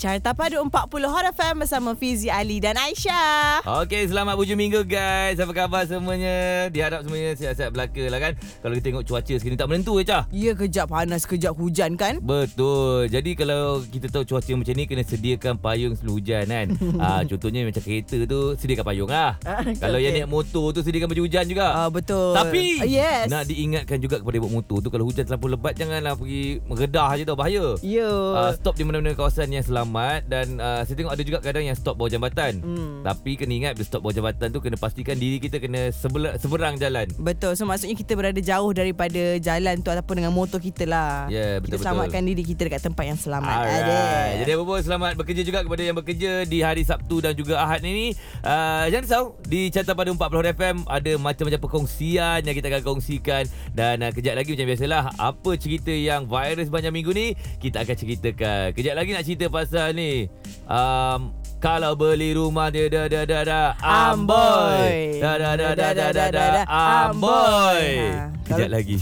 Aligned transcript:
Carta 0.00 0.32
Padu 0.32 0.56
40 0.64 1.12
Hot 1.12 1.28
FM 1.36 1.60
bersama 1.60 1.92
Fizi 1.92 2.32
Ali 2.32 2.56
dan 2.56 2.72
Aisyah. 2.72 3.60
Okey, 3.84 4.08
selamat 4.08 4.32
hujung 4.32 4.56
minggu 4.56 4.80
guys. 4.88 5.36
Apa 5.36 5.52
khabar 5.52 5.84
semuanya? 5.84 6.72
Diharap 6.72 7.04
semuanya 7.04 7.36
sihat-sihat 7.36 7.68
belaka 7.68 8.08
lah 8.08 8.16
kan. 8.16 8.32
Kalau 8.64 8.80
kita 8.80 8.86
tengok 8.88 9.04
cuaca 9.04 9.34
sekarang 9.36 9.60
tak 9.60 9.68
menentu 9.68 10.00
je 10.00 10.08
Cah. 10.08 10.24
Ya, 10.32 10.56
kejap 10.56 10.88
panas, 10.88 11.28
kejap 11.28 11.52
hujan 11.52 12.00
kan? 12.00 12.16
Betul. 12.24 13.12
Jadi 13.12 13.36
kalau 13.36 13.84
kita 13.84 14.08
tahu 14.08 14.24
cuaca 14.24 14.52
macam 14.56 14.72
ni 14.72 14.88
kena 14.88 15.04
sediakan 15.04 15.60
payung 15.60 15.92
sebelum 15.92 16.14
hujan 16.16 16.44
kan. 16.48 16.66
ah, 17.04 17.20
contohnya 17.28 17.60
macam 17.68 17.82
kereta 17.84 18.16
tu 18.24 18.40
sediakan 18.56 18.84
payung 18.88 19.10
lah. 19.12 19.36
Ah, 19.44 19.60
kalau 19.76 20.00
yang 20.00 20.16
okey. 20.16 20.24
naik 20.24 20.32
motor 20.32 20.72
tu 20.72 20.80
sediakan 20.80 21.12
baju 21.12 21.22
hujan 21.28 21.44
juga. 21.44 21.76
Ah, 21.76 21.92
betul. 21.92 22.32
Tapi 22.32 22.80
Ah, 22.80 22.88
yes. 22.88 23.28
nak 23.28 23.44
diingatkan 23.44 24.00
juga 24.00 24.16
kepada 24.16 24.40
bawa 24.40 24.64
motor 24.64 24.80
tu 24.80 24.88
kalau 24.88 25.04
hujan 25.04 25.28
terlalu 25.28 25.60
lebat 25.60 25.76
janganlah 25.76 26.16
pergi 26.16 26.56
meredah 26.64 27.08
je 27.20 27.24
tau 27.28 27.36
bahaya. 27.36 27.76
Ya. 27.84 28.08
Uh, 28.08 28.56
stop 28.56 28.80
di 28.80 28.88
mana-mana 28.88 29.12
kawasan 29.12 29.52
yang 29.52 29.60
selamat 29.90 30.22
dan 30.30 30.46
uh, 30.62 30.86
saya 30.86 30.94
tengok 30.94 31.12
ada 31.18 31.22
juga 31.26 31.38
kadang 31.42 31.66
yang 31.66 31.74
stop 31.74 31.98
bawah 31.98 32.06
jambatan. 32.06 32.62
Hmm. 32.62 33.02
Tapi 33.02 33.34
kena 33.34 33.52
ingat 33.58 33.72
bila 33.74 33.86
stop 33.90 34.06
bawah 34.06 34.14
jambatan 34.14 34.46
tu 34.54 34.62
kena 34.62 34.78
pastikan 34.78 35.18
diri 35.18 35.42
kita 35.42 35.58
kena 35.58 35.90
seberang 36.38 36.78
jalan. 36.78 37.10
Betul. 37.18 37.58
So 37.58 37.66
maksudnya 37.66 37.98
kita 37.98 38.14
berada 38.14 38.38
jauh 38.38 38.70
daripada 38.70 39.42
jalan 39.42 39.82
tu 39.82 39.90
ataupun 39.90 40.22
dengan 40.22 40.30
motor 40.30 40.62
kita 40.62 40.86
lah. 40.86 41.26
Ya, 41.26 41.58
Kita 41.58 41.74
betul-betul. 41.74 41.82
selamatkan 41.82 42.22
diri 42.22 42.42
kita 42.46 42.60
dekat 42.70 42.82
tempat 42.86 43.04
yang 43.10 43.18
selamat. 43.18 43.50
Alright. 43.50 44.46
Jadi 44.46 44.50
apa 44.54 44.62
pun 44.62 44.78
selamat 44.78 45.12
bekerja 45.18 45.42
juga 45.42 45.58
kepada 45.66 45.82
yang 45.82 45.96
bekerja 45.98 46.30
di 46.46 46.58
hari 46.62 46.86
Sabtu 46.86 47.18
dan 47.18 47.34
juga 47.34 47.58
Ahad 47.58 47.82
ini. 47.82 48.14
Uh, 48.46 48.86
jangan 48.94 49.02
risau 49.02 49.24
di 49.50 49.74
Carta 49.74 49.98
pada 49.98 50.14
40 50.14 50.54
FM 50.54 50.76
ada 50.86 51.12
macam-macam 51.18 51.60
perkongsian 51.66 52.46
yang 52.46 52.54
kita 52.54 52.70
akan 52.70 52.82
kongsikan 52.86 53.42
dan 53.74 54.06
uh, 54.06 54.14
kejap 54.14 54.38
lagi 54.38 54.54
macam 54.54 54.66
biasalah 54.70 55.02
apa 55.18 55.50
cerita 55.58 55.90
yang 55.90 56.30
viral 56.30 56.62
sepanjang 56.62 56.94
minggu 56.94 57.10
ni 57.10 57.34
kita 57.58 57.82
akan 57.82 57.94
ceritakan. 57.98 58.66
Kejap 58.78 58.94
lagi 58.94 59.10
nak 59.10 59.24
cerita 59.26 59.50
pasal 59.50 59.79
ni. 59.96 60.28
Um, 60.68 61.32
kalau 61.60 61.92
beli 61.92 62.32
rumah 62.36 62.72
dia 62.72 62.88
dah 62.88 63.04
dah 63.08 63.24
dah 63.28 63.42
dah 63.44 63.68
Amboi. 63.84 65.20
Dah 65.20 65.36
dah 65.36 65.54
dah 65.56 65.72
dah 65.76 65.92
dah 65.92 66.10
dah 66.12 66.28
dah 66.32 66.64
amboi. 66.68 67.84
Ha, 68.00 68.32
Kejap 68.48 68.68
lagi. 68.72 68.96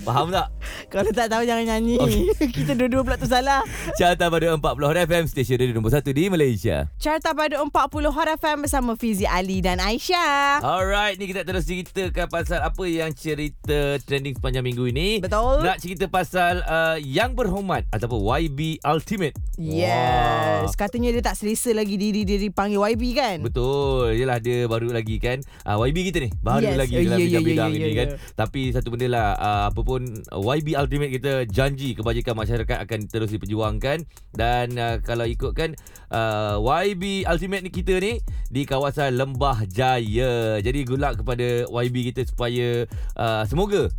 Faham 0.00 0.28
tak? 0.28 0.48
Kalau 0.88 1.10
tak 1.10 1.28
tahu 1.28 1.42
jangan 1.44 1.64
nyanyi. 1.66 1.96
Okey. 1.96 2.24
kita 2.56 2.72
dua-dua 2.72 3.02
pula 3.02 3.16
tu 3.16 3.26
salah. 3.26 3.60
Carta 3.94 4.26
pada 4.26 4.48
40 4.50 4.60
FM 5.04 5.22
stesen 5.24 5.56
radio 5.56 5.74
nombor 5.74 5.92
1 5.92 6.02
di 6.08 6.24
Malaysia. 6.26 6.88
Carta 6.96 7.30
Padu 7.30 7.60
40 7.60 7.70
Hot 8.08 8.28
FM 8.34 8.56
bersama 8.64 8.94
Fizi 8.94 9.24
Ali 9.24 9.60
dan 9.60 9.76
Aisyah. 9.76 10.62
Alright, 10.62 11.14
ni 11.14 11.26
kita 11.26 11.44
terus 11.44 11.64
ceritakan 11.64 12.26
pasal 12.26 12.60
apa 12.60 12.84
yang 12.84 13.12
cerita 13.12 14.00
trending 14.00 14.34
sepanjang 14.34 14.64
minggu 14.64 14.88
ini. 14.88 15.20
Betul. 15.20 15.60
Nak 15.60 15.76
cerita 15.78 16.06
pasal 16.06 16.64
uh, 16.64 16.96
yang 16.96 17.34
berhormat 17.34 17.84
ataupun 17.90 18.18
YB 18.18 18.80
Ultimate. 18.82 19.36
Yes. 19.56 20.64
Wah. 20.64 20.72
Katanya 20.72 21.10
dia 21.10 21.22
tak 21.22 21.36
selesa 21.36 21.70
lagi 21.70 21.94
diri 21.94 22.24
dia 22.24 22.38
dipanggil 22.38 22.80
YB 22.80 23.02
kan? 23.12 23.36
Betul. 23.42 24.16
Yelah 24.16 24.38
dia 24.38 24.64
baru 24.64 24.90
lagi 24.90 25.18
kan. 25.18 25.38
Uh, 25.62 25.76
YB 25.82 26.08
kita 26.08 26.24
ni 26.24 26.30
baru 26.40 26.62
Yes. 26.62 26.78
lagi 26.78 26.94
Oh, 26.94 27.02
dalam 27.02 27.18
ya, 27.18 27.20
ya, 27.20 27.26
bidang-bidang 27.26 27.70
ya, 27.70 27.78
ini 27.80 27.92
kan. 27.92 28.08
Tapi 28.34 28.60
satu 28.70 28.88
benda 28.88 29.06
lah 29.10 29.26
uh, 29.34 29.62
apa 29.68 29.80
pun 29.80 29.89
YB 30.30 30.78
Ultimate 30.78 31.10
kita 31.10 31.32
janji 31.50 31.98
kebajikan 31.98 32.38
masyarakat 32.38 32.86
akan 32.86 33.10
terus 33.10 33.34
diperjuangkan 33.34 34.06
dan 34.36 34.66
uh, 34.78 35.02
kalau 35.02 35.26
ikutkan 35.26 35.74
uh, 36.14 36.62
YB 36.62 37.26
Ultimate 37.26 37.66
ni 37.66 37.70
kita 37.74 37.98
ni 37.98 38.22
di 38.50 38.62
kawasan 38.62 39.18
Lembah 39.18 39.66
Jaya. 39.66 40.62
Jadi 40.62 40.86
good 40.86 41.02
luck 41.02 41.18
kepada 41.18 41.66
YB 41.66 42.14
kita 42.14 42.22
supaya 42.28 42.86
uh, 43.18 43.42
semoga 43.46 43.90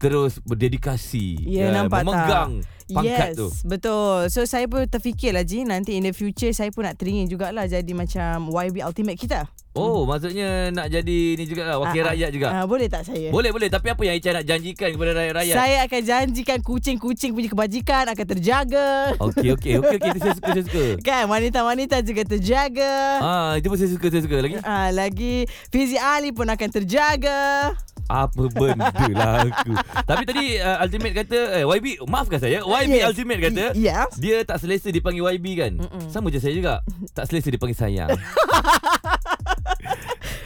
terus 0.00 0.40
berdedikasi 0.40 1.36
Ya, 1.44 1.68
uh, 1.68 1.76
nampak 1.76 2.00
tak? 2.00 2.06
memegang 2.06 2.50
yes, 2.88 2.96
pangkat 2.96 3.28
tu. 3.36 3.48
betul. 3.62 4.26
So 4.26 4.42
saya 4.42 4.64
pun 4.64 4.82
terfikirlah 4.82 5.44
Ji 5.44 5.62
nanti 5.62 5.94
in 5.94 6.02
the 6.02 6.10
future 6.10 6.50
saya 6.50 6.68
pun 6.68 6.82
nak 6.82 6.96
teringin 6.96 7.28
jugalah 7.28 7.64
jadi 7.64 7.92
macam 7.92 8.48
YB 8.48 8.80
Ultimate 8.80 9.14
kita. 9.14 9.44
Oh, 9.70 10.02
maksudnya 10.02 10.74
nak 10.74 10.90
jadi 10.90 11.38
ni 11.38 11.46
juga 11.46 11.62
lah 11.62 11.78
wakil 11.78 12.02
Ah, 12.02 12.02
ah. 12.02 12.10
rakyat 12.10 12.30
juga. 12.32 12.46
Ah, 12.50 12.64
boleh 12.66 12.90
tak 12.90 13.06
saya? 13.06 13.30
Boleh 13.30 13.54
boleh 13.54 13.70
tapi 13.70 13.86
apa 13.86 14.02
yang 14.02 14.18
Ica 14.18 14.30
nak 14.32 14.42
janjikan 14.42 14.88
kepada 14.90 15.10
rakyat-rakyat? 15.14 15.54
Saya 15.54 15.76
akan 15.86 16.00
janjikan 16.02 16.58
kucing-kucing 16.58 17.30
punya 17.30 17.46
kebajikan 17.46 18.04
akan 18.10 18.26
terjaga. 18.26 19.14
Okey 19.20 19.54
okey 19.54 19.78
okey 19.78 19.94
okey 19.94 20.08
itu 20.10 20.20
saya 20.20 20.34
suka 20.34 20.48
saya 20.50 20.64
suka. 20.66 20.84
Kan 21.06 21.22
wanita-wanita 21.30 22.02
juga 22.02 22.22
terjaga. 22.26 22.94
Ah 23.20 23.52
itu 23.54 23.70
pun 23.70 23.78
saya 23.78 23.90
suka 23.94 24.06
saya 24.10 24.22
suka 24.26 24.36
lagi. 24.40 24.54
Ah, 24.64 24.90
lagi 24.90 25.46
Fizi 25.70 25.94
Ali 25.96 26.34
pun 26.34 26.50
akan 26.50 26.68
terjaga. 26.72 27.70
Apa 28.10 28.42
benda 28.50 28.90
lah 29.12 29.46
aku. 29.46 29.70
Tapi 30.02 30.22
tadi 30.24 30.58
uh, 30.58 30.82
Ultimate 30.82 31.14
kata 31.16 31.38
eh 31.54 31.64
YB 31.64 31.86
maafkan 32.04 32.36
saya 32.36 32.58
YB 32.60 32.90
Yes. 32.92 33.06
Ultimate 33.08 33.40
kata 33.40 33.64
Y- 33.70 33.86
yes. 33.86 34.10
dia 34.18 34.42
tak 34.42 34.58
selesa 34.58 34.90
dipanggil 34.90 35.22
YB 35.30 35.46
kan. 35.54 35.72
Mm-mm. 35.78 36.10
Sama 36.10 36.26
je 36.28 36.42
saya 36.42 36.50
juga. 36.50 36.74
Tak 37.12 37.24
selesa 37.24 37.48
dipanggil 37.48 37.78
sayang. 37.78 38.10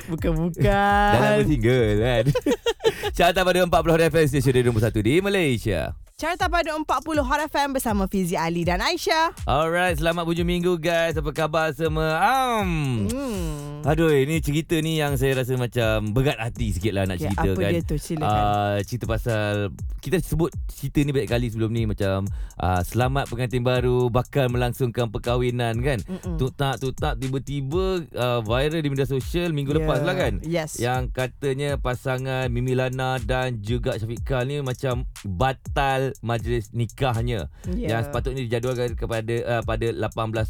Bukan-bukan. 0.04 1.10
Dalam 1.10 1.40
bertinggal 1.40 1.84
kan. 1.96 2.24
Carta 3.16 3.40
pada 3.40 3.58
40 3.62 3.72
FM 4.10 4.24
stesen 4.28 4.52
radio 4.52 4.68
nombor 4.68 4.84
1 4.84 5.00
di 5.00 5.14
Malaysia. 5.18 5.96
Carta 6.24 6.48
Padu 6.48 6.72
40 6.72 7.20
Hot 7.20 7.40
FM 7.52 7.76
bersama 7.76 8.08
Fizi 8.08 8.32
Ali 8.32 8.64
dan 8.64 8.80
Aisyah. 8.80 9.44
Alright, 9.44 10.00
selamat 10.00 10.24
hujung 10.24 10.48
minggu 10.48 10.80
guys. 10.80 11.20
Apa 11.20 11.36
khabar 11.36 11.76
semua? 11.76 12.16
Um. 12.16 13.04
Hmm. 13.12 13.84
Aduh, 13.84 14.08
ini 14.08 14.40
cerita 14.40 14.72
ni 14.80 14.96
yang 14.96 15.20
saya 15.20 15.44
rasa 15.44 15.60
macam 15.60 16.16
berat 16.16 16.40
hati 16.40 16.72
sikit 16.72 16.96
lah 16.96 17.04
nak 17.04 17.20
Okay, 17.20 17.28
cerita 17.28 17.48
apa 17.52 17.60
kan. 17.60 17.72
dia 17.76 17.82
tu? 17.84 17.96
Silakan. 18.00 18.40
Uh, 18.40 18.76
cerita 18.88 19.04
pasal 19.04 19.52
kita 20.00 20.16
sebut 20.24 20.48
cerita 20.72 21.04
ni 21.04 21.12
banyak 21.12 21.28
kali 21.28 21.52
sebelum 21.52 21.68
ni 21.68 21.84
macam 21.84 22.24
uh, 22.56 22.80
selamat 22.80 23.28
pengantin 23.28 23.60
baru 23.60 24.08
bakal 24.08 24.48
melangsungkan 24.48 25.12
perkahwinan 25.12 25.76
kan. 25.84 26.00
Mm-mm. 26.08 26.40
Tu 26.40 26.48
tak 26.56 26.80
tu 26.80 26.96
tak 26.96 27.20
tiba-tiba 27.20 28.00
uh, 28.16 28.40
viral 28.40 28.80
di 28.80 28.88
media 28.88 29.04
sosial 29.04 29.52
minggu 29.52 29.76
Yeah. 29.76 29.84
lepas 29.84 30.00
lah 30.06 30.14
kan. 30.16 30.34
Yes. 30.40 30.78
Yang 30.80 31.12
katanya 31.12 31.76
pasangan 31.76 32.46
Mimi 32.48 32.72
Lana 32.72 33.18
dan 33.20 33.60
juga 33.60 33.98
Syafiq 33.98 34.22
Khan 34.24 34.48
ni 34.48 34.62
macam 34.62 35.02
batal 35.26 36.13
majlis 36.20 36.70
nikahnya 36.70 37.46
Yeah. 37.64 37.96
yang 37.96 38.02
sepatutnya 38.04 38.42
dijadualkan 38.42 38.92
kepada 38.94 39.34
uh, 39.50 39.62
pada 39.62 39.86
18 39.88 40.04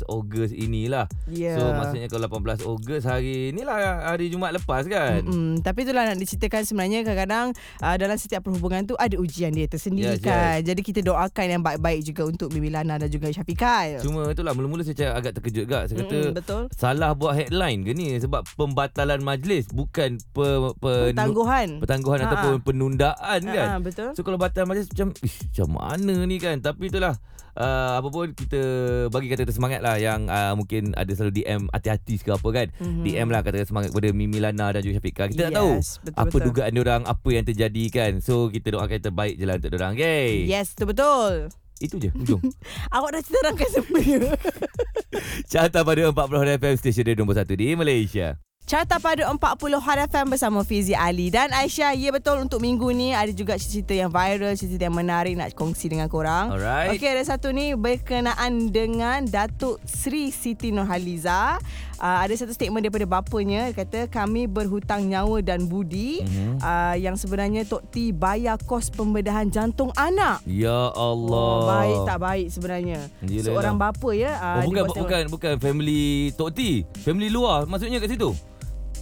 Ogos 0.06 0.50
inilah. 0.50 1.06
Yeah. 1.26 1.54
So 1.54 1.70
maksudnya 1.70 2.06
kalau 2.06 2.26
18 2.28 2.60
Ogos 2.64 3.02
hari 3.02 3.50
inilah 3.50 3.76
hari 4.04 4.28
Jumaat 4.28 4.52
lepas 4.52 4.84
kan. 4.84 5.22
Mm-mm. 5.22 5.60
Tapi 5.60 5.78
itulah 5.82 6.04
nak 6.04 6.16
diceritakan 6.16 6.62
sebenarnya 6.62 7.00
kadang-kadang 7.02 7.46
uh, 7.78 7.96
dalam 7.96 8.14
setiap 8.14 8.42
perhubungan 8.42 8.84
tu 8.84 8.94
ada 8.94 9.14
ujian 9.14 9.50
dia 9.50 9.64
tersendiri 9.64 10.16
Yes, 10.16 10.20
kan. 10.20 10.60
Jadi 10.60 10.80
kita 10.80 11.00
doakan 11.00 11.46
yang 11.48 11.62
baik-baik 11.62 12.02
juga 12.02 12.22
untuk 12.24 12.50
Mimi 12.50 12.68
Lana 12.68 12.96
dan 12.96 13.06
juga 13.06 13.30
Syafiqah. 13.30 14.00
Cuma 14.00 14.26
itulah 14.28 14.52
mula-mula 14.52 14.82
saya 14.82 15.12
agak 15.12 15.34
terkejut 15.34 15.64
juga. 15.64 15.86
Saya 15.86 15.96
kata 16.00 16.16
Mm-mm, 16.18 16.34
betul. 16.34 16.62
salah 16.70 17.12
buat 17.12 17.32
headline 17.34 17.80
ke 17.80 17.92
ni 17.92 18.18
sebab 18.18 18.42
pembatalan 18.54 19.20
majlis 19.20 19.70
bukan 19.70 20.18
pe, 20.30 20.46
pe, 20.74 20.92
Tangguhan. 21.14 21.78
pertangguhan 21.78 22.18
Ha, 22.20 22.26
ataupun 22.26 22.52
ha. 22.54 22.64
penundaan 22.64 23.40
kan. 23.44 23.66
Ah, 23.68 23.78
betul. 23.78 24.10
So 24.12 24.20
kalau 24.20 24.36
batal 24.36 24.64
majlis 24.64 24.90
macam 24.90 25.14
ish, 25.20 25.43
macam 25.46 25.68
mana 25.74 26.14
ni 26.22 26.36
kan 26.36 26.56
Tapi 26.56 26.88
itulah 26.88 27.14
uh, 27.54 27.92
Apa 27.96 28.08
pun 28.08 28.30
kita 28.30 28.60
Bagi 29.08 29.28
kata 29.28 29.48
semangat 29.48 29.78
lah 29.78 29.94
Yang 29.94 30.26
uh, 30.26 30.52
mungkin 30.54 30.92
ada 30.92 31.08
selalu 31.08 31.32
DM 31.36 31.60
Hati-hati 31.68 32.14
ke 32.18 32.30
apa 32.30 32.48
kan 32.50 32.66
Mhm. 32.70 32.80
mm-hmm. 32.80 33.04
DM 33.04 33.28
lah 33.28 33.40
kata 33.40 33.58
semangat 33.62 33.88
kepada 33.90 34.08
Mimi 34.10 34.38
Lana 34.38 34.66
dan 34.70 34.80
juga 34.80 34.98
Syafiqah 34.98 35.26
Kita 35.28 35.42
tak 35.42 35.50
Yes, 35.50 35.54
tahu 35.54 35.70
betul, 36.02 36.16
Apa 36.16 36.26
betul. 36.30 36.44
dugaan 36.46 36.74
orang 36.76 37.02
Apa 37.04 37.28
yang 37.30 37.44
terjadi 37.44 37.84
kan 37.88 38.12
So 38.18 38.48
kita 38.48 38.72
doakan 38.72 38.92
yang 38.92 39.04
terbaik 39.04 39.34
je 39.34 39.44
lah 39.44 39.56
untuk 39.56 39.72
orang 39.72 39.92
Okay 39.94 40.44
Yes, 40.44 40.72
tu 40.72 40.84
betul. 40.84 41.52
Itu 41.76 41.98
je 41.98 42.08
ujung 42.12 42.38
Awak 42.94 43.08
dah 43.10 43.22
terangkan 43.22 43.68
semuanya. 43.68 44.18
Carta 45.50 45.82
pada 45.82 46.02
40 46.06 46.14
FM 46.56 46.74
Stesen 46.74 47.04
radio 47.04 47.20
nombor 47.20 47.36
1 47.36 47.50
di 47.52 47.74
Malaysia 47.74 48.38
Carta 48.64 48.96
Padu 48.96 49.20
40 49.20 49.36
Hot 49.76 49.98
FM 50.08 50.32
bersama 50.32 50.64
Fizi 50.64 50.96
Ali 50.96 51.28
dan 51.28 51.52
Aisyah. 51.52 51.92
Ya 51.92 52.08
betul 52.08 52.40
untuk 52.40 52.58
minggu 52.58 52.88
ni 52.90 53.12
ada 53.12 53.28
juga 53.28 53.60
cerita 53.60 53.92
yang 53.92 54.08
viral, 54.08 54.56
cerita 54.56 54.80
yang 54.80 54.96
menarik 54.96 55.36
nak 55.36 55.52
kongsi 55.52 55.86
dengan 55.86 56.08
korang. 56.08 56.48
Alright. 56.48 56.96
Okey, 56.96 57.04
ada 57.06 57.20
satu 57.22 57.52
ni 57.52 57.76
berkenaan 57.76 58.72
dengan 58.72 59.20
Datuk 59.22 59.84
Sri 59.84 60.32
Siti 60.32 60.72
Nurhaliza. 60.72 61.60
Uh, 61.94 62.24
ada 62.24 62.32
satu 62.32 62.50
statement 62.50 62.80
daripada 62.82 63.04
bapanya 63.06 63.68
dia 63.68 63.76
kata 63.76 64.08
kami 64.08 64.48
berhutang 64.48 65.06
nyawa 65.06 65.38
dan 65.40 65.68
budi 65.68 66.24
Mhm. 66.24 66.58
uh, 66.58 66.96
yang 66.96 67.14
sebenarnya 67.14 67.62
Tok 67.62 67.84
T 67.86 68.10
bayar 68.10 68.56
kos 68.58 68.88
pembedahan 68.88 69.46
jantung 69.46 69.92
anak. 69.94 70.40
Ya 70.42 70.88
Allah 70.90 71.52
Oh, 71.54 71.68
baik 71.68 71.98
tak 72.02 72.18
baik 72.18 72.46
sebenarnya. 72.48 73.12
Yelah, 73.20 73.44
Seorang 73.44 73.76
yelah. 73.76 73.92
bapa 73.92 74.08
ya. 74.10 74.32
uh, 74.34 74.56
Oh 74.56 74.62
bukan 74.66 74.84
bukan 74.90 75.22
bukan 75.28 75.52
family 75.58 76.02
Tok 76.32 76.50
T 76.50 76.60
Family 76.98 77.28
luar 77.28 77.68
maksudnya 77.68 78.00
kat 78.00 78.08
situ 78.10 78.32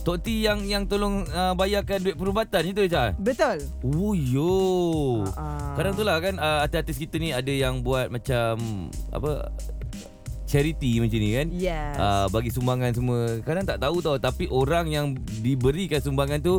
Tok 0.02 0.18
T 0.18 0.42
yang 0.42 0.66
yang 0.66 0.82
tolong 0.90 1.22
uh, 1.30 1.54
bayarkan 1.54 2.02
duit 2.02 2.18
perubatan 2.18 2.62
itu 2.66 2.90
je. 2.90 3.14
Betul. 3.22 3.62
Oh 3.86 4.18
yo. 4.18 5.22
Ah. 5.38 5.78
Kadang 5.78 5.94
tu 5.94 6.02
lah 6.02 6.18
kan 6.18 6.42
uh, 6.42 6.66
artis-artis 6.66 6.98
kita 6.98 7.22
ni 7.22 7.30
ada 7.30 7.50
yang 7.54 7.86
buat 7.86 8.10
macam 8.10 8.58
apa 9.14 9.54
charity 10.50 10.98
macam 10.98 11.18
ni 11.22 11.30
kan. 11.38 11.46
Yes. 11.54 11.94
Uh, 11.94 12.26
bagi 12.34 12.50
sumbangan 12.50 12.90
semua. 12.90 13.38
Kadang 13.46 13.62
tak 13.62 13.78
tahu 13.78 14.02
tau 14.02 14.18
tapi 14.18 14.50
orang 14.50 14.90
yang 14.90 15.14
diberikan 15.38 16.02
sumbangan 16.02 16.42
tu 16.42 16.58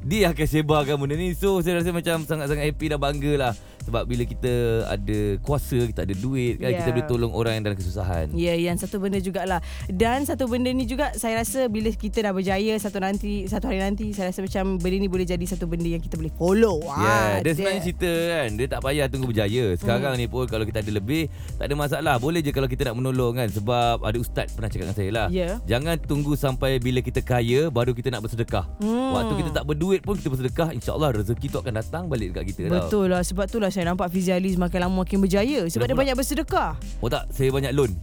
dia 0.00 0.32
akan 0.32 0.46
sebarkan 0.46 0.96
benda 0.96 1.18
ni 1.18 1.34
So 1.34 1.60
saya 1.60 1.82
rasa 1.82 1.92
macam 1.92 2.24
sangat-sangat 2.24 2.72
happy 2.72 2.86
dan 2.88 3.02
bangga 3.02 3.32
lah 3.36 3.52
Sebab 3.88 4.04
bila 4.04 4.22
kita 4.22 4.52
ada 4.86 5.18
kuasa, 5.40 5.80
kita 5.82 6.04
ada 6.04 6.12
duit 6.12 6.60
kan, 6.60 6.68
Ya. 6.68 6.78
kita 6.78 6.92
boleh 6.92 7.06
tolong 7.06 7.32
orang 7.32 7.56
yang 7.56 7.64
dalam 7.64 7.76
kesusahan. 7.76 8.28
Ya, 8.32 8.52
yang 8.52 8.76
satu 8.76 9.00
benda 9.00 9.16
jugalah. 9.18 9.64
Dan 9.88 10.22
satu 10.22 10.44
benda 10.44 10.68
ni 10.68 10.84
juga 10.84 11.10
saya 11.14 11.40
rasa 11.40 11.66
bila 11.66 11.88
kita 11.88 12.20
dah 12.20 12.30
berjaya 12.30 12.76
satu 12.76 12.98
nanti 12.98 13.48
satu 13.48 13.64
hari 13.66 13.80
nanti 13.80 14.12
saya 14.12 14.28
rasa 14.28 14.44
macam 14.44 14.76
benda 14.76 14.96
ni 14.98 15.08
boleh 15.08 15.24
jadi 15.24 15.40
satu 15.40 15.64
benda 15.64 15.88
yang 15.88 15.98
kita 15.98 16.14
boleh 16.14 16.28
follow. 16.30 16.84
Ya, 16.84 16.92
yeah, 16.92 17.24
dia 17.34 17.40
dia- 17.40 17.54
sebenarnya 17.56 17.82
cerita 17.82 18.12
kan. 18.12 18.48
Dia 18.54 18.66
tak 18.68 18.80
payah 18.82 19.06
tunggu 19.08 19.26
berjaya. 19.26 19.64
Sekarang 19.74 20.12
Hmm. 20.12 20.20
ni 20.20 20.26
pun 20.26 20.44
kalau 20.44 20.64
kita 20.64 20.78
ada 20.78 20.92
lebih, 20.92 21.22
tak 21.56 21.64
ada 21.64 21.74
masalah. 21.74 22.14
Boleh 22.18 22.40
je 22.40 22.50
kalau 22.50 22.68
kita 22.68 22.84
nak 22.84 22.94
menolong 22.94 23.32
kan. 23.34 23.48
Sebab 23.48 24.04
ada 24.04 24.18
ustaz 24.18 24.52
pernah 24.52 24.68
cakap 24.68 24.84
dengan 24.84 24.98
saya 24.98 25.10
lah. 25.10 25.26
Ya. 25.30 25.56
Jangan 25.64 25.96
tunggu 25.98 26.36
sampai 26.36 26.76
bila 26.76 27.00
kita 27.00 27.20
kaya 27.20 27.72
baru 27.72 27.92
kita 27.92 28.12
nak 28.12 28.20
bersedekah. 28.20 28.68
Hmm. 28.78 29.16
Waktu 29.16 29.32
kita 29.38 29.50
tak 29.54 29.64
berduit 29.64 30.00
pun 30.02 30.12
kita 30.12 30.28
bersedekah, 30.28 30.68
insya-Allah 30.70 31.16
rezeki 31.16 31.46
tu 31.48 31.56
akan 31.56 31.72
datang 31.74 32.04
balik 32.04 32.30
dekat 32.30 32.44
kita 32.46 32.60
tau. 32.68 32.84
Betul 32.84 33.06
lah 33.08 33.20
Sebab 33.20 33.44
tu 33.46 33.56
lah 33.56 33.70
saya 33.78 33.86
nampak 33.88 34.10
Fizi 34.10 34.34
Ali 34.34 34.58
makin 34.58 34.78
lama 34.82 35.06
makin 35.06 35.22
berjaya 35.22 35.62
Sebab 35.70 35.86
Kenapa 35.86 35.86
dia 35.86 36.00
banyak 36.02 36.16
bersedekah 36.18 36.70
Oh 36.98 37.06
tak, 37.06 37.30
saya 37.30 37.54
banyak 37.54 37.70
loan. 37.70 37.94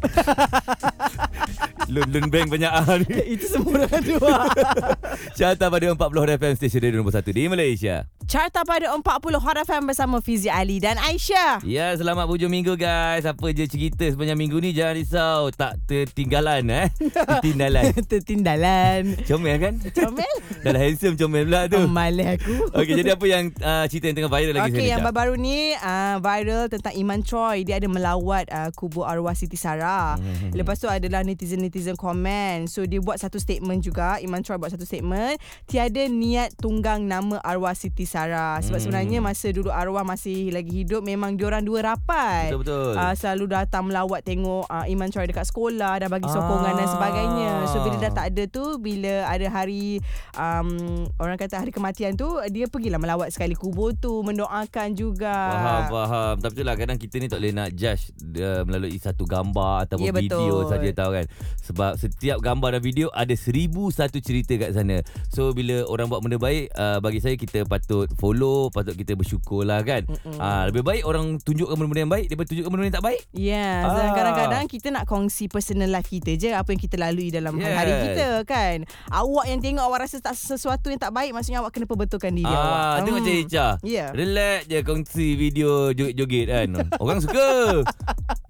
loan 1.91 2.07
loan 2.09 2.27
bank 2.31 2.47
banyak 2.47 2.71
ah 2.71 2.95
ni. 2.97 3.11
Itu 3.35 3.45
semua 3.51 3.83
orang 3.83 4.01
dua 4.01 4.47
Carta 5.37 5.67
pada 5.67 5.91
40 5.91 6.39
FM 6.39 6.51
stesen 6.55 6.79
radio 6.79 6.97
nombor 6.97 7.13
1 7.13 7.27
di 7.27 7.43
Malaysia. 7.45 8.07
Carta 8.23 8.63
pada 8.63 8.89
40 8.89 9.03
Hot 9.35 9.57
FM 9.61 9.81
bersama 9.85 10.17
Fizi 10.17 10.47
Ali 10.47 10.79
dan 10.79 10.95
Aisyah 10.95 11.59
Ya, 11.61 11.91
selamat 11.93 12.25
hujung 12.25 12.47
minggu 12.47 12.73
guys. 12.73 13.21
Apa 13.21 13.51
je 13.51 13.67
cerita 13.67 14.01
sepanjang 14.01 14.33
minggu 14.33 14.57
ni 14.57 14.71
jangan 14.71 14.95
risau, 14.95 15.51
tak 15.51 15.75
tertinggalan 15.85 16.63
eh. 16.71 16.87
Ketinggalan. 17.11 17.91
Tertindalan 18.01 19.01
Comel 19.25 19.55
kan? 19.59 19.73
Comel 19.91 20.33
Dah 20.63 20.73
handsome 20.73 21.15
comel 21.15 21.45
pula 21.45 21.67
tu. 21.67 21.77
oh, 21.77 21.85
Malah 21.85 22.33
aku 22.33 22.53
Okey, 22.73 22.93
jadi 22.95 23.09
apa 23.13 23.25
yang 23.25 23.43
uh, 23.59 23.85
cerita 23.85 24.05
yang 24.07 24.15
tengah 24.17 24.31
viral 24.31 24.53
lagi 24.55 24.71
Okey, 24.71 24.87
yang 24.89 25.01
baru-baru 25.03 25.33
ni 25.37 25.54
uh, 25.75 26.17
viral 26.17 26.67
tentang 26.67 26.93
Iman 26.93 27.21
Choi. 27.21 27.61
Dia 27.61 27.77
ada 27.77 27.87
melawat 27.87 28.47
uh, 28.47 28.69
kubur 28.71 29.03
arwah 29.03 29.31
Siti 29.31 29.55
Sarah. 29.55 30.15
Hmm. 30.15 30.51
Lepas 30.51 30.77
tu 30.77 30.87
adalah 30.87 31.21
netizen-netizen 31.21 31.93
komen. 31.93 32.65
So 32.65 32.83
dia 32.83 32.99
buat 32.99 33.17
satu 33.17 33.35
statement 33.35 33.81
juga. 33.81 34.19
Iman 34.19 34.41
Choi 34.41 34.55
buat 34.55 34.69
satu 34.69 34.83
statement. 34.83 35.37
Tiada 35.65 36.05
niat 36.05 36.55
tunggang 36.55 37.03
nama 37.03 37.39
arwah 37.41 37.73
Siti 37.73 38.03
Sarah. 38.03 38.59
Sebab 38.59 38.77
Hmm. 38.77 38.85
sebenarnya 38.85 39.19
masa 39.19 39.49
dulu 39.49 39.69
arwah 39.69 40.01
masih 40.01 40.49
lagi 40.49 40.81
hidup 40.81 41.01
memang 41.01 41.35
diorang 41.35 41.61
dua 41.61 41.85
rapat. 41.85 42.51
Betul-betul. 42.51 42.93
Uh, 42.93 43.13
selalu 43.15 43.45
datang 43.49 43.83
melawat 43.85 44.21
tengok 44.21 44.65
uh, 44.65 44.85
Iman 44.85 45.09
Choi 45.09 45.25
dekat 45.25 45.45
sekolah 45.45 45.99
dan 45.99 46.09
bagi 46.09 46.27
sokongan 46.27 46.73
dan 46.73 46.85
Ah. 46.85 46.91
sebagainya. 46.91 47.51
So 47.69 47.81
bila 47.81 47.97
dah 47.99 48.13
tak 48.13 48.25
ada 48.29 48.43
tu 48.45 48.77
bila 48.77 49.25
ada 49.25 49.47
hari 49.47 49.99
um, 50.33 50.69
orang 51.17 51.35
kata 51.35 51.57
hari 51.57 51.69
kematian 51.69 52.13
tu 52.13 52.25
dia 52.49 52.65
pergilah 52.65 52.97
melawat 52.97 53.29
sekali 53.29 53.53
kubur 53.53 53.93
tu 53.93 54.21
mendoakan 54.21 54.93
juga. 54.93 55.44
Faham, 55.47 55.81
faham. 55.87 56.33
Tapi 56.37 56.53
itulah 56.53 56.75
kadang 56.75 56.97
kita 56.97 57.15
ni 57.17 57.27
tak 57.27 57.37
boleh 57.37 57.53
nak 57.53 57.69
judge 57.71 58.03
uh, 58.35 58.61
melalui 58.63 58.95
satu 58.95 59.23
gambar 59.23 59.85
ataupun 59.85 60.05
Ya, 60.05 60.13
video 60.13 60.61
betul. 60.61 60.71
saja 60.71 60.89
tahu 60.93 61.11
kan. 61.13 61.25
Sebab 61.61 61.91
setiap 61.95 62.37
gambar 62.39 62.69
dan 62.71 62.81
video 62.81 63.07
ada 63.11 63.33
seribu 63.33 63.89
satu 63.89 64.17
cerita 64.17 64.55
kat 64.55 64.71
sana. 64.71 65.01
So 65.27 65.51
bila 65.51 65.85
orang 65.85 66.07
buat 66.07 66.19
benda 66.19 66.37
baik, 66.37 66.69
uh, 66.71 66.97
bagi 66.99 67.19
saya 67.19 67.35
kita 67.35 67.63
patut 67.63 68.09
follow, 68.15 68.69
patut 68.69 68.93
kita 68.93 69.13
bersyukur 69.13 69.61
lah 69.61 69.81
kan. 69.81 70.05
Uh, 70.25 70.67
lebih 70.67 70.81
baik 70.81 71.03
orang 71.03 71.37
tunjukkan 71.39 71.73
benda-benda 71.73 72.01
yang 72.01 72.13
baik 72.13 72.25
daripada 72.27 72.47
tunjukkan 72.47 72.69
benda 72.69 72.83
yang 72.83 72.95
tak 72.95 73.05
baik. 73.05 73.21
Ya, 73.31 73.53
yeah, 73.53 73.77
Ah. 73.85 74.13
kadang-kadang 74.13 74.63
kita 74.65 74.87
nak 74.89 75.05
kongsi 75.05 75.45
personal 75.45 75.87
life 75.87 76.07
kita 76.07 76.33
je 76.33 76.49
apa 76.49 76.67
yang 76.67 76.79
kita 76.79 76.95
lalui 76.95 77.29
dalam 77.29 77.55
Yes. 77.55 77.65
hari-hari 77.67 77.93
kita 78.07 78.27
kan. 78.43 78.77
Awak 79.07 79.45
yang 79.45 79.59
tengok 79.59 79.83
awak 79.83 79.99
rasa 80.01 80.17
tak 80.19 80.33
sesuatu 80.33 80.87
yang 80.87 80.97
tak 80.97 81.09
baik 81.09 81.31
maksudnya 81.31 81.59
awak 81.59 81.71
kena 81.71 81.85
perbetulkan 81.85 82.31
diri 82.31 82.45
awak. 82.45 82.77
Ah, 82.77 82.97
tengok 83.01 83.17
Hmm. 83.17 83.27
Cik 83.27 83.37
Ica. 83.43 83.67
Ya. 83.81 84.05
Relax 84.11 84.59
je 84.65 84.79
kongsi 84.81 85.27
video 85.35 85.91
joget-joget 85.91 86.47
kan. 86.49 86.69
Orang 86.97 87.19
suka. 87.21 87.83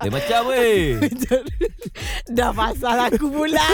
Lain 0.01 0.11
macam 0.13 0.41
weh. 0.53 1.01
Dah 2.37 2.53
pasal 2.53 3.09
aku 3.09 3.27
pula. 3.29 3.69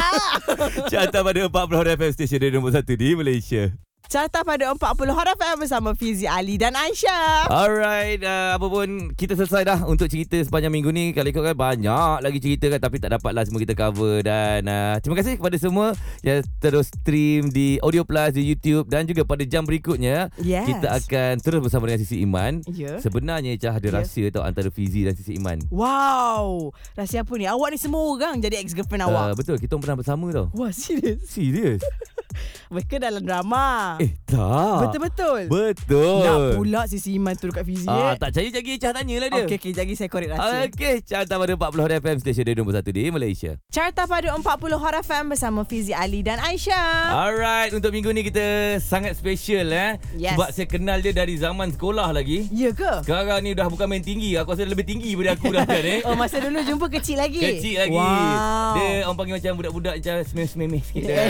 Carta 0.88 1.20
pada 1.22 1.40
40 1.48 1.96
FM 2.00 2.12
Station 2.16 2.40
radio 2.40 2.58
nombor 2.60 2.74
1 2.74 2.88
di 2.96 3.10
Malaysia. 3.14 3.91
Carta 4.12 4.44
pada 4.44 4.76
40 4.76 5.08
Hot 5.08 5.24
FM 5.40 5.64
bersama 5.64 5.96
Fizi 5.96 6.28
Ali 6.28 6.60
dan 6.60 6.76
Aisyah. 6.76 7.48
Alright, 7.48 8.20
uh, 8.20 8.60
apa 8.60 8.68
pun 8.68 9.16
kita 9.16 9.40
selesai 9.40 9.64
dah 9.64 9.80
untuk 9.88 10.12
cerita 10.12 10.36
sepanjang 10.36 10.68
minggu 10.68 10.92
ni. 10.92 11.16
Kalau 11.16 11.32
ikut 11.32 11.40
kan 11.40 11.56
banyak 11.56 12.20
lagi 12.20 12.44
cerita 12.44 12.68
kan 12.68 12.84
tapi 12.84 13.00
tak 13.00 13.16
dapat 13.16 13.32
lah 13.32 13.48
semua 13.48 13.64
kita 13.64 13.72
cover 13.72 14.20
dan 14.20 14.68
uh, 14.68 15.00
terima 15.00 15.16
kasih 15.16 15.40
kepada 15.40 15.56
semua 15.56 15.96
yang 16.28 16.44
terus 16.60 16.92
stream 16.92 17.56
di 17.56 17.80
Audio 17.80 18.04
Plus 18.04 18.36
di 18.36 18.44
YouTube 18.44 18.92
dan 18.92 19.08
juga 19.08 19.24
pada 19.24 19.48
jam 19.48 19.64
berikutnya 19.64 20.28
Yes. 20.36 20.68
kita 20.68 20.88
akan 20.92 21.34
terus 21.40 21.64
bersama 21.64 21.88
dengan 21.88 22.04
Sisi 22.04 22.20
Iman. 22.20 22.68
Ya. 22.68 23.00
Sebenarnya 23.00 23.56
Cah 23.56 23.80
ada 23.80 23.88
Ya. 23.88 23.96
rahsia 23.96 24.28
tau 24.28 24.44
antara 24.44 24.68
Fizi 24.68 25.08
dan 25.08 25.16
Sisi 25.16 25.40
Iman. 25.40 25.64
Wow. 25.72 26.76
Rahsia 27.00 27.24
apa 27.24 27.32
ni? 27.40 27.48
Awak 27.48 27.68
ni 27.72 27.80
semua 27.80 28.04
orang 28.04 28.44
jadi 28.44 28.60
ex-girlfriend 28.60 29.08
awak. 29.08 29.24
Uh, 29.32 29.36
betul, 29.40 29.56
kita 29.56 29.80
pernah 29.80 29.96
bersama 29.96 30.28
tau. 30.36 30.52
Wah, 30.52 30.76
serius? 30.76 31.24
Serius? 31.32 31.80
Mereka 32.72 33.00
dalam 33.00 33.24
drama. 33.24 34.00
Eh, 34.02 34.10
tak. 34.26 34.78
Betul-betul. 34.82 35.42
Betul. 35.46 36.26
Nak 36.26 36.38
pula 36.58 36.82
sisi 36.90 37.14
Iman 37.14 37.38
tu 37.38 37.46
dekat 37.48 37.62
Fizi 37.62 37.86
Ah, 37.86 38.18
tak 38.18 38.34
percaya 38.34 38.50
lagi 38.50 38.74
Cah 38.82 38.92
tanyalah 38.92 39.30
dia. 39.30 39.44
Okey, 39.46 39.58
okey. 39.62 39.72
Jadi 39.78 39.94
saya 39.94 40.10
korek 40.10 40.34
rahsia. 40.34 40.66
Okey, 40.66 40.96
carta 41.06 41.34
pada 41.38 41.54
40 41.54 42.02
FM 42.02 42.16
stesen 42.18 42.44
radio 42.44 42.60
nombor 42.60 42.82
1 42.82 42.90
di 42.90 43.04
Malaysia. 43.08 43.52
Carta 43.70 44.10
pada 44.10 44.34
40 44.34 44.42
Hot 44.74 44.96
FM 45.06 45.24
bersama 45.30 45.62
Fizi 45.62 45.94
Ali 45.94 46.26
dan 46.26 46.42
Aisyah. 46.42 47.14
Alright, 47.14 47.70
untuk 47.72 47.94
minggu 47.94 48.10
ni 48.10 48.26
kita 48.26 48.42
sangat 48.82 49.14
special 49.14 49.70
eh. 49.70 50.02
Yes. 50.18 50.34
Sebab 50.34 50.50
saya 50.50 50.66
kenal 50.66 50.98
dia 51.00 51.14
dari 51.14 51.38
zaman 51.38 51.70
sekolah 51.70 52.10
lagi. 52.10 52.50
Ya 52.50 52.74
ke? 52.74 53.06
Sekarang 53.06 53.46
ni 53.46 53.54
dah 53.54 53.70
bukan 53.70 53.86
main 53.86 54.02
tinggi. 54.02 54.34
Aku 54.36 54.52
rasa 54.52 54.66
dia 54.66 54.74
lebih 54.74 54.88
tinggi 54.88 55.14
daripada 55.14 55.38
aku 55.38 55.48
dah 55.54 55.64
kan 55.64 55.84
eh. 55.86 56.00
Oh, 56.10 56.18
masa 56.18 56.42
dulu 56.42 56.58
jumpa 56.60 56.90
kecil 56.90 57.22
lagi? 57.22 57.38
Kecil 57.38 57.76
lagi. 57.78 57.94
Wow. 57.94 58.74
Dia 58.74 58.88
orang 59.06 59.16
panggil 59.16 59.36
macam 59.38 59.52
budak-budak 59.56 59.94
macam 60.02 60.16
semeh-semeh 60.26 60.82
sikit. 60.82 61.04
Eh. 61.06 61.30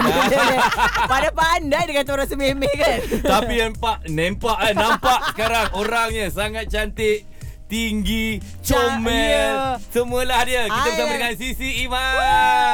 Pada 1.11 1.29
pandai 1.33 1.81
dia 1.83 1.95
kata 1.99 2.09
orang 2.13 2.29
sememeh 2.51 2.73
kan? 2.75 2.99
Tapi 3.23 3.53
nampak 3.63 3.97
nampak 4.11 4.57
eh 4.67 4.73
nampak 4.75 5.19
sekarang 5.31 5.67
orangnya 5.79 6.27
sangat 6.27 6.67
cantik 6.67 7.30
tinggi, 7.71 8.35
comel, 8.59 9.55
ya. 9.55 9.79
semualah 9.87 10.43
dia. 10.43 10.67
Kita 10.67 10.75
Hai. 10.75 10.87
bersama 10.91 11.11
dengan 11.15 11.33
Sisi 11.33 11.69
Iman. 11.81 12.19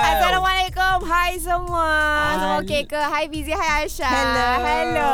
Assalamualaikum. 0.01 0.97
Hai 1.05 1.38
semua. 1.38 1.89
Semua 2.33 2.57
Hai. 2.57 2.61
okey 2.65 2.81
ke? 2.83 2.97
Hai 2.97 3.29
Fizi, 3.29 3.53
hai 3.53 3.69
Aisyah. 3.79 4.09
Hello. 4.09 4.49
Hello. 4.57 5.13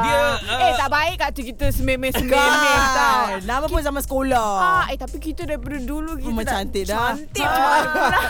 Dia, 0.00 0.16
uh, 0.40 0.58
eh 0.58 0.72
tak 0.74 0.88
baik 0.88 1.14
kat 1.18 1.30
tu 1.30 1.42
kita 1.44 1.66
sememeh-sememeh 1.68 2.76
tau. 2.90 3.24
Nama 3.44 3.66
pun 3.68 3.82
sama 3.84 4.00
sekolah. 4.00 4.50
Ah, 4.56 4.84
eh 4.88 4.96
tapi 4.96 5.20
kita 5.20 5.44
daripada 5.44 5.76
dulu 5.76 6.16
kita 6.16 6.24
Memang 6.26 6.40
dah 6.42 6.54
cantik 6.56 6.84
dah. 6.88 7.12
Cantik 7.12 7.44
Ah. 7.44 7.52
pula. 7.52 7.76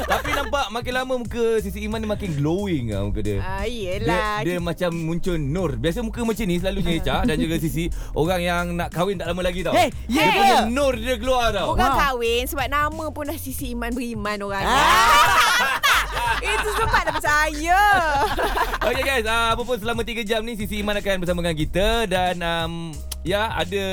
Tapi 0.00 0.32
nampak 0.32 0.70
makin 0.70 0.92
lama 0.94 1.14
muka 1.18 1.60
Sisi 1.60 1.82
Iman 1.82 2.00
ni 2.00 2.08
makin 2.08 2.32
glowing 2.34 2.88
lah 2.88 3.04
muka 3.04 3.20
dia. 3.20 3.38
Ah, 3.38 3.64
Dia, 3.64 4.00
yelah. 4.00 4.40
dia 4.40 4.56
macam 4.56 4.90
muncul 4.94 5.36
nur. 5.36 5.76
Biasa 5.76 6.00
muka 6.00 6.22
macam 6.22 6.40
ni 6.42 6.56
selalunya 6.56 6.92
Echa 6.94 7.16
dan 7.22 7.36
juga 7.36 7.56
Sisi 7.56 7.84
orang 8.12 8.40
yang 8.40 8.64
nak 8.74 8.88
kahwin 8.90 9.16
tak 9.16 9.28
lama 9.28 9.42
lagi 9.42 9.60
tau. 9.60 9.72
Hey, 9.72 9.92
dia 10.10 10.26
yeah. 10.26 10.34
punya 10.34 10.58
nur 10.66 10.94
dia 10.98 11.16
keluar 11.22 11.54
tau. 11.54 11.78
Bukan 11.78 11.86
Wah. 11.86 11.98
kahwin 12.10 12.44
sebab 12.50 12.66
nama 12.66 13.04
pun 13.14 13.30
dah 13.30 13.38
sisi 13.38 13.78
iman 13.78 13.94
beriman 13.94 14.38
orang. 14.42 14.64
Ah. 14.66 15.78
Itu 16.42 16.68
sebab 16.74 17.02
dah 17.06 17.14
percaya. 17.14 17.80
Okay 18.90 19.04
guys, 19.06 19.28
uh, 19.28 19.54
apa 19.54 19.62
pun 19.62 19.76
selama 19.76 20.02
3 20.02 20.24
jam 20.24 20.40
ni 20.40 20.56
Sisi 20.56 20.80
Iman 20.80 20.96
akan 20.96 21.20
bersama 21.20 21.44
dengan 21.44 21.58
kita 21.62 22.08
dan 22.08 22.40
um, 22.40 22.90
ya 23.22 23.52
ada 23.52 23.84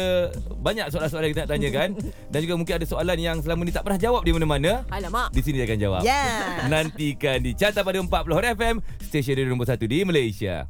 banyak 0.58 0.90
soalan-soalan 0.90 1.28
yang 1.28 1.34
kita 1.36 1.44
nak 1.44 1.52
tanyakan 1.54 1.90
dan 2.32 2.40
juga 2.42 2.54
mungkin 2.56 2.76
ada 2.82 2.88
soalan 2.88 3.18
yang 3.20 3.38
selama 3.44 3.62
ni 3.68 3.76
tak 3.76 3.84
pernah 3.84 4.00
jawab 4.00 4.24
di 4.24 4.32
mana-mana. 4.32 4.88
Alamak. 4.90 5.36
Di 5.36 5.44
sini 5.44 5.60
dia 5.62 5.68
akan 5.68 5.80
jawab. 5.80 6.02
Yeah. 6.08 6.72
Nantikan 6.72 7.44
di 7.44 7.52
Carta 7.54 7.84
pada 7.84 8.00
40 8.00 8.10
Hot 8.10 8.48
FM, 8.58 8.76
stesen 9.04 9.36
radio 9.38 9.52
nombor 9.52 9.68
1 9.68 9.86
di 9.86 10.00
Malaysia. 10.08 10.66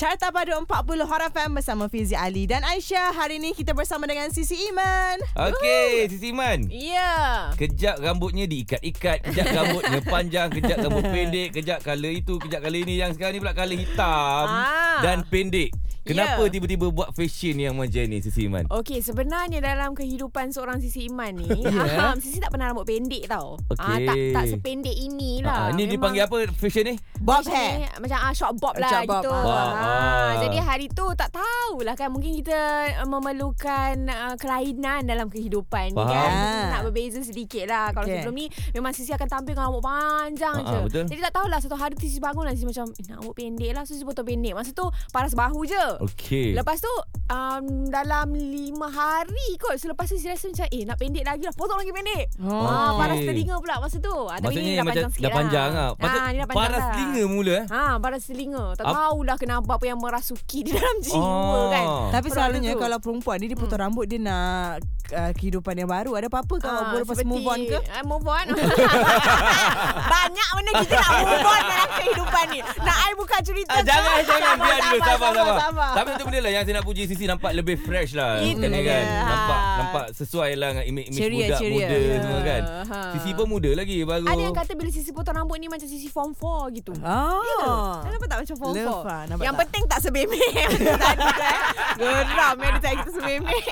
Carta 0.00 0.32
pada 0.32 0.56
40 0.56 0.64
Hot 1.04 1.22
FM 1.28 1.60
bersama 1.60 1.84
Fizi 1.92 2.16
Ali 2.16 2.48
dan 2.48 2.64
Aisyah. 2.64 3.12
Hari 3.12 3.36
ini 3.36 3.52
kita 3.52 3.76
bersama 3.76 4.08
dengan 4.08 4.32
Sisi 4.32 4.56
Iman. 4.72 5.20
Okey, 5.36 6.08
Sisi 6.08 6.32
Iman. 6.32 6.72
Ya. 6.72 7.52
Kejap 7.60 8.00
rambutnya 8.00 8.48
diikat-ikat 8.48 9.28
Kejap 9.28 9.52
rambutnya 9.60 10.00
panjang 10.00 10.48
Kejap 10.48 10.88
rambut 10.88 11.04
pendek 11.04 11.52
Kejap 11.52 11.84
colour 11.84 12.12
itu 12.16 12.40
Kejap 12.40 12.64
colour 12.64 12.80
ini 12.80 12.96
Yang 12.96 13.20
sekarang 13.20 13.36
ni 13.36 13.40
pula 13.44 13.52
colour 13.52 13.76
hitam 13.76 14.46
Ah. 14.48 15.04
Dan 15.04 15.20
pendek 15.28 15.68
Kenapa 16.10 16.42
Ya. 16.42 16.50
tiba-tiba 16.50 16.86
buat 16.88 17.08
fashion 17.10 17.56
yang 17.56 17.74
macam 17.74 18.02
ni 18.02 18.18
Sisi 18.18 18.44
Iman? 18.44 18.66
Okey, 18.68 18.98
sebenarnya 19.00 19.58
dalam 19.58 19.92
kehidupan 19.92 20.50
seorang 20.50 20.78
Sisi 20.78 21.06
Iman 21.06 21.34
ni, 21.34 21.46
yeah. 21.66 22.12
Sisi 22.16 22.36
tak 22.36 22.50
pernah 22.50 22.68
rambut 22.68 22.84
pendek 22.84 23.26
tau. 23.26 23.54
Okey. 23.68 23.78
Ah, 23.80 23.98
tak 24.00 24.16
tak 24.32 24.44
sependek 24.48 24.92
inilah. 24.92 25.66
Ah, 25.66 25.72
ini 25.72 25.86
dipanggil 25.88 26.22
apa 26.22 26.50
fashion 26.52 26.84
ni? 26.84 26.94
Bob 27.16 27.44
hair. 27.44 27.78
ni, 27.78 27.88
Macam 28.00 28.18
ah, 28.18 28.32
short 28.32 28.54
bob 28.56 28.74
lah 28.74 28.90
Short 28.90 29.06
bob, 29.06 29.22
gitu. 29.22 29.30
ah. 29.30 29.44
Ah. 29.44 29.70
Ah, 29.70 30.30
Jadi 30.40 30.58
hari 30.58 30.86
tu 30.88 31.06
tak 31.14 31.30
tahulah 31.30 31.94
kan 31.94 32.08
mungkin 32.08 32.32
kita 32.34 32.56
uh, 32.96 33.06
memerlukan 33.06 33.92
uh, 34.04 34.34
kelainan 34.34 35.04
dalam 35.04 35.28
kehidupan 35.28 35.90
ni 35.90 35.96
Faham. 35.96 36.10
kan. 36.10 36.30
Ah. 36.30 36.40
Kita 36.40 36.66
nak 36.70 36.82
berbeza 36.84 37.20
sedikit 37.20 37.64
lah. 37.66 37.86
Kalau 37.90 38.02
Okay. 38.02 38.16
sebelum 38.18 38.34
ni 38.34 38.46
memang 38.72 38.90
Sisi 38.90 39.12
akan 39.12 39.28
tampil 39.28 39.52
dengan 39.52 39.68
rambut 39.68 39.84
panjang 39.84 40.56
Ah, 40.56 40.64
je. 40.64 40.74
ah, 40.74 40.82
betul. 40.82 41.04
Jadi 41.06 41.20
tak 41.20 41.32
tahulah 41.34 41.58
satu 41.58 41.76
hari 41.76 41.94
Sisi 41.94 42.18
bangun 42.18 42.42
lah 42.42 42.52
Sisi 42.52 42.64
macam 42.64 42.88
eh, 42.90 43.04
nak 43.04 43.16
rambut 43.20 43.34
pendek 43.34 43.70
lah. 43.70 43.82
So 43.82 43.92
Sisi 43.92 44.02
potong 44.02 44.24
pendek. 44.24 44.52
Masa 44.52 44.72
tu 44.72 44.82
paras 45.08 45.32
bahu 45.32 45.60
je. 45.62 45.84
Okey. 46.00 46.52
Lepas 46.52 46.78
tu 46.78 46.88
um, 47.28 47.62
dalam 47.86 48.32
lima 48.32 48.88
hari 48.88 49.28
kot 49.56 49.76
selepas 49.76 50.04
tu 50.04 50.16
saya 50.16 50.32
rasa 50.32 50.48
macam 50.48 50.66
eh 50.66 50.82
nak 50.82 50.96
pendek 50.96 51.22
lagi 51.22 51.42
lah. 51.42 51.52
Potong 51.52 51.76
lagi 51.76 51.90
pendek. 51.90 52.24
Oh. 52.40 52.64
Ah, 52.64 52.90
paras 52.94 53.20
telinga 53.20 53.56
pula 53.56 53.76
masa 53.78 53.96
tu. 53.98 54.16
Ah, 54.24 54.36
tapi 54.36 54.56
Maksudnya 54.56 54.64
ni 54.64 54.72
dah 54.72 54.80
macam 54.80 54.96
panjang 54.96 55.10
sikit 55.10 55.22
dah 55.22 55.30
panjang 55.30 55.70
lah. 55.70 55.88
Ah, 55.92 55.92
ni 55.92 56.38
dah 56.38 56.48
panjang 56.48 56.48
paras 56.56 56.78
dah. 56.78 56.88
telinga 56.90 57.22
mula 57.26 57.52
eh. 57.52 57.64
Ha, 57.66 57.82
paras 57.98 58.22
telinga. 58.24 58.64
Tak 58.74 58.84
Ap- 58.84 58.94
tahulah 58.94 59.36
kenapa 59.36 59.70
apa 59.70 59.84
yang 59.86 59.98
merasuki 59.98 60.58
di 60.62 60.70
dalam 60.72 60.96
jiwa 61.00 61.20
Oh. 61.20 61.68
kan. 61.68 61.86
Tapi 62.10 62.22
Produk 62.22 62.32
selalunya 62.34 62.70
tu. 62.70 62.80
kalau 62.80 62.98
perempuan 62.98 63.36
ni 63.36 63.46
dia 63.46 63.56
potong 63.56 63.80
rambut 63.80 64.04
dia 64.04 64.18
nak 64.18 64.80
uh, 65.10 65.32
kehidupan 65.34 65.74
yang 65.74 65.86
baru. 65.86 66.16
Ada 66.16 66.26
apa-apa 66.26 66.54
kau 66.56 66.66
Ah, 66.66 66.82
boleh 66.90 67.04
lepas 67.04 67.18
move 67.22 67.44
on 67.44 67.60
ke? 67.62 67.78
Ah, 67.86 68.02
move 68.02 68.24
on. 68.24 68.46
Banyak 70.12 70.48
benda 70.50 70.72
kita 70.80 70.94
nak 70.96 71.10
move 71.20 71.44
on 71.46 71.62
dalam 71.62 71.88
kehidupan 71.94 72.44
ni. 72.48 72.60
Nak 72.62 72.96
I 72.98 73.12
buka 73.12 73.36
cerita 73.40 73.72
Ah, 73.72 73.82
jangan 73.82 74.14
jangan 74.22 74.54
biar 74.56 74.78
dulu 74.80 74.98
sabar 75.02 75.30
sabar. 75.58 75.79
Sabar. 75.82 75.96
Tapi 75.96 76.08
itu 76.10 76.24
benda 76.24 76.40
lah 76.40 76.50
yang 76.50 76.62
saya 76.62 76.74
nak 76.74 76.84
puji 76.84 77.02
Sisi 77.02 77.24
nampak 77.24 77.50
lebih 77.52 77.76
fresh 77.76 78.12
lah. 78.12 78.38
Itu 78.38 78.60
Kan, 78.60 78.70
kan? 78.70 79.04
Ha. 79.04 79.24
Nampak 79.24 79.60
nampak 79.74 80.04
sesuai 80.12 80.50
lah 80.54 80.68
dengan 80.70 80.84
imej-imej 80.86 81.16
Ceria, 81.16 81.38
budak 81.40 81.58
ceria. 81.58 81.72
muda 81.72 81.96
Ya, 81.96 82.16
semua 82.20 82.40
kan. 82.42 82.62
ha. 82.84 82.98
Sisi 83.12 83.30
pun 83.32 83.46
muda 83.46 83.70
lagi 83.72 83.96
baru. 84.02 84.26
Ada 84.26 84.42
yang 84.42 84.54
kata 84.54 84.72
bila 84.74 84.90
sisi 84.90 85.10
potong 85.10 85.34
rambut 85.34 85.56
ni 85.56 85.66
macam 85.66 85.86
sisi 85.86 86.06
form 86.06 86.30
4 86.32 86.76
gitu. 86.76 86.92
Ah. 87.00 88.04
Nampak 88.04 88.26
tak 88.26 88.38
macam 88.40 88.56
form 88.56 88.74
Love 88.74 89.02
4? 89.02 89.08
ah, 89.08 89.22
nampak 89.26 89.42
Yang 89.42 89.52
tak? 89.52 89.62
penting 89.62 89.82
tak 89.86 89.98
sebemek 90.00 90.50
kan 90.50 90.70
Geram 92.00 92.56
yang 92.58 92.72
dia 92.72 92.82
cakap 92.82 92.96
kita 92.98 93.10
sebemek 93.12 93.64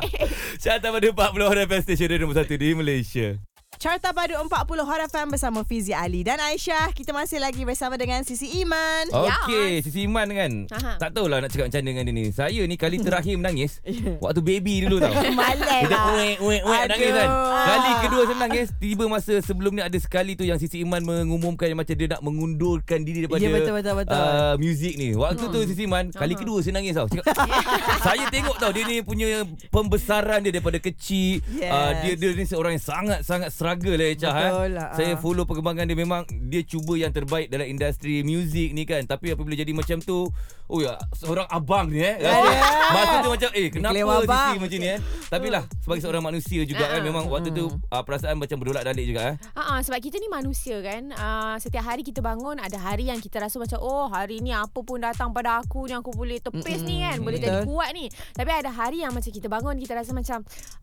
Carta 0.59 0.87
pada 0.91 1.07
40 1.07 1.19
Hot 1.45 1.59
FM 1.63 1.81
Station 1.83 2.07
Radio 2.07 2.25
nombor 2.25 2.39
1 2.39 2.55
di 2.55 2.69
Malaysia. 2.73 3.29
Carta 3.79 4.11
Padu 4.11 4.35
40 4.35 4.51
Hot 4.83 5.01
FM 5.07 5.31
bersama 5.31 5.63
Fizi 5.63 5.95
Ali 5.95 6.27
dan 6.27 6.43
Aisyah. 6.43 6.91
Kita 6.91 7.15
masih 7.15 7.39
lagi 7.39 7.63
bersama 7.63 7.95
dengan 7.95 8.27
Sisi 8.27 8.59
Iman. 8.59 9.07
Okey, 9.07 9.87
Sisi 9.87 10.03
Iman 10.03 10.27
kan. 10.35 10.67
Aha. 10.75 10.99
Tak 10.99 11.15
tahulah 11.15 11.39
nak 11.39 11.55
cakap 11.55 11.71
macam 11.71 11.79
mana 11.79 11.87
dengan 11.87 12.03
dia 12.11 12.15
ni. 12.19 12.25
Saya 12.35 12.67
ni 12.67 12.75
kali 12.75 12.99
terakhir 12.99 13.35
menangis 13.41 13.79
waktu 14.19 14.43
baby 14.43 14.83
dulu 14.83 14.99
tau. 14.99 15.15
Malai 15.39 15.87
Kita 15.87 15.95
lah 15.95 16.11
uek 16.11 16.37
uek 16.43 16.63
uek 16.67 16.81
Aduh. 16.83 16.91
nangis 16.91 17.11
kan. 17.15 17.29
Kali 17.55 17.91
kedua 18.03 18.23
saya 18.27 18.37
menangis 18.43 18.67
tiba 18.83 19.05
masa 19.07 19.35
sebelum 19.47 19.73
ni 19.79 19.83
ada 19.87 19.99
sekali 20.03 20.35
tu 20.35 20.43
yang 20.43 20.59
Sisi 20.59 20.83
Iman 20.83 21.07
mengumumkan 21.07 21.71
yang 21.71 21.79
macam 21.79 21.95
dia 21.95 22.19
nak 22.19 22.23
mengundurkan 22.27 23.07
diri 23.07 23.31
daripada 23.31 23.47
Ya, 23.47 23.55
betul, 23.55 23.79
betul, 23.79 23.95
betul. 23.95 24.19
Uh, 24.19 24.55
muzik 24.59 24.95
ni. 24.99 25.15
Waktu 25.15 25.45
tu 25.55 25.59
Sisi 25.71 25.87
Iman 25.87 26.11
kali 26.11 26.35
kedua 26.35 26.59
saya 26.67 26.83
nangis 26.83 26.99
tau. 26.99 27.07
Cakap, 27.07 27.31
saya 28.11 28.27
tengok 28.27 28.59
tau 28.59 28.75
dia 28.75 28.83
ni 28.91 29.07
punya 29.07 29.47
pembesaran 29.71 30.43
dia 30.43 30.51
daripada 30.51 30.83
kecil. 30.83 31.39
Yes. 31.55 31.71
Uh, 31.71 31.93
dia 32.03 32.13
dia 32.19 32.29
ni 32.35 32.43
seorang 32.43 32.75
yang 32.75 32.83
sangat 32.83 33.23
sangat 33.23 33.55
struggle 33.69 33.97
lah. 33.99 34.09
Betul 34.09 34.65
eh. 34.65 34.69
lah, 34.73 34.89
Saya 34.97 35.13
ah. 35.13 35.19
follow 35.21 35.45
perkembangan 35.45 35.85
dia 35.85 35.99
memang 35.99 36.23
dia 36.49 36.63
cuba 36.65 36.97
yang 36.97 37.13
terbaik 37.13 37.53
dalam 37.53 37.69
industri 37.69 38.25
muzik 38.25 38.73
ni 38.73 38.89
kan. 38.89 39.05
Tapi 39.05 39.37
apabila 39.37 39.55
jadi 39.55 39.73
macam 39.77 40.01
tu, 40.01 40.29
oh 40.69 40.79
ya, 40.81 40.97
seorang 41.13 41.45
abang 41.53 41.93
ni 41.93 42.01
eh. 42.01 42.17
Yeah. 42.29 42.95
masa 42.95 43.15
tu 43.21 43.29
macam 43.29 43.51
eh 43.53 43.69
kenapa. 43.69 43.93
Sisi 44.25 44.57
macam 44.57 44.79
ni 44.81 44.89
eh. 44.89 44.99
Tapi 45.29 45.47
lah 45.53 45.63
sebagai 45.85 46.01
seorang 46.01 46.25
manusia 46.25 46.65
juga 46.65 46.89
kan 46.89 47.01
Ah. 47.01 47.05
memang 47.05 47.29
waktu 47.29 47.53
tu 47.53 47.69
uh, 47.69 48.03
perasaan 48.03 48.41
macam 48.41 48.57
berdolak-dalik 48.57 49.05
juga 49.05 49.35
eh. 49.35 49.37
Ha 49.55 49.85
sebab 49.85 49.99
kita 50.01 50.17
ni 50.17 50.29
manusia 50.33 50.81
kan. 50.81 51.13
Uh, 51.13 51.57
setiap 51.61 51.85
hari 51.85 52.01
kita 52.01 52.25
bangun 52.25 52.57
ada 52.57 52.81
hari 52.81 53.13
yang 53.13 53.21
kita 53.21 53.43
rasa 53.43 53.61
macam 53.61 53.79
oh 53.85 54.09
hari 54.09 54.41
ni 54.41 54.55
apa 54.55 54.81
pun 54.81 55.03
datang 55.03 55.37
pada 55.37 55.61
aku 55.61 55.85
ni 55.89 55.95
aku 55.97 56.15
boleh 56.15 56.41
tepis 56.41 56.81
ni 56.85 57.05
kan, 57.05 57.21
boleh 57.21 57.37
jadi 57.37 57.65
Betul. 57.65 57.69
kuat 57.69 57.91
ni. 57.93 58.09
Tapi 58.33 58.51
ada 58.51 58.71
hari 58.73 59.05
yang 59.05 59.13
macam 59.13 59.29
kita 59.29 59.49
bangun 59.51 59.75
kita 59.77 59.93
rasa 59.93 60.11
macam 60.17 60.39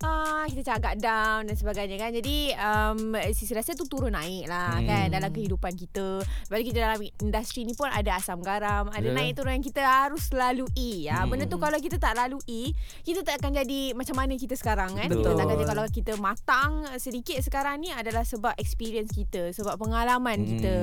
ah 0.06 0.46
kita 0.46 0.60
macam 0.62 0.76
agak 0.78 0.94
down 1.02 1.42
dan 1.50 1.56
sebagainya 1.56 1.98
kan. 1.98 2.12
Jadi 2.14 2.38
um, 2.76 3.00
sisi 3.32 3.52
rasa 3.52 3.72
tu 3.74 3.86
turun 3.86 4.12
naik 4.12 4.46
lah 4.46 4.76
Hmm. 4.76 4.86
kan 4.86 5.06
dalam 5.10 5.30
kehidupan 5.30 5.74
kita. 5.74 6.20
Sebab 6.46 6.58
kita 6.62 6.80
dalam 6.82 7.00
industri 7.20 7.64
ni 7.64 7.72
pun 7.72 7.88
ada 7.88 8.16
asam 8.16 8.40
garam, 8.40 8.88
ada 8.90 9.02
Ya. 9.02 9.14
naik 9.14 9.34
turun 9.34 9.54
yang 9.54 9.64
kita 9.64 9.82
harus 9.82 10.28
lalui. 10.30 10.68
Ya. 11.04 11.22
Hmm. 11.22 11.30
Benda 11.30 11.46
tu 11.46 11.56
kalau 11.56 11.78
kita 11.78 11.96
tak 11.96 12.14
lalui, 12.14 12.76
kita 13.02 13.22
tak 13.22 13.40
akan 13.40 13.52
jadi 13.56 13.94
macam 13.94 14.16
mana 14.18 14.36
kita 14.36 14.54
sekarang 14.54 14.92
kan. 14.94 15.08
Betul. 15.08 15.22
Kita 15.22 15.30
tak 15.32 15.42
akan 15.42 15.54
jadi 15.54 15.66
kalau 15.66 15.84
kita 15.88 16.14
matang 16.18 16.72
sedikit 16.98 17.40
sekarang 17.40 17.80
ni 17.80 17.90
adalah 17.90 18.24
sebab 18.24 18.56
experience 18.56 19.12
kita, 19.12 19.52
sebab 19.52 19.78
pengalaman 19.78 20.36
Hmm. 20.36 20.50
kita. 20.50 20.76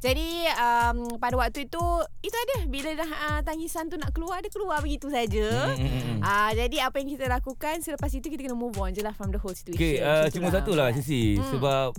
Jadi 0.00 0.28
um, 0.52 0.98
pada 1.16 1.34
waktu 1.36 1.64
itu 1.64 1.84
itu 2.20 2.36
ada 2.36 2.56
bila 2.66 2.90
dah 2.94 3.10
uh, 3.26 3.40
tangisan 3.42 3.86
tu 3.86 3.96
nak 3.96 4.10
keluar 4.10 4.38
dia 4.38 4.50
keluar 4.50 4.78
begitu 4.78 5.08
saja. 5.08 5.72
Hmm. 5.72 6.20
Ah 6.20 6.50
jadi 6.50 6.84
apa 6.84 6.98
yang 6.98 7.08
kita 7.08 7.26
lakukan 7.26 7.80
selepas 7.80 8.10
itu 8.10 8.26
kita 8.26 8.42
kena 8.42 8.54
move 8.54 8.74
on 8.74 8.90
je 8.90 9.00
lah 9.00 9.12
from 9.12 9.30
the 9.30 9.38
whole 9.38 9.52
situation. 9.52 9.78
Okey, 9.78 9.96
uh, 9.98 10.26
cuma 10.28 10.48
itulah. 10.48 10.56
satu 10.56 10.70
lah 10.72 10.88
Sisi 10.90 11.37
Hmm. 11.40 11.50
sebab 11.54 11.90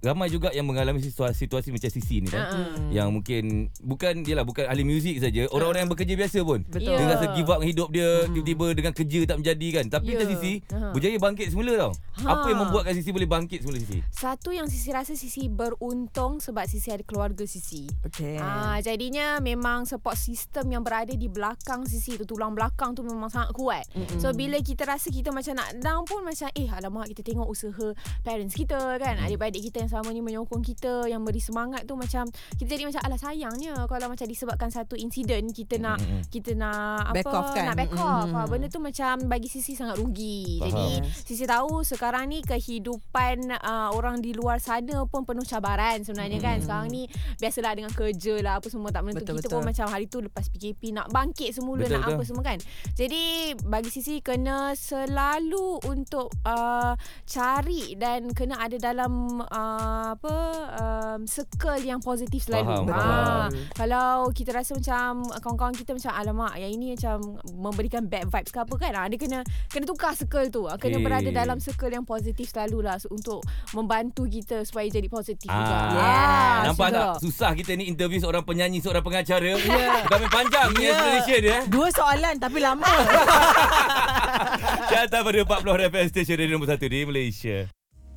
ramai 0.00 0.28
juga 0.28 0.50
yang 0.50 0.64
mengalami 0.64 0.98
situasi, 0.98 1.36
situasi 1.38 1.68
macam 1.70 1.88
Sisi 1.88 2.18
ni 2.18 2.28
kan. 2.28 2.42
Uh-uh. 2.46 2.90
Yang 2.90 3.08
mungkin 3.10 3.42
bukan 3.80 4.12
dia 4.20 4.34
lah 4.34 4.44
bukan 4.44 4.64
ahli 4.64 4.82
muzik 4.82 5.16
saja, 5.16 5.48
orang-orang 5.48 5.84
yang 5.84 5.90
bekerja 5.90 6.14
biasa 6.14 6.38
pun. 6.40 6.60
Betul. 6.64 6.92
Dia 6.92 7.02
Ya. 7.02 7.12
rasa 7.12 7.26
give 7.32 7.46
up 7.46 7.58
dengan 7.58 7.70
hidup 7.70 7.88
dia 7.90 8.08
tiba-tiba 8.28 8.66
dengan 8.72 8.92
kerja 8.92 9.20
tak 9.24 9.36
menjadi 9.38 9.68
kan. 9.72 9.84
Tapi 9.88 10.06
Ya. 10.06 10.16
yeah. 10.16 10.28
Sisi 10.28 10.52
Ha. 10.68 10.90
berjaya 10.90 11.16
bangkit 11.16 11.46
semula 11.48 11.72
tau. 11.78 11.92
Ha. 12.16 12.28
Apa 12.28 12.46
yang 12.48 12.60
membuatkan 12.62 12.92
Sisi 12.92 13.10
boleh 13.10 13.26
bangkit 13.26 13.58
semula 13.60 13.78
Sisi? 13.78 13.98
Satu 14.10 14.50
yang 14.50 14.66
Sisi 14.66 14.88
rasa 14.90 15.12
Sisi 15.12 15.46
beruntung 15.46 16.38
sebab 16.38 16.66
Sisi 16.66 16.88
ada 16.88 17.02
keluarga 17.02 17.44
Sisi. 17.44 17.86
Okey. 18.02 18.36
Ah, 18.36 18.78
jadinya 18.78 19.38
memang 19.38 19.84
support 19.84 20.16
system 20.16 20.70
yang 20.70 20.80
berada 20.80 21.12
di 21.12 21.26
belakang 21.26 21.84
Sisi 21.84 22.16
tu 22.16 22.24
tulang 22.24 22.52
belakang 22.52 22.92
tu 22.92 23.00
memang 23.00 23.28
sangat 23.28 23.52
kuat. 23.52 23.84
Mm-hmm. 23.92 24.18
So 24.18 24.32
bila 24.32 24.58
kita 24.58 24.84
rasa 24.84 25.08
kita 25.08 25.30
macam 25.30 25.54
nak 25.54 25.78
down 25.78 26.02
pun 26.02 26.20
macam 26.20 26.48
eh 26.52 26.68
alamak 26.68 27.08
kita 27.08 27.22
tengok 27.22 27.46
usaha 27.46 27.86
parents 28.22 28.52
kita 28.52 28.78
kan, 28.96 29.16
Mm. 29.16 29.24
adik-adik 29.26 29.62
kita 29.64 29.85
yang 29.86 30.02
sama 30.02 30.10
ni 30.10 30.18
menyokong 30.18 30.66
kita, 30.66 31.06
yang 31.06 31.22
beri 31.22 31.38
semangat 31.38 31.86
tu 31.86 31.94
macam 31.94 32.26
kita 32.58 32.66
jadi 32.66 32.90
macam 32.90 33.02
alah 33.06 33.20
sayangnya 33.22 33.86
kalau 33.86 34.10
macam 34.10 34.26
disebabkan 34.26 34.74
satu 34.74 34.98
insiden 34.98 35.54
kita 35.54 35.78
nak 35.78 36.02
Mm-mm. 36.02 36.26
kita 36.26 36.58
nak 36.58 37.14
Back 37.14 37.30
apa 37.30 37.38
off 37.38 37.48
kan? 37.54 37.64
nak 37.70 37.76
back 37.78 37.92
off. 37.94 38.26
Mm-mm. 38.26 38.42
Ah, 38.42 38.46
benda 38.50 38.66
tu 38.66 38.82
macam 38.82 39.14
bagi 39.30 39.46
Sisi 39.46 39.78
sangat 39.78 40.02
rugi. 40.02 40.58
Faham. 40.58 40.74
Jadi 40.74 40.88
Sisi 41.22 41.44
tahu 41.46 41.86
sekarang 41.86 42.34
ni 42.34 42.42
kehidupan 42.42 43.54
uh, 43.62 43.94
orang 43.94 44.18
di 44.18 44.34
luar 44.34 44.58
sana 44.58 45.06
pun 45.06 45.22
penuh 45.22 45.46
cabaran 45.46 46.02
sebenarnya 46.02 46.42
kan. 46.42 46.56
Sekarang 46.58 46.88
ni 46.90 47.06
biasalah 47.38 47.78
dengan 47.78 47.92
kerja 47.94 48.42
lah 48.42 48.58
apa 48.58 48.66
semua 48.66 48.90
tak 48.90 49.06
menentu. 49.06 49.22
Betul, 49.22 49.38
Kita 49.38 49.48
betul. 49.52 49.58
pun 49.60 49.64
macam 49.70 49.86
hari 49.92 50.06
tu 50.10 50.18
lepas 50.18 50.44
PKP 50.50 50.82
nak 50.96 51.06
bangkit 51.12 51.54
semula 51.54 51.84
Betul, 51.84 51.94
nak 51.94 52.02
betul. 52.02 52.16
apa 52.18 52.22
semua 52.26 52.42
kan. 52.42 52.58
Jadi 52.96 53.24
bagi 53.62 53.90
Sisi 53.92 54.18
kena 54.24 54.72
selalu 54.72 55.84
untuk 55.84 56.32
uh, 56.42 56.96
cari 57.28 57.94
dan 58.00 58.32
kena 58.32 58.56
ada 58.56 58.80
dalam 58.80 59.44
uh, 59.44 59.75
apa 60.08 60.34
um, 60.74 61.20
circle 61.24 61.80
yang 61.80 61.98
positif 61.98 62.42
selalu. 62.42 62.66
Faham, 62.82 62.86
Ah, 62.88 62.98
faham. 62.98 63.50
kalau 63.72 64.06
kita 64.30 64.50
rasa 64.52 64.72
macam 64.72 65.10
kawan-kawan 65.36 65.74
kita 65.74 65.92
macam 65.92 66.12
alamak 66.12 66.52
yang 66.56 66.70
ini 66.70 66.92
macam 66.92 67.16
memberikan 67.50 68.02
bad 68.04 68.26
vibes 68.26 68.48
ke 68.48 68.58
apa 68.58 68.74
kan. 68.76 68.92
Ah, 68.94 69.06
dia 69.06 69.16
kena 69.16 69.40
kena 69.66 69.84
tukar 69.84 70.12
circle 70.12 70.48
tu. 70.48 70.64
Ah, 70.64 70.76
Kena 70.76 70.96
Okey. 70.96 71.04
berada 71.04 71.30
dalam 71.30 71.56
circle 71.56 71.90
yang 71.90 72.04
positif 72.04 72.46
selalulah 72.46 72.96
so, 72.96 73.08
untuk 73.08 73.42
membantu 73.72 74.24
kita 74.24 74.62
supaya 74.62 74.86
jadi 74.86 75.06
positif 75.06 75.46
juga. 75.46 75.74
Ah, 75.78 75.94
Ah, 75.96 76.56
nampak 76.66 76.88
sudah. 76.88 77.00
tak 77.12 77.22
susah 77.22 77.50
kita 77.52 77.70
ni 77.74 77.86
interview 77.86 78.18
seorang 78.18 78.42
penyanyi, 78.42 78.78
seorang 78.78 79.02
pengacara. 79.02 79.54
Yeah. 79.66 80.04
Kami 80.04 80.26
panjang 80.26 80.68
punya 80.70 80.84
Ya. 80.84 80.94
explanation 80.94 81.38
dia. 81.38 81.52
eh. 81.52 81.62
Dua 81.66 81.88
soalan 81.90 82.34
tapi 82.36 82.58
lama. 82.58 82.86
Carta 84.86 85.18
pada 85.20 85.38
40 85.38 85.46
Hot 85.66 85.82
FM 85.84 86.06
Station 86.06 86.36
Radio 86.36 86.54
nombor 86.54 86.70
1 86.70 86.86
di 86.86 87.00
Malaysia. 87.02 87.58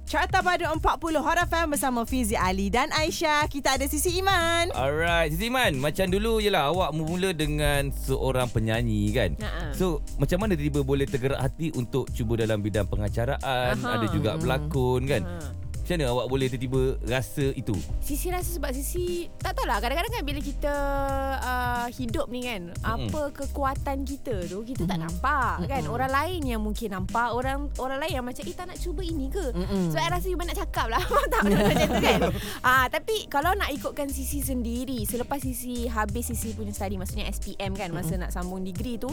Carta 0.10 0.42
Padu 0.42 0.66
40 0.66 1.22
Hot 1.22 1.38
FM 1.38 1.78
bersama 1.78 2.02
Fizi 2.02 2.34
Ali 2.34 2.74
dan 2.74 2.90
Aisyah. 2.90 3.46
Kita 3.46 3.78
ada 3.78 3.86
Sisi 3.86 4.18
Iman. 4.18 4.74
Alright, 4.74 5.30
Sisi 5.30 5.54
Iman, 5.54 5.78
macam 5.78 6.10
dulu 6.10 6.42
je 6.42 6.50
lah 6.50 6.74
awak 6.74 6.98
mula 6.98 7.30
dengan 7.30 7.94
seorang 7.94 8.50
penyanyi 8.50 9.14
kan. 9.14 9.38
Ha-ha. 9.38 9.70
So, 9.78 10.02
macam 10.18 10.42
mana 10.42 10.58
tiba-tiba 10.58 10.82
boleh 10.82 11.06
tergerak 11.06 11.38
hati 11.38 11.70
untuk 11.78 12.10
cuba 12.10 12.42
dalam 12.42 12.58
bidang 12.58 12.90
pengacaraan, 12.90 13.78
Aha. 13.86 14.02
ada 14.02 14.06
juga 14.10 14.34
berlakon 14.42 15.06
kan. 15.06 15.22
Ha. 15.30 15.69
Macam 15.90 16.06
mana 16.06 16.14
awak 16.14 16.30
boleh 16.30 16.46
tiba-tiba 16.54 17.02
rasa 17.10 17.50
itu? 17.58 17.74
Sisi 17.98 18.30
rasa 18.30 18.62
sebab 18.62 18.70
Sisi 18.78 19.26
tak 19.42 19.58
tahulah 19.58 19.82
kadang-kadang 19.82 20.14
kan 20.14 20.22
bila 20.22 20.38
kita 20.38 20.74
uh, 21.42 21.90
hidup 21.90 22.30
ni 22.30 22.46
kan 22.46 22.70
Mm-mm. 22.70 23.10
apa 23.10 23.34
kekuatan 23.34 24.06
kita 24.06 24.46
tu 24.46 24.62
kita 24.62 24.86
tak 24.86 25.02
nampak 25.02 25.66
kan. 25.66 25.90
Orang 25.90 26.14
lain 26.14 26.46
yang 26.46 26.62
mungkin 26.62 26.94
nampak 26.94 27.34
orang 27.34 27.74
orang 27.82 28.06
lain 28.06 28.22
yang 28.22 28.26
macam 28.30 28.46
eh 28.46 28.54
tak 28.54 28.70
nak 28.70 28.78
cuba 28.78 29.02
ini 29.02 29.34
ke? 29.34 29.50
Mm-mm. 29.50 29.90
So 29.90 29.98
I 29.98 30.14
rasa 30.14 30.30
you 30.30 30.38
banyak 30.38 30.62
cakap 30.62 30.94
lah. 30.94 31.02
Tak 31.34 31.42
macam 31.50 31.58
tu 31.58 31.98
kan? 32.06 32.20
Ah, 32.70 32.86
Tapi 32.86 33.26
kalau 33.26 33.58
nak 33.58 33.74
ikutkan 33.74 34.14
Sisi 34.14 34.46
sendiri 34.46 35.10
Selepas 35.10 35.42
Sisi 35.42 35.90
habis 35.90 36.30
Sisi 36.30 36.54
punya 36.54 36.70
study 36.70 37.02
Maksudnya 37.02 37.26
SPM 37.34 37.74
kan 37.74 37.90
Masa 37.90 38.14
nak 38.14 38.30
sambung 38.30 38.62
degree 38.62 39.02
tu 39.02 39.10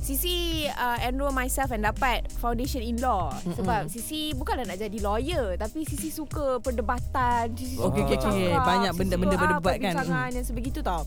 Sisi 0.00 0.34
uh, 0.66 0.98
enroll 1.02 1.30
myself 1.30 1.70
and 1.70 1.84
dapat 1.84 2.24
foundation 2.34 2.80
in 2.80 2.96
law 2.98 3.28
sebab 3.52 3.86
Sisi 3.86 4.32
bukanlah 4.32 4.64
nak 4.64 4.80
jadi 4.80 4.98
lawyer 4.98 5.54
tapi 5.54 5.84
Sisi 5.84 6.08
suka 6.08 6.56
perdebatan, 6.58 7.52
Sisi 7.52 7.76
suka 7.76 7.86
Okey, 7.86 8.02
okey, 8.02 8.16
okey. 8.16 8.26
bercakap, 8.48 8.64
Banyak 8.64 8.92
benda-benda 8.96 9.30
suka, 9.30 9.38
ah, 9.38 9.44
berdebat 9.46 9.74
kan. 9.76 9.92
perbincangan 9.92 10.28
yang 10.32 10.46
sebegitu 10.46 10.78
tau. 10.80 11.02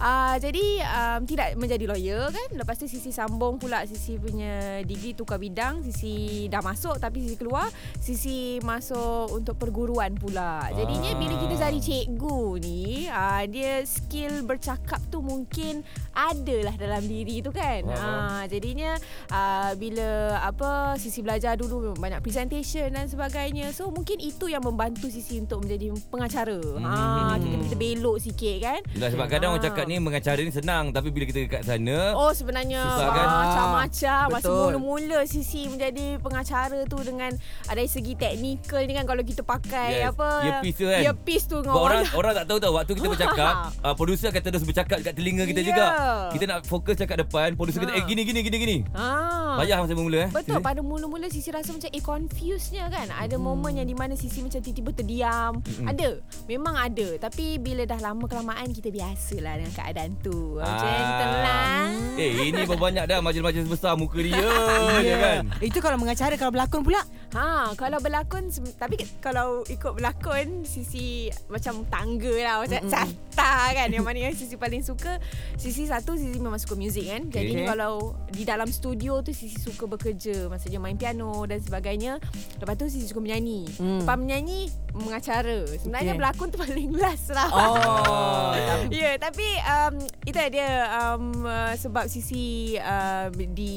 Uh, 0.00 0.40
jadi 0.40 0.66
um, 0.80 1.20
tidak 1.28 1.60
menjadi 1.60 1.84
lawyer 1.84 2.32
kan? 2.32 2.48
Lepas 2.56 2.80
tu 2.80 2.88
Sisi 2.88 3.12
sambung 3.12 3.60
pula 3.60 3.84
Sisi 3.84 4.16
punya 4.16 4.80
degree 4.80 5.12
tukar 5.12 5.36
bidang 5.36 5.84
Sisi 5.84 6.48
dah 6.48 6.64
masuk 6.64 6.96
tapi 6.96 7.20
Sisi 7.20 7.36
keluar 7.36 7.68
Sisi 8.00 8.56
masuk 8.64 9.28
untuk 9.30 9.60
perguruan 9.60 10.16
pula. 10.16 10.72
Jadinya 10.72 11.12
bila 11.14 11.36
kita 11.36 11.54
jadi 11.60 11.76
cikgu 11.76 12.40
ni 12.64 12.80
uh, 13.12 13.44
Dia 13.44 13.84
skill 13.84 14.40
bercakap 14.40 15.04
tu 15.12 15.20
mungkin 15.20 15.84
adalah 16.16 16.72
dalam 16.80 17.04
diri 17.04 17.44
tu 17.44 17.52
kan? 17.52 17.84
Uh, 17.84 18.42
Jadinya 18.48 18.96
uh, 19.28 19.76
bila 19.76 20.40
apa 20.40 20.96
Sisi 20.96 21.20
belajar 21.20 21.60
dulu 21.60 21.92
banyak 21.92 22.24
presentation 22.24 22.88
dan 22.88 23.04
sebagainya. 23.04 23.68
So 23.76 23.92
mungkin 23.92 24.16
itu 24.16 24.48
yang 24.48 24.64
membantu 24.64 25.12
Sisi 25.12 25.44
untuk 25.44 25.68
menjadi 25.68 25.92
pengacara. 26.08 26.56
Hmm. 26.56 27.36
Kita, 27.36 27.56
kita 27.68 27.76
belok 27.76 28.16
sikit 28.16 28.56
kan? 28.64 28.80
Yelah, 28.96 29.10
sebab 29.12 29.26
kadang 29.28 29.52
orang 29.52 29.60
Ah. 29.60 29.66
cakap 29.68 29.84
ni 29.90 29.98
mengacara 29.98 30.38
ni 30.38 30.48
senang 30.48 30.88
tapi 30.90 31.10
bila 31.10 31.24
kita 31.24 31.42
dekat 31.42 31.62
sana 31.62 32.14
Oh 32.14 32.30
sebenarnya 32.30 32.78
Susah 32.80 33.08
kan? 33.08 33.26
macam-macam 33.26 34.24
Masa 34.30 34.38
Betul. 34.40 34.58
mula-mula 34.70 35.18
Sisi 35.24 35.66
menjadi 35.66 36.16
pengacara 36.16 36.86
tu 36.86 36.98
dengan 37.00 37.34
ah, 37.66 37.74
dari 37.74 37.86
segi 37.86 38.14
teknikal 38.14 38.82
ni 38.82 38.92
kan 38.92 39.04
kalau 39.04 39.20
kita 39.20 39.42
pakai 39.42 39.88
Yes. 40.00 40.12
apa 40.12 40.28
Earpiece 40.46 40.76
tu 40.76 40.86
kan? 40.86 41.00
Earpiece 41.02 41.44
tu 41.44 41.56
dengan 41.58 41.72
Sebab 41.72 41.82
orang 41.82 42.00
orang 42.00 42.14
orang 42.14 42.34
tak 42.36 42.46
tahu 42.46 42.58
tau 42.58 42.72
waktu 42.72 42.92
kita 42.94 43.08
bercakap, 43.16 43.54
uh, 43.76 43.94
producer 43.94 44.26
akan 44.28 44.40
terus 44.40 44.62
bercakap 44.62 44.96
dekat 44.98 45.14
telinga 45.14 45.42
kita 45.44 45.60
Ya. 45.60 45.66
juga. 45.66 45.86
Kita 46.30 46.44
nak 46.46 46.58
fokus 46.62 46.94
cakap 46.94 47.16
depan, 47.18 47.48
producer 47.52 47.80
kata 47.80 47.90
Ha. 47.90 47.98
eh 47.98 48.04
gini 48.04 48.22
gini 48.22 48.40
gini 48.40 48.56
gini. 48.56 48.76
Ah. 48.92 49.58
Payah 49.58 49.82
masa 49.82 49.92
mula 49.92 50.18
eh. 50.20 50.30
Betul 50.30 50.54
Sisi. 50.54 50.62
pada 50.62 50.80
mula-mula 50.80 51.26
Sisi 51.26 51.48
rasa 51.48 51.70
macam 51.70 51.90
eh 51.90 51.98
confused-nya 52.00 52.86
kan 52.86 53.10
Ada 53.10 53.34
hmm. 53.34 53.42
momen 53.42 53.72
yang 53.74 53.84
di 53.84 53.92
mana 53.92 54.14
Sisi 54.14 54.40
macam 54.40 54.58
tiba-tiba 54.58 54.90
terdiam 54.92 55.58
Mm-mm. 55.58 55.86
Ada 55.86 56.08
Memang 56.46 56.74
ada 56.76 57.18
Tapi 57.18 57.56
bila 57.56 57.82
dah 57.82 57.98
lama 58.00 58.24
kelamaan 58.24 58.68
Kita 58.68 58.88
biasalah 58.88 59.58
dengan 59.58 59.72
keadaan 59.82 60.12
tu 60.20 60.56
Macam 60.56 60.76
Ah. 60.84 61.00
kita 61.00 61.26
lah 61.38 61.82
Eh 62.14 62.30
ini 62.46 62.60
berbanyak 62.62 63.04
dah 63.06 63.18
majlis-majlis 63.18 63.64
besar 63.66 63.94
muka 63.94 64.18
dia 64.18 64.36
Ya. 64.36 65.00
je 65.00 65.14
kan. 65.16 65.42
Itu 65.58 65.78
kalau 65.78 65.96
mengacara 65.96 66.34
Kalau 66.34 66.50
berlakon 66.50 66.82
pula 66.82 67.00
Ha, 67.30 67.70
kalau 67.74 67.96
berlakon 67.96 68.50
tapi 68.74 68.98
kalau 69.20 69.62
ikut 69.64 69.94
berlakon 69.94 70.66
sisi 70.66 71.30
macam 71.46 71.86
tangga 71.86 72.34
lah 72.34 72.56
macam 72.58 72.82
Mm-mm. 72.82 72.90
sata 72.90 73.52
kan 73.70 73.86
yang 73.88 74.02
mana 74.02 74.18
yang 74.20 74.34
sisi 74.34 74.58
paling 74.58 74.82
suka 74.82 75.22
sisi 75.54 75.86
satu 75.86 76.18
sisi 76.18 76.36
memang 76.36 76.58
suka 76.58 76.74
muzik 76.74 77.06
kan. 77.06 77.30
Jadi 77.30 77.52
Okay. 77.52 77.66
kalau 77.68 78.02
di 78.26 78.42
dalam 78.42 78.66
studio 78.68 79.22
tu 79.22 79.30
sisi 79.30 79.54
suka 79.56 79.86
bekerja 79.86 80.46
maksudnya 80.46 80.76
main 80.76 80.94
piano 80.94 81.30
dan 81.44 81.58
sebagainya. 81.58 82.18
Lepas 82.58 82.74
tu 82.74 82.86
sisi 82.88 83.06
suka 83.06 83.22
menyanyi. 83.22 83.62
Mm. 83.76 84.02
Lepas 84.02 84.16
menyanyi 84.16 84.60
mengacara. 84.92 85.58
Sebenarnya 85.72 86.10
Okay. 86.10 86.18
berlakon 86.18 86.46
tu 86.48 86.58
paling 86.58 86.90
last 86.92 87.30
lah. 87.30 87.46
Oh 87.48 88.50
Ya, 88.90 88.90
yeah, 88.90 89.14
tapi 89.16 89.46
um, 89.62 89.94
itu 90.22 90.38
dia 90.50 90.68
um, 90.90 91.24
uh, 91.42 91.74
sebab 91.74 92.06
sisi 92.06 92.74
uh, 92.76 93.26
di 93.30 93.74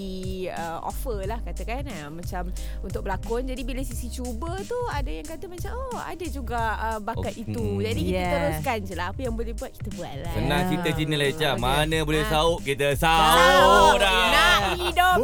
uh, 0.48 0.80
offer 0.82 1.24
lah 1.24 1.40
katakan 1.42 1.84
uh, 1.86 2.10
macam 2.10 2.50
untuk 2.80 3.02
berlakon. 3.02 3.46
Jadi 3.46 3.62
bila 3.62 3.82
sisi 3.82 4.08
cuba 4.08 4.56
tu 4.62 4.76
ada 4.88 5.08
yang 5.08 5.24
kata 5.24 5.46
macam 5.46 5.72
oh 5.74 5.98
ada 5.98 6.26
juga 6.26 6.62
uh, 6.78 7.00
bakat 7.00 7.34
Oh, 7.34 7.42
itu. 7.42 7.66
Jadi 7.80 8.02
kita 8.04 8.12
Yeah. 8.14 8.30
teruskan 8.32 8.78
je 8.84 8.94
lah 8.94 9.08
apa 9.10 9.20
yang 9.20 9.34
boleh 9.34 9.54
buat 9.54 9.72
kita 9.72 9.90
buat 9.94 10.14
lah. 10.18 10.34
Senang 10.34 10.62
cerita 10.68 10.90
Cina 10.94 11.16
lah 11.16 11.28
Echa. 11.28 11.50
Okay. 11.50 11.60
Mana 11.60 11.98
boleh 12.02 12.22
Ah. 12.22 12.30
sauk 12.30 12.60
kita 12.62 12.88
sauk 12.94 13.96
dah. 13.98 14.22
nak 14.30 14.62
hidup. 14.78 15.18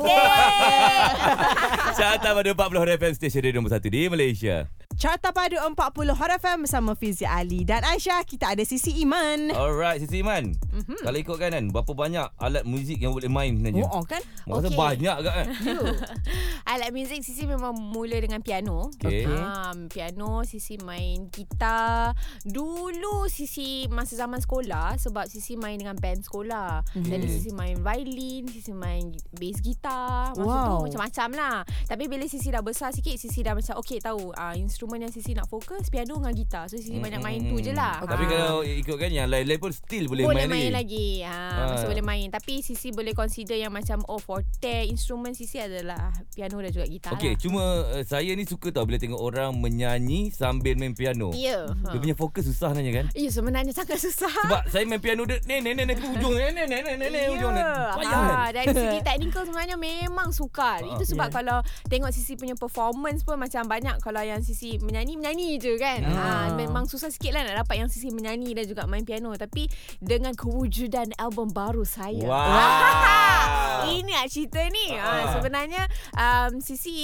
Carta 1.91 2.29
pada 2.31 2.49
40 2.49 2.97
FM 2.97 3.13
Station 3.13 3.41
Radio 3.41 3.57
nombor 3.57 3.71
1 3.71 3.87
di 3.87 4.01
Malaysia. 4.07 4.55
Carta 4.99 5.31
Padu 5.31 5.55
40 5.55 6.11
Hot 6.11 6.31
FM 6.43 6.67
bersama 6.67 6.91
Fizi 6.91 7.23
Ali 7.23 7.63
dan 7.63 7.87
Aisyah. 7.87 8.19
Kita 8.27 8.51
ada 8.51 8.59
Sisi 8.67 8.99
Iman. 8.99 9.47
Alright 9.55 10.03
Sisi 10.03 10.19
Iman. 10.19 10.51
Mhm. 10.75 10.99
Kalau 10.99 11.15
ikutkan 11.15 11.55
kan 11.55 11.63
berapa 11.71 11.95
banyak 11.95 12.27
alat 12.35 12.67
muzik 12.67 12.99
yang 12.99 13.15
boleh 13.15 13.31
main 13.31 13.55
sebenarnya? 13.55 13.87
Oh, 13.87 13.95
oh 13.95 14.03
kan? 14.03 14.19
Masa 14.43 14.67
Okey. 14.67 14.75
banyak 14.75 15.17
kan? 15.23 15.45
Alat 16.75 16.91
muzik 16.91 17.23
Sisi 17.23 17.47
memang 17.47 17.71
mula 17.79 18.19
dengan 18.19 18.43
piano. 18.43 18.91
Okey. 18.99 19.23
Um, 19.23 19.87
piano 19.87 20.43
Sisi 20.43 20.75
main 20.83 21.31
gitar. 21.31 22.11
Dulu 22.43 23.31
Sisi 23.31 23.87
masa 23.87 24.19
zaman 24.19 24.43
sekolah 24.43 24.99
sebab 24.99 25.31
Sisi 25.31 25.55
main 25.55 25.79
dengan 25.79 25.95
band 25.95 26.27
sekolah. 26.27 26.83
Mhm. 26.99 27.07
Jadi 27.07 27.25
Sisi 27.39 27.55
main 27.55 27.79
violin, 27.79 28.51
Sisi 28.51 28.75
main 28.75 29.15
bass 29.31 29.63
gitar. 29.63 30.35
Masa 30.35 30.43
Wow. 30.43 30.83
tu 30.83 30.91
macam-macam 30.91 31.29
lah. 31.39 31.57
Tapi 31.87 32.11
bila 32.11 32.27
Sisi 32.27 32.51
dah 32.51 32.59
besar 32.59 32.91
sikit 32.91 33.15
Sisi 33.15 33.47
dah 33.47 33.55
macam 33.55 33.79
okay 33.79 34.03
tahu 34.03 34.35
uh, 34.35 34.51
instrumen 34.59 34.88
yang 34.98 35.12
Sisi 35.12 35.31
nak 35.31 35.46
fokus 35.46 35.88
piano 35.88 36.15
dengan 36.15 36.34
gitar. 36.34 36.65
So 36.65 36.75
Sisi 36.75 36.98
banyak 36.98 37.19
main 37.19 37.43
tu 37.43 37.60
je 37.60 37.69
lah. 37.69 38.01
Tapi 38.01 38.24
Ah. 38.24 38.29
kalau 38.31 38.58
ikutkan 38.62 39.10
yang 39.10 39.27
lain-lain 39.27 39.58
pun 39.58 39.69
still 39.69 40.08
boleh, 40.08 40.24
boleh 40.24 40.46
main, 40.46 40.69
main 40.69 40.72
lagi. 40.72 41.21
Ha, 41.21 41.30
Ah. 41.30 41.67
masih 41.69 41.88
boleh 41.88 42.02
main. 42.02 42.28
Tapi 42.28 42.54
Sisi 42.60 42.89
boleh 42.89 43.12
consider 43.12 43.56
yang 43.56 43.69
macam 43.69 44.02
oh 44.06 44.17
forte 44.17 44.86
instrumen 44.86 45.32
Sisi 45.32 45.58
adalah 45.58 46.10
piano 46.32 46.58
dan 46.58 46.71
juga 46.71 46.86
gitar. 46.86 47.13
Okey, 47.13 47.34
lah. 47.34 47.38
cuma 47.38 47.63
uh, 47.86 48.04
saya 48.04 48.32
ni 48.32 48.43
suka 48.43 48.69
tau 48.69 48.84
bila 48.84 48.97
tengok 48.97 49.19
orang 49.19 49.54
menyanyi 49.54 50.30
sambil 50.30 50.73
main 50.73 50.91
piano. 50.91 51.30
Ya. 51.32 51.67
Dia 51.86 51.99
punya 51.99 52.15
fokus 52.15 52.45
susah 52.45 52.71
nanya 52.71 52.91
kan? 52.95 53.06
Ya 53.13 53.30
sebenarnya 53.30 53.69
sangat 53.69 53.99
susah. 53.99 54.32
Sebab 54.32 54.63
saya 54.67 54.84
main 54.84 54.97
piano 54.97 55.21
dia 55.23 55.38
ni 55.43 55.60
ni 55.60 55.73
ni 55.73 55.84
ni 55.84 55.93
ke 55.93 56.06
ujung 56.08 56.32
ni 56.32 56.47
ni 56.47 56.63
ni 56.65 56.78
ni 56.80 56.93
ni 56.95 57.08
ni 57.08 57.21
ujung 57.30 57.52
ni. 57.52 57.62
Payah 57.62 58.10
kan? 58.10 58.23
ha, 58.25 58.47
dari 58.49 58.67
segi 58.69 58.99
teknikal 59.08 59.43
sebenarnya 59.43 59.75
memang 59.75 60.32
sukar. 60.32 60.80
Ah, 60.80 60.95
Itu 60.95 61.04
sebab 61.06 61.28
yeah. 61.28 61.36
kalau 61.36 61.58
tengok 61.86 62.10
sisi 62.10 62.34
punya 62.34 62.56
performance 62.56 63.21
pun 63.21 63.36
macam 63.36 63.65
banyak 63.65 63.99
kalau 63.99 64.21
yang 64.21 64.39
sisi 64.39 64.78
menyanyi 64.81 65.13
menyanyi 65.15 65.49
je 65.57 65.75
kan. 65.75 65.99
Ah. 66.05 66.49
Ha, 66.49 66.55
memang 66.55 66.85
susah 66.85 67.09
sikit 67.09 67.31
lah 67.31 67.43
nak 67.43 67.65
dapat 67.65 67.81
yang 67.81 67.89
sisi 67.89 68.09
menyanyi 68.09 68.53
dan 68.53 68.65
juga 68.65 68.85
main 68.85 69.03
piano. 69.03 69.31
Tapi 69.33 69.65
dengan 69.99 70.33
kewujudan 70.33 71.15
album 71.17 71.49
baru 71.49 71.83
saya. 71.83 72.23
Wow. 72.23 72.47
Ini 73.89 74.11
nak 74.11 74.27
cerita 74.29 74.61
ni. 74.69 74.93
Ah. 74.93 75.25
Ha, 75.25 75.39
sebenarnya 75.39 75.81
um, 76.13 76.59
sisi 76.59 76.95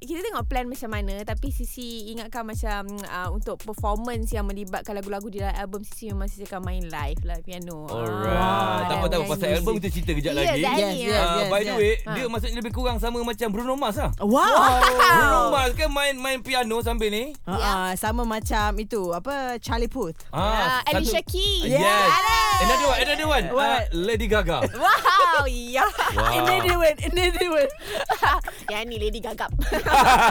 kita 0.00 0.24
tengok 0.24 0.48
plan 0.48 0.66
macam 0.66 0.90
mana 0.90 1.20
tapi 1.22 1.52
sisi 1.52 2.10
ingatkan 2.10 2.42
macam 2.42 2.88
uh, 3.06 3.28
untuk 3.30 3.60
performance 3.60 4.32
yang 4.32 4.48
melibatkan 4.48 4.96
lagu-lagu 4.96 5.28
di 5.28 5.38
dalam 5.38 5.54
album 5.54 5.84
sisi 5.84 6.10
memang 6.10 6.26
sisi 6.26 6.48
akan 6.48 6.64
main 6.64 6.84
live 6.84 7.22
lah 7.22 7.38
piano. 7.44 7.86
Alright. 7.86 8.34
Ah, 8.34 8.78
tak 8.88 9.06
dan 9.08 9.20
pasal 9.24 9.48
album 9.54 9.78
kita 9.78 9.88
cerita 9.88 10.10
kejap 10.12 10.32
Ya, 10.34 10.38
lagi. 10.42 10.58
Yes, 10.58 10.66
ah. 10.66 10.74
yes, 10.74 11.14
Ah, 11.14 11.36
yes, 11.38 11.48
by 11.48 11.60
the 11.60 11.70
yes. 11.70 11.78
way, 11.78 11.92
Ha. 11.98 12.10
dia 12.14 12.24
maksudnya 12.26 12.56
lebih 12.58 12.72
kurang 12.72 12.98
sama 12.98 13.22
macam 13.22 13.48
Bruno 13.48 13.74
Mars 13.74 13.96
lah. 13.96 14.10
Wow. 14.18 14.80
Bruno 14.82 15.40
Mars 15.50 15.72
kan 15.72 15.88
main 15.88 16.14
main 16.18 16.38
piano 16.42 16.82
sambil 16.82 16.97
ni. 17.06 17.30
Uh, 17.46 17.54
uh, 17.54 17.90
sama 17.94 18.26
macam 18.26 18.74
itu 18.76 19.14
apa 19.14 19.62
Charlie 19.62 19.86
Puth. 19.86 20.26
Ah, 20.34 20.82
satu- 20.82 20.98
Alicia 20.98 21.22
Keys. 21.22 21.70
Yes. 21.70 22.10
Ada. 22.10 22.38
Another 22.58 22.86
one, 22.86 22.98
another 22.98 23.28
one. 23.28 23.44
What? 23.54 23.70
Uh, 23.70 23.82
Lady 23.94 24.26
Gaga. 24.26 24.58
Wow, 24.74 25.46
ya. 25.46 25.86
Wow. 25.86 26.34
Another 26.34 26.74
one, 26.74 26.96
another 26.98 27.46
one. 27.54 27.70
Yang 28.66 28.84
ni 28.84 28.96
Lady 28.98 29.20
Gagap. 29.22 29.54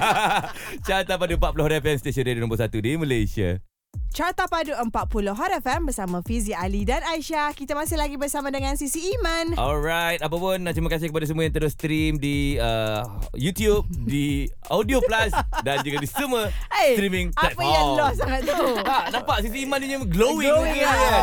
Carta 0.88 1.14
pada 1.16 1.34
40 1.34 1.80
FM 1.80 1.96
Station 1.98 2.28
Radio 2.28 2.44
nombor 2.44 2.60
1 2.60 2.68
di 2.76 3.00
Malaysia. 3.00 3.64
Carta 4.08 4.50
Padu 4.50 4.74
40 4.74 4.90
Hot 5.30 5.52
FM 5.60 5.86
bersama 5.86 6.26
Fizi 6.26 6.50
Ali 6.50 6.82
dan 6.82 7.06
Aisyah. 7.06 7.54
Kita 7.54 7.72
masih 7.72 7.96
lagi 7.96 8.18
bersama 8.18 8.50
dengan 8.50 8.74
Sisi 8.74 9.14
Iman. 9.14 9.54
Alright, 9.54 10.18
apa 10.18 10.34
pun 10.34 10.58
terima 10.58 10.90
kasih 10.90 11.08
kepada 11.08 11.24
semua 11.24 11.46
yang 11.46 11.54
terus 11.54 11.72
stream 11.72 12.18
di 12.18 12.58
uh, 12.58 13.06
YouTube, 13.36 13.86
di 14.02 14.50
Audio 14.74 15.00
Plus 15.00 15.30
dan 15.62 15.86
juga 15.86 16.02
di 16.02 16.10
semua 16.10 16.50
Eh, 16.76 16.98
streaming 16.98 17.30
Apa 17.32 17.54
platform. 17.54 17.70
yang 17.70 17.88
lost 17.94 18.18
sangat 18.18 18.42
tu? 18.44 18.58
Tak, 18.88 19.04
nampak 19.12 19.38
Sisi 19.40 19.60
Iman 19.64 19.78
dia 19.80 20.00
glowing, 20.00 20.50
Glowing 20.50 20.82
kan. 20.82 20.98
lah. 20.98 21.22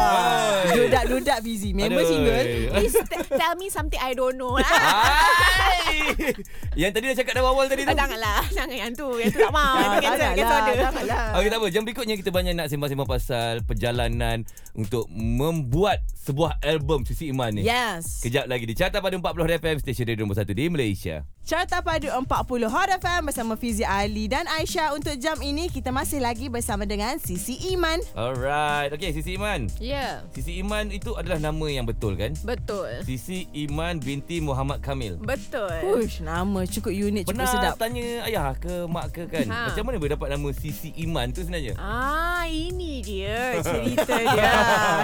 Hai. 0.63 0.77
Dudak-dudak 0.79 1.39
busy. 1.43 1.71
Member 1.73 1.99
Aduh. 1.99 2.07
single. 2.07 2.45
Please 2.71 2.95
t- 2.97 3.31
tell 3.33 3.55
me 3.57 3.67
something 3.69 3.99
I 3.99 4.13
don't 4.13 4.37
know. 4.37 4.55
Ah. 4.65 6.31
Yang 6.75 6.91
tadi 6.93 7.05
dah 7.07 7.17
cakap 7.17 7.33
dah 7.35 7.45
awal 7.45 7.67
tadi 7.67 7.83
tu. 7.83 7.89
Ah, 7.89 7.97
janganlah. 7.97 8.41
Jangan 8.49 8.75
yang 8.77 8.93
tu. 8.93 9.09
Yang 9.15 9.31
tu 9.31 9.39
tak 9.41 9.53
mau. 9.53 9.63
Ah, 9.73 9.79
Itu 9.79 9.99
cancel. 10.01 10.03
janganlah, 10.03 10.35
Cancel 10.35 10.59
order. 10.59 10.75
janganlah. 10.77 11.27
Okey 11.35 11.49
tak 11.49 11.59
apa 11.59 11.67
Jam 11.71 11.83
berikutnya 11.83 12.15
kita 12.17 12.31
banyak 12.31 12.53
nak 12.53 12.67
sembang-sembang 12.75 13.09
pasal 13.09 13.63
Perjalanan 13.63 14.43
Untuk 14.75 15.07
membuat 15.11 16.03
Sebuah 16.19 16.59
album 16.61 17.07
Sisi 17.07 17.31
Iman 17.31 17.55
ni 17.55 17.65
Yes. 17.65 18.21
Kejap 18.21 18.51
lagi 18.51 18.67
di 18.67 18.75
Carta 18.75 18.99
pada 19.01 19.15
40 19.15 19.61
FM 19.63 19.77
Stesen 19.81 20.11
radio 20.11 20.27
nombor 20.27 20.37
1 20.43 20.51
di 20.53 20.67
Malaysia 20.69 21.23
Carta 21.45 21.85
Padu 21.85 22.09
40 22.09 22.25
Hot 22.65 22.89
FM 22.89 23.29
bersama 23.29 23.53
Fizi 23.53 23.85
Ali 23.85 24.33
dan 24.33 24.49
Aisyah. 24.49 24.97
Untuk 24.97 25.13
jam 25.21 25.37
ini, 25.39 25.69
kita 25.69 25.93
masih 25.93 26.17
lagi 26.17 26.49
bersama 26.49 26.89
dengan 26.89 27.21
Sisi 27.21 27.61
Iman. 27.69 28.01
Alright. 28.17 28.89
Okay, 28.91 29.13
Sisi 29.13 29.37
Iman. 29.37 29.69
Ya, 29.77 29.93
yeah, 29.93 30.13
Sisi 30.33 30.57
Iman 30.57 30.89
itu 30.89 31.13
adalah 31.13 31.37
nama 31.37 31.67
yang 31.69 31.85
betul 31.85 32.17
kan? 32.17 32.33
betul. 32.41 32.89
Sisi 33.05 33.45
Iman 33.53 34.01
binti 34.01 34.41
Muhammad 34.41 34.81
Kamil. 34.81 35.21
Betul. 35.21 35.85
Ush, 36.01 36.25
nama 36.25 36.65
cukup 36.65 36.89
unik, 36.89 37.29
cukup 37.29 37.37
Pernah 37.37 37.53
sedap. 37.53 37.75
tanya 37.77 38.25
ayah 38.25 38.57
ke 38.57 38.89
mak 38.89 39.13
ke 39.13 39.29
kan? 39.29 39.45
Ha. 39.45 39.69
Macam 39.69 39.85
mana 39.85 40.01
boleh 40.01 40.13
dapat 40.17 40.29
nama 40.33 40.49
Sisi 40.51 40.97
Iman 40.97 41.29
tu 41.29 41.45
sebenarnya? 41.45 41.77
Ah, 41.77 42.49
ini 42.49 43.05
dia 43.05 43.61
cerita 43.69 44.17
dia. 44.17 44.53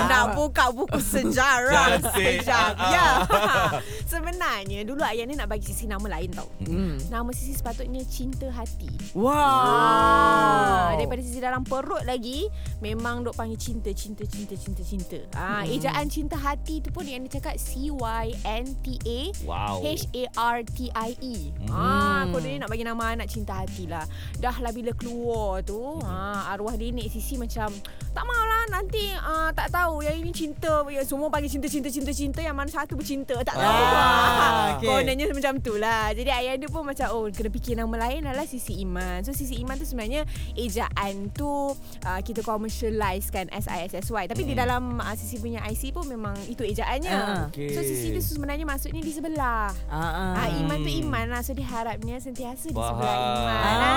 Nak 0.08 0.40
buka 0.40 0.72
buku 0.72 1.04
sejarah 1.04 2.00
Cantik. 2.00 2.40
sekejap. 2.40 2.72
Ah, 2.74 2.88
Ya. 2.90 3.08
Sebenarnya 4.10 4.82
dulu 4.82 5.04
ayah 5.04 5.22
ni 5.22 5.36
nak 5.36 5.46
bagi 5.46 5.68
Sisi 5.68 5.84
nama 5.84 6.08
lain 6.10 6.29
tau. 6.32 6.48
Hmm. 6.62 6.96
Nama 7.06 7.30
Sisi 7.30 7.52
sepatutnya 7.52 8.02
Cinta 8.02 8.48
Hati. 8.48 8.90
Wow. 9.12 9.30
Ah, 9.34 10.90
daripada 10.94 11.20
Sisi 11.20 11.38
dalam 11.38 11.62
perut 11.62 12.02
lagi 12.02 12.46
memang 12.78 13.22
dok 13.22 13.34
panggil 13.34 13.56
cinta 13.56 13.90
cinta 13.90 14.24
cinta 14.24 14.54
cinta 14.54 14.82
cinta. 14.82 15.18
Ah, 15.32 15.62
Hmm. 15.62 15.72
ejaan 15.72 16.06
Cinta 16.06 16.34
Hati 16.34 16.80
tu 16.80 16.90
pun 16.90 17.04
yang 17.04 17.22
dia 17.22 17.38
cakap 17.38 17.56
C 17.56 17.88
Y 17.88 18.24
N 18.42 18.64
T 18.80 18.96
A 19.02 19.20
Wow. 19.42 19.82
H 19.82 20.04
A 20.10 20.24
R 20.34 20.58
T 20.62 20.88
I 20.88 21.10
E. 21.18 21.36
Hmm. 21.60 21.70
Ah, 21.70 22.22
kononnya 22.26 22.64
nak 22.64 22.70
bagi 22.70 22.82
nama 22.82 23.02
anak 23.10 23.26
cinta 23.26 23.54
hati 23.56 23.84
lah. 23.84 24.04
Dah 24.36 24.56
lah 24.56 24.70
bila 24.70 24.90
keluar 24.92 25.60
tu, 25.60 25.78
ah 26.02 26.48
arwah 26.48 26.74
nenek 26.74 27.06
Sisi 27.06 27.36
macam 27.36 27.68
tak 28.10 28.24
maulah 28.24 28.66
nanti 28.68 29.10
ah, 29.14 29.50
tak 29.50 29.70
tahu 29.70 30.00
yang 30.00 30.16
ini 30.16 30.30
cinta, 30.30 30.82
yang 30.86 31.04
semua 31.04 31.28
panggil 31.28 31.50
cinta 31.50 31.66
cinta 31.66 31.88
cinta 31.88 32.10
cinta 32.10 32.40
yang 32.40 32.54
mana 32.54 32.68
satu 32.68 32.94
bercinta 32.94 33.36
tak 33.40 33.52
tahu. 33.52 33.62
Ah, 33.62 34.74
okey. 34.76 34.88
Kononnya 34.88 35.26
macam 35.30 35.54
tu 35.58 35.74
lah. 35.76 36.10
Jadi 36.20 36.36
ayah 36.36 36.54
dia 36.54 36.68
pun 36.68 36.84
macam 36.84 37.06
oh 37.10 37.24
kena 37.26 37.48
fikir 37.48 37.74
nama 37.74 37.96
lain 37.98 38.20
adalah 38.22 38.44
Sisi 38.44 38.76
Iman. 38.78 39.24
So 39.24 39.32
Sisi 39.32 39.56
Iman 39.56 39.74
tu 39.74 39.84
sebenarnya 39.84 40.28
ejaan 40.52 41.32
tu 41.32 41.72
uh, 41.72 42.20
kita 42.20 42.42
commercialize 42.42 43.28
kan 43.28 43.48
S 43.48 43.64
I 43.66 43.88
S 43.88 43.96
S 43.96 44.08
Y. 44.10 44.24
Tapi 44.26 44.42
di 44.42 44.52
Hmm. 44.52 44.60
dalam 44.60 44.82
uh, 44.96 45.14
Sisi 45.14 45.38
punya 45.38 45.64
IC 45.64 45.90
pun 45.90 46.04
memang 46.04 46.36
itu 46.44 46.60
ejaannya. 46.60 47.08
Ah, 47.08 47.48
okey. 47.48 47.72
So 47.72 47.80
Sisi 47.80 48.12
tu 48.12 48.20
sebenarnya 48.20 48.62
maksudnya 48.62 49.00
di 49.00 49.08
sebelah. 49.08 49.72
Ah, 49.86 49.96
Ah, 50.36 50.46
Hmm. 50.46 50.60
iman 50.62 50.76
tu 50.78 50.90
iman 51.00 51.24
lah. 51.26 51.40
So 51.40 51.52
diharapnya 51.52 52.18
sentiasa 52.18 52.68
di 52.68 52.76
sebelah 52.76 52.92
iman. 52.92 53.56
Ah, 53.56 53.88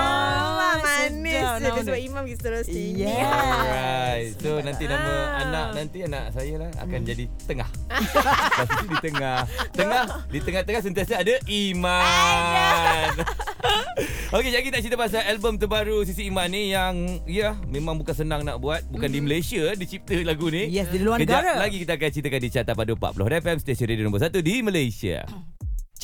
Ah, 0.64 0.76
manis 0.80 1.28
je. 1.30 1.60
nama 1.60 1.80
Sebab 1.82 2.00
iman 2.02 2.20
pergi 2.24 2.36
terus 2.38 2.66
sini. 2.66 3.04
Yeah. 3.04 3.28
Alright. 3.28 4.32
So 4.38 4.58
nanti 4.58 4.84
nama 4.86 5.12
Ah. 5.12 5.42
anak 5.42 5.66
nanti 5.74 5.98
anak 6.00 6.24
saya 6.32 6.54
lah 6.56 6.70
akan 6.78 7.00
jadi 7.02 7.24
tengah. 7.44 7.68
Pasti 8.56 8.84
di 8.86 8.96
tengah. 9.02 9.38
Tengah 9.70 10.02
di 10.26 10.38
tengah-tengah 10.40 10.82
sentiasa 10.82 11.14
ada 11.16 11.34
Iman. 11.44 12.13
Okey, 14.34 14.50
jadi 14.50 14.66
kita 14.66 14.82
cerita 14.82 14.98
pasal 14.98 15.22
album 15.30 15.62
terbaru 15.62 16.02
Sisi 16.02 16.26
Iman 16.26 16.50
ni 16.50 16.74
yang 16.74 17.22
ya 17.22 17.54
memang 17.70 17.94
bukan 17.94 18.10
senang 18.10 18.42
nak 18.42 18.58
buat, 18.58 18.82
bukan 18.90 19.06
di 19.06 19.22
Malaysia 19.22 19.70
dicipta 19.78 20.18
lagu 20.26 20.50
ni. 20.50 20.74
Yes, 20.74 20.90
di 20.90 20.98
luar 20.98 21.22
Kejap 21.22 21.38
negara. 21.38 21.62
lagi 21.62 21.78
kita 21.78 21.94
akan 21.94 22.10
ceritakan 22.10 22.40
di 22.42 22.50
Carta 22.50 22.74
Padu 22.74 22.98
40 22.98 23.38
FM 23.46 23.56
stesen 23.62 23.86
radio 23.86 24.10
nombor 24.10 24.26
1 24.26 24.34
di 24.42 24.54
Malaysia. 24.66 25.22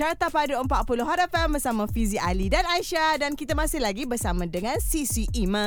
Carta 0.00 0.32
Padu 0.32 0.56
40 0.56 1.04
Hot 1.04 1.20
FM 1.28 1.60
bersama 1.60 1.84
Fizi 1.84 2.16
Ali 2.16 2.48
dan 2.48 2.64
Aisyah. 2.64 3.20
Dan 3.20 3.36
kita 3.36 3.52
masih 3.52 3.84
lagi 3.84 4.08
bersama 4.08 4.48
dengan 4.48 4.80
Sisi 4.80 5.28
Iman. 5.36 5.60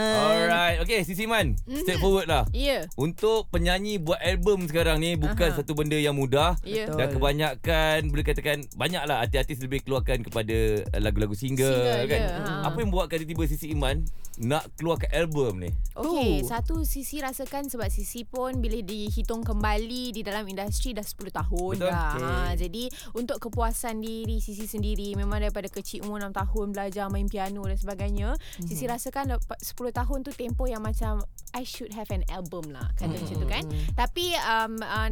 Alright. 0.50 0.82
Okey, 0.82 1.06
Sisi 1.06 1.30
Iman, 1.30 1.54
straightforward 1.70 2.26
lah. 2.26 2.42
Ya. 2.50 2.90
Untuk 2.98 3.46
penyanyi 3.54 4.02
buat 4.02 4.18
album 4.18 4.66
sekarang 4.66 5.06
ni 5.06 5.14
bukan 5.22 5.54
Aha. 5.54 5.62
satu 5.62 5.78
benda 5.78 6.02
yang 6.02 6.18
mudah. 6.18 6.58
Ya. 6.66 6.90
Betul. 6.90 6.98
Dan 6.98 7.08
kebanyakan 7.14 7.98
boleh 8.10 8.26
katakan 8.26 8.58
banyaklah 8.74 9.22
artis-artis 9.22 9.62
lebih 9.62 9.86
keluarkan 9.86 10.26
kepada 10.26 10.82
uh, 10.82 10.98
lagu-lagu 10.98 11.38
single, 11.38 11.70
Single, 11.70 12.10
kan. 12.10 12.20
ya. 12.26 12.34
Ha. 12.42 12.74
Apa 12.74 12.78
yang 12.82 12.90
buatkan 12.90 13.22
tiba-tiba 13.22 13.46
Sisi 13.46 13.70
Iman 13.70 14.02
nak 14.42 14.66
keluarkan 14.82 15.14
album 15.14 15.62
ni? 15.62 15.70
Okey, 15.94 16.42
Tu. 16.42 16.50
satu 16.50 16.82
Sisi 16.90 17.22
rasakan 17.22 17.70
sebab 17.70 17.86
Sisi 17.94 18.26
pun 18.26 18.58
bila 18.58 18.82
dihitung 18.82 19.46
kembali 19.46 20.10
di 20.10 20.26
dalam 20.26 20.50
industri 20.50 20.98
dah 20.98 21.06
10 21.06 21.22
tahun 21.30 21.74
Betul. 21.78 21.86
dah. 21.86 22.10
Okey. 22.18 22.26
Ha, 22.26 22.50
jadi 22.58 22.84
untuk 23.14 23.38
kepuasan 23.38 24.02
diri 24.24 24.40
Sisi 24.40 24.64
sendiri 24.64 25.20
memang 25.20 25.44
daripada 25.44 25.68
kecil 25.68 26.08
umur 26.08 26.24
6 26.24 26.32
tahun 26.32 26.68
belajar 26.72 27.12
main 27.12 27.28
piano 27.28 27.60
dan 27.68 27.76
sebagainya, 27.76 28.30
mm-hmm. 28.32 28.68
Sisi 28.72 28.88
rasakan 28.88 29.36
lepas 29.36 29.60
10 29.60 29.76
tahun 29.92 30.18
tu 30.24 30.32
tempoh 30.32 30.72
yang 30.72 30.80
macam 30.80 31.20
I 31.54 31.62
should 31.62 31.94
have 31.94 32.10
an 32.10 32.26
album 32.34 32.74
lah 32.74 32.90
kata 32.98 33.14
mm-hmm. 33.14 33.22
macam 33.22 33.36
tu 33.38 33.48
kan. 33.48 33.64
Tapi 33.94 34.26
um, 34.42 34.74
uh, 34.82 35.10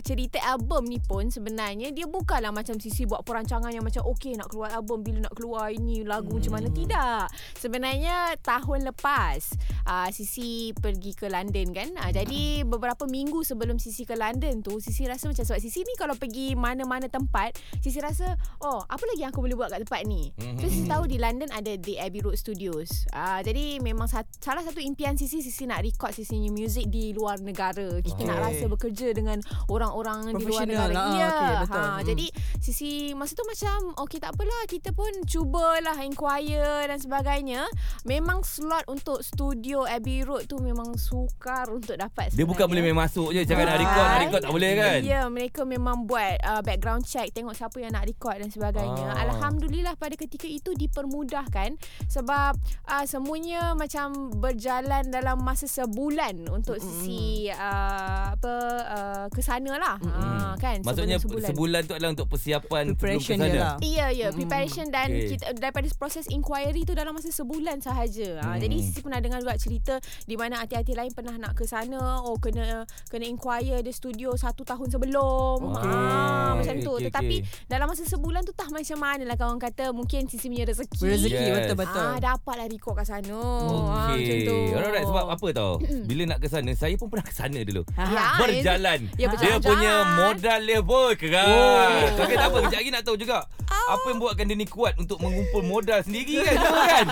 cerita 0.00 0.40
album 0.40 0.88
ni 0.88 0.96
pun 0.96 1.28
sebenarnya 1.28 1.92
dia 1.92 2.08
bukanlah 2.08 2.48
macam 2.48 2.80
Sisi 2.80 3.04
buat 3.04 3.20
perancangan 3.28 3.68
yang 3.68 3.84
macam 3.84 4.08
okey 4.16 4.40
nak 4.40 4.48
keluar 4.48 4.72
album 4.72 5.04
bila 5.04 5.28
nak 5.28 5.36
keluar 5.36 5.68
ini 5.68 6.00
lagu 6.02 6.32
macam 6.40 6.56
mana 6.56 6.72
tidak. 6.72 7.28
Sebenarnya 7.60 8.40
tahun 8.40 8.88
lepas 8.88 9.52
uh, 9.84 10.08
Sisi 10.08 10.72
pergi 10.72 11.12
ke 11.12 11.28
London 11.28 11.76
kan. 11.76 11.88
Uh, 12.00 12.10
jadi 12.10 12.64
beberapa 12.64 13.04
minggu 13.04 13.44
sebelum 13.44 13.76
Sisi 13.76 14.08
ke 14.08 14.16
London 14.16 14.64
tu 14.64 14.80
Sisi 14.80 15.04
rasa 15.04 15.28
macam 15.28 15.44
sebab 15.44 15.60
Sisi 15.60 15.84
ni 15.84 15.92
kalau 16.00 16.16
pergi 16.16 16.56
mana-mana 16.56 17.12
tempat 17.12 17.52
Sisi 17.84 18.00
rasa 18.00 18.32
oh 18.64 18.80
apa 18.88 19.04
lagi 19.12 19.28
yang 19.28 19.30
aku 19.30 19.44
boleh 19.44 19.60
buat 19.60 19.68
kat 19.68 19.84
tempat 19.84 20.08
ni. 20.08 20.32
So 20.56 20.72
Sisi 20.72 20.88
tahu 20.88 21.04
di 21.04 21.20
London 21.20 21.52
ada 21.52 21.76
The 21.76 22.00
Abbey 22.00 22.24
Road 22.24 22.40
Studios. 22.40 23.04
Uh, 23.12 23.44
jadi 23.44 23.76
memang 23.84 24.08
sat, 24.08 24.24
salah 24.40 24.64
satu 24.64 24.80
impian 24.80 25.20
Sisi 25.20 25.44
Sisi 25.44 25.68
nak 25.68 25.81
record 25.82 26.14
Sisi 26.14 26.48
music 26.48 26.86
di 26.86 27.10
luar 27.10 27.38
negara. 27.38 27.98
Kita 27.98 28.14
Okey. 28.16 28.26
nak 28.26 28.38
rasa 28.40 28.64
bekerja 28.66 29.08
dengan 29.10 29.38
orang-orang 29.66 30.32
di 30.32 30.44
luar 30.44 30.64
negara. 30.64 30.92
lah. 30.92 31.06
Ya. 31.12 31.28
Okey, 31.28 31.52
betul. 31.60 31.74
Ha, 31.74 31.90
Hmm. 31.92 32.00
jadi 32.06 32.26
Sisi 32.56 32.90
masa 33.12 33.34
tu 33.34 33.42
macam 33.42 33.76
okey 34.00 34.18
tak 34.18 34.32
apalah 34.32 34.62
kita 34.64 34.90
pun 34.92 35.10
cubalah 35.26 35.98
inquire 35.98 36.86
dan 36.86 36.96
sebagainya. 36.96 37.66
Memang 38.04 38.40
slot 38.42 38.86
untuk 38.86 39.20
studio 39.20 39.82
Abbey 39.82 40.22
Road 40.22 40.46
tu 40.46 40.56
memang 40.56 40.94
sukar 40.94 41.66
untuk 41.66 41.96
dapat 41.96 42.30
Dia 42.30 42.44
bukan 42.44 42.64
boleh 42.64 42.80
main 42.80 42.94
masuk 42.94 43.30
je 43.30 43.42
cakap 43.42 43.66
nak 43.66 43.78
record, 43.78 44.06
nak 44.06 44.20
record 44.22 44.40
tak 44.40 44.52
boleh 44.52 44.70
kan? 44.72 44.98
Ya, 45.02 45.26
mereka 45.26 45.64
memang 45.64 46.04
buat 46.04 46.38
uh, 46.40 46.60
background 46.60 47.02
check 47.02 47.32
tengok 47.32 47.52
siapa 47.52 47.74
yang 47.76 47.90
nak 47.90 48.04
record 48.04 48.36
dan 48.36 48.46
sebagainya. 48.46 49.06
Ah. 49.08 49.26
Alhamdulillah 49.26 49.96
pada 49.96 50.14
ketika 50.14 50.44
itu 50.44 50.70
dipermudahkan 50.72 51.74
sebab 52.06 52.54
uh, 52.86 53.04
semuanya 53.04 53.72
macam 53.72 54.12
berjalan 54.36 55.08
dalam 55.08 55.40
masa 55.40 55.64
sebulan 55.72 56.34
untuk 56.48 56.76
sisi 56.76 57.48
uh, 57.48 58.26
apa 58.30 58.54
uh, 58.84 59.26
ke 59.28 59.40
sana 59.40 59.72
lah. 59.74 59.96
Uh, 59.98 60.52
kan 60.54 60.84
Maksudnya 60.84 61.16
sebelum 61.16 61.40
sebulan. 61.42 61.80
tu 61.82 61.92
adalah 61.94 62.12
untuk 62.12 62.28
persiapan 62.28 62.92
Preparation 62.92 63.36
sebelum 63.36 63.40
ke 63.40 63.48
dia 63.48 63.56
sana. 63.56 63.64
lah. 63.64 63.74
Ya, 63.80 64.06
ya, 64.10 64.28
preparation 64.30 64.86
dan 64.88 65.08
Okey. 65.08 65.28
kita 65.32 65.44
daripada 65.54 65.88
proses 65.94 66.28
inquiry 66.28 66.82
tu 66.82 66.92
dalam 66.92 67.12
masa 67.12 67.30
sebulan 67.30 67.80
sahaja. 67.80 68.42
Ha, 68.42 68.58
jadi 68.58 68.74
Hmm. 68.74 68.84
Sisi 68.84 68.98
pernah 68.98 69.18
dengar 69.18 69.38
juga 69.38 69.54
cerita 69.56 69.94
di 70.24 70.34
mana 70.34 70.58
artis-artis 70.58 70.92
lain 70.92 71.12
pernah 71.12 71.38
nak 71.38 71.54
ke 71.54 71.64
sana, 71.64 72.18
oh 72.20 72.34
kena 72.36 72.82
kena 73.06 73.24
inquire 73.24 73.78
di 73.78 73.90
studio 73.90 74.34
satu 74.34 74.62
tahun 74.62 74.90
sebelum. 74.90 75.70
Ah, 75.72 76.52
macam 76.54 76.74
tu. 76.78 76.92
Okey, 76.92 77.08
Tetapi 77.08 77.36
okey. 77.38 77.64
dalam 77.66 77.86
masa 77.86 78.02
sebulan 78.04 78.42
tu 78.42 78.52
tak 78.52 78.68
macam 78.68 78.98
mana 78.98 79.22
lah 79.24 79.36
kawan 79.36 79.56
kata 79.56 79.90
mungkin 79.90 80.26
Sisi 80.26 80.46
punya 80.46 80.66
rezeki. 80.66 80.98
Rezeki 81.00 81.30
Yes. 81.38 81.54
betul-betul. 81.56 82.02
Ah, 82.02 82.18
dapatlah 82.18 82.66
record 82.66 82.94
kat 82.96 83.06
sana. 83.08 83.38
Ah, 83.38 84.10
macam 84.10 84.18
Okey. 84.18 84.42
tu. 84.42 84.58
Alright 84.74 85.06
sebab 85.06 85.24
apa 85.28 85.46
tau? 85.48 85.61
Bila 86.02 86.22
nak 86.26 86.38
ke 86.38 86.46
sana, 86.46 86.70
saya 86.72 86.94
pun 86.94 87.06
pernah 87.06 87.22
ke 87.22 87.32
sana 87.32 87.58
dulu. 87.60 87.82
Ya, 87.92 88.24
Berjalan. 88.36 89.00
Ya, 89.12 89.16
Dia 89.16 89.26
berjalan-jalan. 89.28 89.62
punya 89.64 89.92
modal 90.14 90.60
dia 90.62 90.80
pun 90.80 91.10
keras. 91.14 91.48
Oh. 91.48 92.22
Okey 92.22 92.34
tak 92.34 92.46
apa, 92.46 92.58
kejap 92.62 92.78
lagi 92.78 92.90
nak 92.90 93.02
tahu 93.02 93.16
juga. 93.16 93.38
Oh. 93.64 93.86
Apa 93.90 94.06
yang 94.06 94.18
buatkan 94.18 94.44
dia 94.44 94.54
ni 94.54 94.66
kuat 94.66 94.94
untuk 94.96 95.18
mengumpul 95.18 95.62
modal 95.62 96.00
sendiri 96.00 96.42
kan? 96.42 96.56
Kan? 96.92 97.06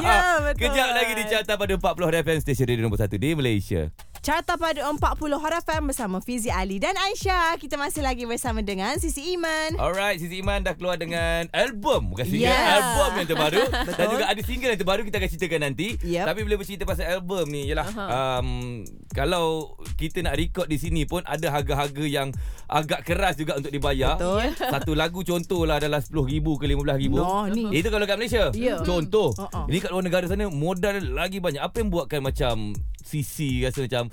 Ya, 0.00 0.16
betul. 0.42 0.60
Kejap 0.60 0.88
lagi 0.90 1.12
di 1.14 1.24
carta 1.24 1.52
pada 1.54 1.72
40 1.72 2.22
FM 2.22 2.36
stesen 2.38 2.66
radio 2.66 2.82
nombor 2.82 2.98
1 2.98 3.14
di 3.14 3.30
Malaysia. 3.32 3.82
Carta 4.24 4.56
Padu 4.56 4.80
40 4.80 5.36
Hot 5.36 5.52
FM 5.68 5.92
bersama 5.92 6.16
Fizi 6.16 6.48
Ali 6.48 6.80
dan 6.80 6.96
Aisyah. 6.96 7.60
Kita 7.60 7.76
masih 7.76 8.00
lagi 8.00 8.24
bersama 8.24 8.64
dengan 8.64 8.96
Sisi 8.96 9.36
Iman. 9.36 9.76
Alright, 9.76 10.16
Sisi 10.16 10.40
Iman 10.40 10.64
dah 10.64 10.72
keluar 10.72 10.96
dengan 10.96 11.44
album. 11.52 12.08
Bukan 12.08 12.24
single, 12.32 12.48
Yeah. 12.48 12.80
album 12.80 13.10
yang 13.20 13.28
terbaru. 13.28 13.60
Dan 14.00 14.06
juga 14.08 14.24
ada 14.24 14.40
single 14.40 14.72
yang 14.72 14.80
terbaru 14.80 15.04
kita 15.04 15.20
akan 15.20 15.28
ceritakan 15.28 15.60
nanti. 15.68 16.00
Yep. 16.00 16.24
Tapi 16.24 16.40
bila 16.40 16.56
bercerita 16.56 16.88
pasal 16.88 17.20
album 17.20 17.52
ni, 17.52 17.68
yalah, 17.68 17.84
Aha. 17.84 18.40
um, 18.40 18.80
kalau 19.12 19.76
kita 20.00 20.24
nak 20.24 20.40
record 20.40 20.72
di 20.72 20.80
sini 20.80 21.04
pun 21.04 21.20
ada 21.28 21.52
harga-harga 21.52 22.04
yang 22.08 22.32
agak 22.64 23.04
keras 23.04 23.36
juga 23.36 23.60
untuk 23.60 23.76
dibayar. 23.76 24.16
Betul. 24.16 24.56
Satu 24.72 24.96
lagu 24.96 25.20
contoh 25.20 25.68
lah 25.68 25.76
adalah 25.76 26.00
RM10,000 26.00 26.46
ke 26.48 26.64
RM15,000. 26.72 27.12
Noh, 27.12 27.44
ni. 27.52 27.64
Itu 27.76 27.92
kalau 27.92 28.08
kat 28.08 28.16
Malaysia. 28.16 28.48
Ya. 28.56 28.80
Contoh. 28.80 29.36
Uh-uh. 29.36 29.68
Ini 29.68 29.84
kat 29.84 29.92
luar 29.92 30.00
negara 30.00 30.24
sana 30.24 30.48
modal 30.48 31.12
lagi 31.12 31.44
banyak. 31.44 31.60
Apa 31.60 31.84
yang 31.84 31.92
buatkan 31.92 32.24
macam 32.24 32.72
Sisi 33.04 33.60
rasa 33.60 33.84
macam 33.84 34.08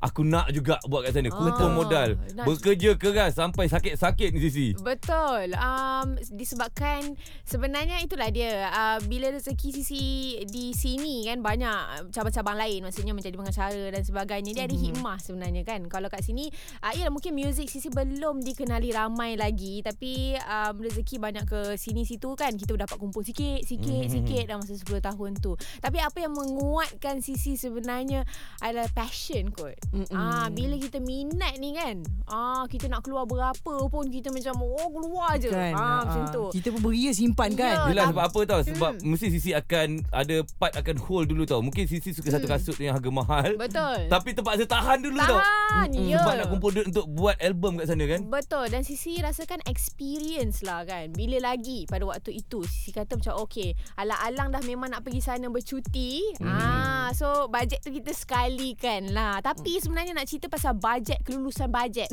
Aku 0.00 0.22
nak 0.22 0.46
juga 0.48 0.78
buat 0.84 1.02
kat 1.02 1.12
sana 1.12 1.26
Kumpul 1.28 1.58
Ah, 1.60 1.74
modal 1.74 2.08
nak- 2.32 2.46
Bekerja 2.46 2.94
keras 2.94 3.34
Sampai 3.34 3.66
sakit-sakit 3.66 4.30
ni 4.30 4.40
Sisi 4.40 4.68
Betul. 4.78 5.52
Um, 5.52 6.14
disebabkan 6.30 7.18
sebenarnya 7.42 7.98
itulah 7.98 8.28
dia. 8.28 8.68
Uh, 8.68 8.98
bila 9.04 9.28
rezeki 9.28 9.68
sisi 9.72 10.02
di 10.44 10.70
sini 10.70 11.24
kan 11.24 11.40
banyak 11.40 11.74
cabang-cabang 12.08 12.54
lain 12.56 12.80
maksudnya 12.80 13.10
menjadi 13.10 13.34
pengacara 13.34 13.90
dan 13.90 14.02
sebagainya. 14.02 14.50
Dia 14.52 14.64
ada 14.64 14.76
hikmah 14.76 15.18
sebenarnya 15.18 15.62
kan. 15.62 15.82
Kalau 15.86 16.06
kat 16.06 16.22
sini 16.22 16.46
uh, 16.78 16.92
ya 16.92 17.08
mungkin 17.08 17.34
muzik 17.34 17.66
sisi 17.66 17.88
belum 17.88 18.38
dikenali 18.40 18.90
ramai 18.90 19.34
lagi 19.34 19.80
tapi 19.80 20.38
um, 20.38 20.78
rezeki 20.78 21.18
banyak 21.18 21.44
ke 21.44 21.60
sini 21.74 22.02
situ 22.02 22.32
kan 22.32 22.54
kita 22.54 22.76
dapat 22.76 22.96
kumpul 22.96 23.20
sikit 23.20 23.60
sikit 23.60 23.86
Mhm. 24.00 24.12
sikit 24.12 24.42
dalam 24.46 24.62
masa 24.62 24.74
10 24.74 25.00
tahun 25.00 25.30
tu. 25.36 25.52
Tapi 25.78 25.98
apa 25.98 26.18
yang 26.18 26.32
menguatkan 26.32 27.18
sisi 27.18 27.54
sebenarnya 27.54 28.22
adalah 28.58 28.86
passion 28.88 29.50
kot. 29.50 29.74
Mm-mm. 29.90 30.10
Ah 30.10 30.46
bila 30.48 30.74
kita 30.74 30.98
minat 30.98 31.56
ni 31.56 31.72
kan. 31.72 32.00
Ah 32.24 32.64
kita 32.64 32.86
nak 32.86 33.00
keluar 33.00 33.24
berapa 33.24 33.56
pun 33.86 34.04
kita 34.06 34.28
macam 34.28 34.60
oh 34.60 34.88
keluar 34.90 35.34
je. 35.34 35.48
Kan? 35.48 35.72
Ah 35.72 36.02
macam 36.02 36.16
Ah, 36.20 36.30
tu. 36.30 36.44
Kita 36.50 36.68
pun 36.68 36.80
beria 36.82 37.10
simpan 37.10 37.52
kan. 37.52 37.74
Ya. 37.78 37.88
Yelah 37.88 38.04
tam- 38.04 38.10
sebab 38.10 38.24
apa 38.24 38.40
tau 38.44 38.60
Sebab 38.60 38.92
Hmm. 38.94 39.08
mesti 39.08 39.26
Sisi 39.28 39.50
akan 39.50 39.88
Ada 40.10 40.36
part 40.54 40.72
akan 40.72 40.96
hold 40.98 41.26
dulu 41.26 41.44
tau 41.44 41.60
Mungkin 41.60 41.84
Sisi 41.84 42.10
suka 42.10 42.28
satu 42.28 42.44
Hmm. 42.44 42.54
kasut 42.54 42.76
yang 42.76 42.92
harga 42.92 43.10
mahal 43.10 43.50
Betul. 43.54 43.98
Tapi 44.06 44.28
terpaksa 44.30 44.64
tahan 44.64 44.98
dulu 45.00 45.16
tau 45.18 45.36
Tahan, 45.36 45.88
ya. 45.94 46.18
Sebab 46.18 46.34
nak 46.34 46.46
kumpul 46.48 46.70
duit 46.70 46.86
Untuk 46.86 47.06
buat 47.08 47.36
album 47.38 47.76
kat 47.76 47.86
sana 47.86 48.04
kan 48.04 48.20
Betul 48.24 48.68
dan 48.68 48.82
Sisi 48.82 49.16
rasakan 49.18 49.60
experience 49.64 50.60
lah 50.60 50.82
kan 50.82 51.10
Bila 51.10 51.40
lagi 51.44 51.84
pada 51.84 52.04
waktu 52.04 52.36
itu 52.36 52.60
Sisi 52.62 52.90
kata 52.90 53.14
macam 53.14 53.38
okay 53.38 53.72
Alang-alang 53.94 54.48
dah 54.50 54.62
memang 54.62 54.90
nak 54.90 55.00
pergi 55.00 55.22
sana 55.22 55.48
bercuti 55.48 56.20
Hmm. 56.36 56.46
ah 56.46 57.08
So 57.10 57.26
bajet 57.46 57.80
tu 57.80 57.90
kita 57.90 58.12
sekalikan 58.12 59.10
lah 59.10 59.40
Tapi 59.40 59.77
sebenarnya 59.82 60.12
nak 60.14 60.26
cerita 60.26 60.46
pasal 60.48 60.74
bajet 60.78 61.18
Kelulusan 61.26 61.68
bajet 61.68 62.08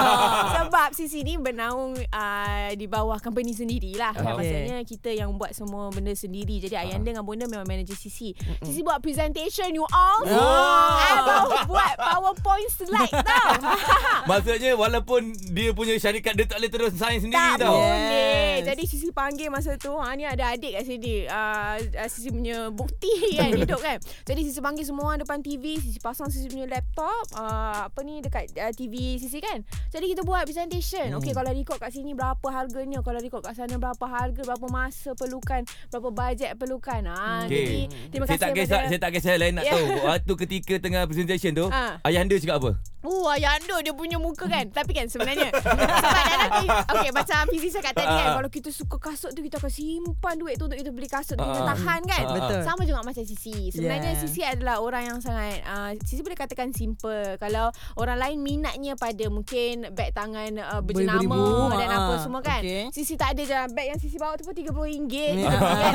Sebab 0.56 0.94
Sisi 0.94 1.24
ni 1.26 1.40
bernaung 1.40 1.96
uh, 1.96 2.68
Di 2.76 2.86
bawah 2.86 3.18
company 3.18 3.56
sendirilah 3.56 4.14
kan? 4.14 4.36
Okay. 4.36 4.38
Maksudnya 4.38 4.76
kita 4.86 5.10
yang 5.12 5.34
buat 5.36 5.52
semua 5.56 5.90
benda 5.90 6.14
sendiri 6.14 6.60
Jadi 6.62 6.76
Ayanda 6.76 7.10
dengan 7.10 7.24
Bonda 7.26 7.50
memang 7.50 7.66
manager 7.66 7.96
Sisi 7.96 8.36
Sisi 8.62 8.80
buat 8.80 9.02
presentation 9.02 9.72
you 9.74 9.84
all 9.90 10.22
Oh. 10.30 11.00
I 11.00 11.64
buat 11.66 11.94
powerpoint 11.96 12.70
slide 12.70 13.14
tau 13.24 13.50
Maksudnya 14.30 14.76
walaupun 14.78 15.32
Dia 15.50 15.74
punya 15.74 15.96
syarikat 15.96 16.36
Dia 16.36 16.46
tak 16.46 16.60
boleh 16.62 16.70
terus 16.70 16.92
sign 16.94 17.18
sendiri 17.18 17.40
Tak 17.40 17.56
tau 17.60 17.80
boleh. 17.80 18.60
Yes. 18.60 18.60
Jadi 18.70 18.82
Sisi 18.86 19.08
panggil 19.10 19.48
masa 19.48 19.74
tu. 19.80 19.92
Ha 19.96 20.12
ni 20.14 20.24
ada 20.24 20.52
adik 20.52 20.76
kat 20.76 20.84
sini. 20.86 21.26
Uh, 21.26 21.76
Sisi 22.06 22.28
punya 22.30 22.68
bukti 22.70 23.10
kan 23.36 23.50
hidup 23.54 23.80
kan. 23.80 23.98
Jadi 24.26 24.40
Sisi 24.46 24.60
panggil 24.60 24.84
semua 24.84 25.12
orang 25.12 25.20
depan 25.24 25.40
TV, 25.40 25.80
Sisi 25.80 25.98
pasang 25.98 26.28
Sisi 26.28 26.46
punya 26.46 26.68
laptop 26.68 27.09
uh, 27.32 27.86
apa 27.86 28.00
ni 28.00 28.18
dekat 28.18 28.50
uh, 28.54 28.70
TV 28.70 28.94
Sisi 29.16 29.38
kan. 29.38 29.60
Jadi 29.88 30.06
kita 30.08 30.22
buat 30.22 30.42
presentation. 30.42 31.06
Hmm. 31.06 31.18
Okey 31.18 31.30
kalau 31.30 31.50
record 31.50 31.78
kat 31.78 31.90
sini 31.90 32.12
berapa 32.12 32.46
harganya, 32.46 33.00
kalau 33.00 33.18
record 33.18 33.40
kat 33.40 33.54
sana 33.54 33.76
berapa 33.76 34.02
harga, 34.02 34.42
berapa 34.44 34.66
masa 34.66 35.12
perlukan, 35.12 35.62
berapa 35.88 36.08
bajet 36.10 36.50
perlukan. 36.54 37.00
Ha 37.06 37.44
Okey. 37.44 37.50
jadi 37.50 37.80
terima 38.08 38.24
saya 38.24 38.36
kasih 38.36 38.40
tak 38.40 38.50
kisah, 38.54 38.80
saya 38.86 38.98
tak 38.98 39.10
kisah 39.12 39.32
lain 39.34 39.54
nak 39.54 39.64
Ya. 39.64 39.72
tahu. 39.72 39.86
Waktu 40.02 40.32
ketika 40.40 40.74
tengah 40.78 41.02
presentation 41.04 41.52
tu, 41.52 41.66
Ah. 41.68 41.98
ayah 42.04 42.20
anda 42.20 42.34
cakap 42.34 42.58
apa? 42.58 42.70
Uh, 43.00 43.32
ayah 43.32 43.56
anda 43.56 43.80
dia 43.80 43.94
punya 43.94 44.16
muka 44.16 44.44
kan. 44.44 44.68
Tapi 44.68 44.92
kan 44.92 45.08
sebenarnya 45.08 45.48
sebab 45.56 46.24
dalam 46.26 46.50
okey 46.92 47.10
macam 47.10 47.40
Fizi 47.48 47.68
cakap 47.70 47.92
tadi 47.94 48.06
kan 48.08 48.26
Ah. 48.26 48.34
kalau 48.36 48.48
kita 48.48 48.68
suka 48.68 48.96
kasut 48.98 49.32
tu 49.32 49.40
kita 49.40 49.56
akan 49.56 49.70
simpan 49.70 50.36
duit 50.36 50.54
tu 50.54 50.66
untuk 50.66 50.76
kita 50.76 50.90
beli 50.90 51.08
kasut 51.08 51.32
tu 51.32 51.42
kita 51.42 51.62
Ah. 51.62 51.72
tahan 51.72 52.00
kan. 52.04 52.22
Ah. 52.22 52.34
Betul. 52.36 52.60
Sama 52.62 52.82
juga 52.84 53.00
macam 53.00 53.22
Sisi. 53.22 53.70
Sebenarnya 53.70 53.98
Yeah. 54.10 54.20
Sisi 54.20 54.42
adalah 54.42 54.78
orang 54.78 55.06
yang 55.06 55.18
sangat 55.18 55.62
uh, 55.64 55.96
Sisi 56.02 56.20
boleh 56.20 56.34
katakan 56.34 56.68
simple. 56.70 56.99
Kalau 57.36 57.66
orang 57.96 58.18
lain 58.18 58.38
minatnya 58.38 58.92
pada 58.94 59.24
mungkin 59.26 59.88
beg 59.90 60.10
tangan 60.10 60.52
uh, 60.56 60.80
berjenama 60.80 61.40
dan 61.72 61.88
ah, 61.88 61.98
apa 62.00 62.14
semua 62.18 62.40
kan. 62.40 62.60
okey. 62.60 62.90
Sisi 62.90 63.14
tak 63.14 63.32
ada 63.32 63.42
je 63.42 63.58
beg 63.70 63.86
yang 63.86 63.98
Sisi 63.98 64.16
bawa 64.16 64.34
tu 64.34 64.42
pun 64.42 64.52
RM30 64.52 65.12
Yeah. 65.40 65.56
kan. 65.56 65.94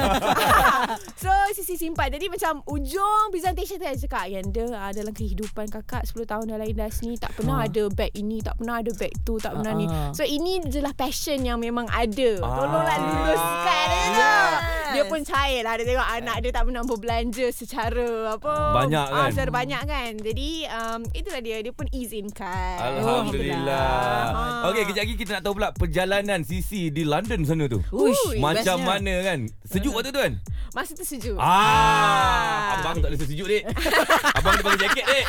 so 1.16 1.30
Sisi 1.52 1.76
simpan. 1.76 2.10
Jadi 2.10 2.28
macam 2.28 2.64
ujung 2.66 3.30
presentation 3.30 3.78
tu 3.78 3.86
saya 3.86 3.98
cakap 3.98 4.26
Yanda 4.28 4.66
uh, 4.68 4.92
dalam 4.92 5.12
kehidupan 5.12 5.68
kakak 5.68 6.06
10 6.06 6.26
tahun 6.26 6.46
dalam 6.48 6.66
industri 6.66 7.16
tak 7.16 7.34
pernah 7.34 7.58
Ah. 7.58 7.68
ada 7.68 7.84
beg 7.88 8.12
ini, 8.14 8.40
tak 8.40 8.56
pernah 8.56 8.78
ada 8.78 8.92
beg 8.92 9.14
tu, 9.22 9.38
tak 9.38 9.54
pernah 9.54 9.74
ni. 9.74 9.86
Ah. 9.86 10.12
So 10.12 10.22
ini 10.22 10.60
adalah 10.60 10.92
passion 10.92 11.40
yang 11.40 11.58
memang 11.58 11.88
ada. 11.88 12.38
Tolonglah 12.38 12.84
Ah. 12.92 13.02
luluskan 13.02 13.86
dia 13.88 14.04
Yes. 14.06 14.16
tu. 14.16 14.34
Dia 14.86 15.04
pun 15.04 15.22
cair 15.22 15.60
lah 15.60 15.76
Dia 15.76 15.84
tengok 15.84 16.08
anak 16.08 16.38
dia 16.40 16.52
tak 16.54 16.64
pernah 16.64 16.84
berbelanja 16.86 17.48
Secara 17.52 18.08
apa 18.32 18.54
Banyak 18.72 19.08
ah, 19.12 19.28
kan? 19.28 19.30
Secara 19.36 19.52
banyak 19.52 19.82
kan 19.84 20.12
Jadi 20.16 20.50
um, 20.96 21.04
Itulah 21.12 21.40
dia 21.40 21.60
Dia 21.60 21.72
pun 21.72 21.86
izinkan 21.92 22.80
Alhamdulillah. 22.80 23.92
Ah. 24.32 24.70
Okey, 24.72 24.84
kejap 24.88 25.04
lagi 25.04 25.16
kita 25.16 25.32
nak 25.36 25.44
tahu 25.44 25.54
pula 25.56 25.70
perjalanan 25.72 26.42
Sisi 26.42 26.90
di 26.90 27.04
London 27.04 27.44
sana 27.44 27.68
tu. 27.68 27.80
Ui, 27.92 28.16
Macam 28.40 28.80
bestnya. 28.80 28.88
mana 28.88 29.14
kan? 29.22 29.40
Sejuk 29.64 29.94
waktu 29.94 30.10
tu 30.10 30.20
kan? 30.20 30.34
Masa 30.72 30.92
tu 30.92 31.06
sejuk 31.06 31.38
Ah, 31.40 32.80
abang 32.80 33.00
tak 33.00 33.12
boleh 33.12 33.20
sejuk 33.20 33.48
dik. 33.48 33.64
abang 34.38 34.54
dia 34.54 34.64
pakai 34.64 34.80
jaket 34.82 35.06
dik. 35.06 35.26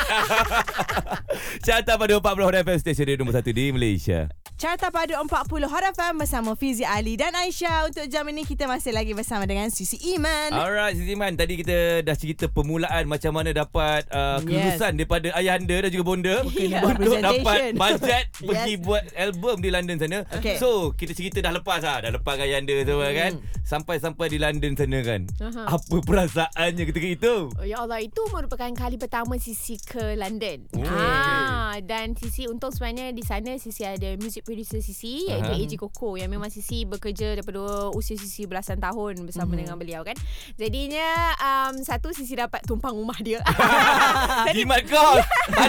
Carta 1.65 1.91
pada 1.95 2.13
40 2.17 2.47
Hot 2.47 2.55
FM 2.57 2.77
Station 2.79 3.05
Radio 3.05 3.19
nombor 3.21 3.35
1 3.39 3.47
di 3.51 3.65
Malaysia. 3.71 4.19
Carta 4.57 4.89
Padu 4.89 5.13
40 5.13 5.69
Hot 5.69 5.85
FM 5.93 6.17
bersama 6.17 6.57
Fizi 6.57 6.81
Ali 6.81 7.13
dan 7.13 7.29
Aisyah. 7.29 7.93
Untuk 7.93 8.09
jam 8.09 8.25
ini 8.25 8.41
kita 8.41 8.65
masih 8.65 8.89
lagi 8.89 9.13
bersama 9.13 9.45
dengan 9.45 9.69
Sisi 9.69 10.01
Iman. 10.17 10.49
Alright 10.49 10.97
Sisi 10.97 11.13
Man 11.13 11.37
Tadi 11.37 11.61
kita 11.61 12.01
dah 12.01 12.17
cerita 12.17 12.49
permulaan 12.49 13.05
Macam 13.05 13.37
mana 13.37 13.53
dapat 13.53 14.09
uh, 14.09 14.41
Kelulusan 14.41 14.97
daripada 14.97 15.29
ayah 15.37 15.61
anda 15.61 15.85
Dan 15.85 15.93
juga 15.93 16.05
bonda 16.09 16.35
Ya. 16.57 16.81
Untuk 16.81 17.21
dapat 17.21 17.77
bajet 17.77 18.25
Yes. 18.37 18.49
Pergi 18.49 18.73
buat 18.81 19.03
album 19.13 19.61
di 19.61 19.69
London 19.69 20.01
sana 20.01 20.25
Okay. 20.33 20.57
So 20.57 20.89
kita 20.97 21.13
cerita 21.13 21.37
dah 21.37 21.53
lepas 21.53 21.85
lah 21.85 22.01
Dah 22.01 22.17
lepas 22.17 22.41
ayah 22.41 22.57
anda 22.57 22.73
semua 22.81 23.13
kan 23.13 23.37
Sampai-sampai 23.61 24.25
di 24.25 24.41
London 24.41 24.73
sana 24.73 24.99
kan 25.05 25.21
Aha. 25.37 25.77
Apa 25.77 25.95
perasaannya 26.01 26.83
ketika 26.87 27.07
itu 27.07 27.35
Oh, 27.53 27.61
ya 27.61 27.77
Allah 27.77 28.01
itu 28.01 28.25
merupakan 28.33 28.73
kali 28.73 28.97
pertama 28.97 29.37
Sisi 29.37 29.77
ke 29.77 30.17
London. 30.17 30.65
Oh. 30.73 30.81
Ah 30.89 31.77
dan 31.77 32.17
Sisi 32.17 32.49
untung 32.49 32.73
sebenarnya 32.73 33.13
di 33.13 33.21
sana 33.21 33.53
Sisi 33.61 33.85
ada 33.85 34.17
music 34.17 34.46
producer 34.47 34.79
Sisi 34.79 35.27
iaitu 35.27 35.51
Aha. 35.51 35.59
AJ 35.59 35.75
Koko 35.75 36.15
yang 36.15 36.31
memang 36.31 36.47
Sisi 36.47 36.87
bekerja 36.87 37.35
daripada 37.35 37.59
usia 37.91 38.15
Sisi 38.15 38.47
belasan 38.47 38.79
tahun 38.79 39.19
bersama 39.21 39.51
Mhm. 39.51 39.59
dengan 39.59 39.75
beliau 39.75 40.01
kan. 40.01 40.15
Jadinya 40.55 41.03
um, 41.35 41.83
satu 41.83 42.09
Sisi 42.09 42.33
dapat 42.33 42.63
tumpang 42.63 42.95
rumah 42.95 43.19
dia. 43.19 43.43
Jadi 44.47 44.55
Jimat 44.57 44.87
kos 44.87 45.23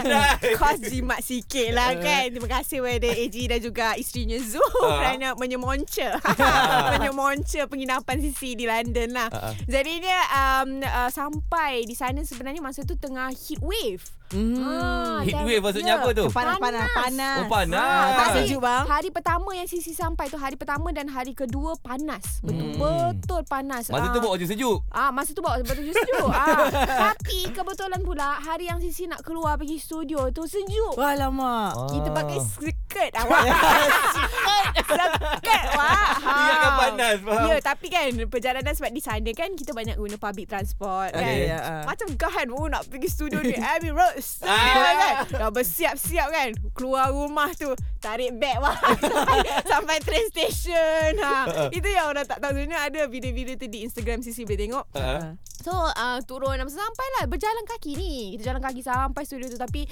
kos 0.61 0.79
jimat 0.85 1.19
sikit 1.21 1.75
lah 1.75 1.99
kan. 1.99 2.31
Terima 2.31 2.47
kasih 2.49 2.79
kepada 2.79 3.09
AJ 3.11 3.37
dan 3.49 3.61
juga 3.61 3.87
isterinya 3.95 4.39
Zu 4.39 4.63
Ah. 4.79 5.03
kerana 5.03 5.29
menyemonca. 5.35 6.23
menyemonca 6.93 7.67
penginapan 7.67 8.21
Sisi 8.21 8.55
di 8.55 8.65
London 8.65 9.11
lah. 9.11 9.29
Ah, 9.29 9.51
ah. 9.51 9.53
Jadinya 9.65 10.19
um, 10.31 10.71
uh, 10.81 11.11
sampai 11.11 11.83
di 11.83 11.93
sana 11.93 12.23
sebenarnya 12.23 12.61
masa 12.61 12.83
tu 12.83 12.95
tengah 12.95 13.31
heat 13.31 13.59
wave. 13.59 14.05
Hmm. 14.29 14.61
Ah, 14.61 15.19
Heat 15.21 15.41
wave 15.41 15.63
maksudnya 15.63 15.95
ya. 15.95 16.01
apa 16.01 16.09
tu? 16.13 16.25
Panas, 16.29 16.57
panas, 16.59 16.89
panas. 16.91 17.37
Oh, 17.39 17.47
panas. 17.49 17.81
Ah, 17.81 18.09
tak 18.15 18.29
sejuk 18.39 18.61
bang. 18.61 18.85
Hari 18.85 19.09
pertama 19.09 19.49
yang 19.51 19.65
Sisi 19.65 19.91
sampai 19.91 20.29
tu 20.29 20.37
hari 20.37 20.55
pertama 20.55 20.89
dan 20.91 21.07
hari 21.07 21.33
kedua 21.33 21.75
panas. 21.79 22.41
Hmm. 22.41 22.77
Betul-betul 22.77 23.41
panas. 23.45 23.89
Masa 23.89 24.05
Ah, 24.05 24.13
tu 24.13 24.21
bawa 24.21 24.37
je 24.37 24.47
sejuk 24.47 24.79
Ah 24.89 25.09
masa 25.09 25.33
tu 25.33 25.41
bawa 25.41 25.57
betul 25.59 25.81
sejuk. 25.87 26.29
ah 26.35 26.69
tapi 27.09 27.49
kebetulan 27.49 28.01
pula 28.01 28.37
hari 28.37 28.67
yang 28.67 28.79
Sisi 28.79 29.05
nak 29.05 29.21
keluar 29.21 29.57
pergi 29.57 29.77
studio 29.77 30.29
tu 30.29 30.45
sejuk. 30.45 30.95
Alamak. 30.95 31.73
Kita 31.89 32.09
Ah. 32.09 32.15
pakai 32.15 32.39
skirt 32.39 33.13
awak. 33.17 33.43
skirt. 34.15 34.68
Skirt 34.85 35.67
wah. 35.75 36.15
Ha. 36.19 36.35
Dia 36.39 36.53
akan 36.55 36.73
panas 36.77 37.17
faham 37.25 37.47
Ya 37.49 37.57
tapi 37.63 37.87
kan 37.89 38.09
perjalanan 38.29 38.73
sebab 38.75 38.91
di 38.93 39.03
sana 39.03 39.31
kan 39.33 39.51
kita 39.55 39.73
banyak 39.73 39.97
guna 39.97 40.17
public 40.21 40.47
transport 40.51 41.13
kan. 41.15 41.23
Okay. 41.23 41.51
Ya, 41.51 41.59
ah. 41.59 41.83
Macam 41.89 42.09
gahan 42.15 42.49
oh, 42.53 42.67
nak 42.69 42.87
pergi 42.87 43.09
studio 43.09 43.41
di 43.41 43.55
Abbey 43.75 43.91
Road. 43.95 44.17
Ah. 44.45 44.95
kan. 44.95 45.15
Dah 45.33 45.51
bersiap-siap 45.51 46.29
kan. 46.31 46.49
Keluar 46.77 47.11
rumah 47.11 47.51
tu 47.57 47.73
tarik 47.99 48.35
beg 48.39 48.59
wah. 48.63 48.77
sampai, 49.03 49.39
sampai 49.67 49.97
train 50.05 50.27
station. 50.31 51.11
Ha. 51.23 51.71
Itu 51.75 51.89
yang 51.89 52.11
orang 52.11 52.27
tak 52.27 52.39
tahu 52.43 52.55
sebenarnya 52.55 52.81
ada 52.87 53.01
video-video 53.11 53.55
tu 53.59 53.67
di 53.67 53.85
Instagram 53.87 54.23
Sisi 54.23 54.47
boleh 54.47 54.59
tengok. 54.59 54.85
Ah. 54.95 55.35
So 55.59 55.75
uh, 55.75 56.23
turun 56.23 56.57
sampai 56.63 57.07
lah 57.19 57.25
berjalan 57.27 57.67
kaki 57.67 57.99
ni. 57.99 58.15
Kita 58.39 58.55
jalan 58.55 58.63
kaki 58.63 58.81
sampai 58.81 59.23
studio 59.27 59.51
tu 59.51 59.59
tapi 59.59 59.85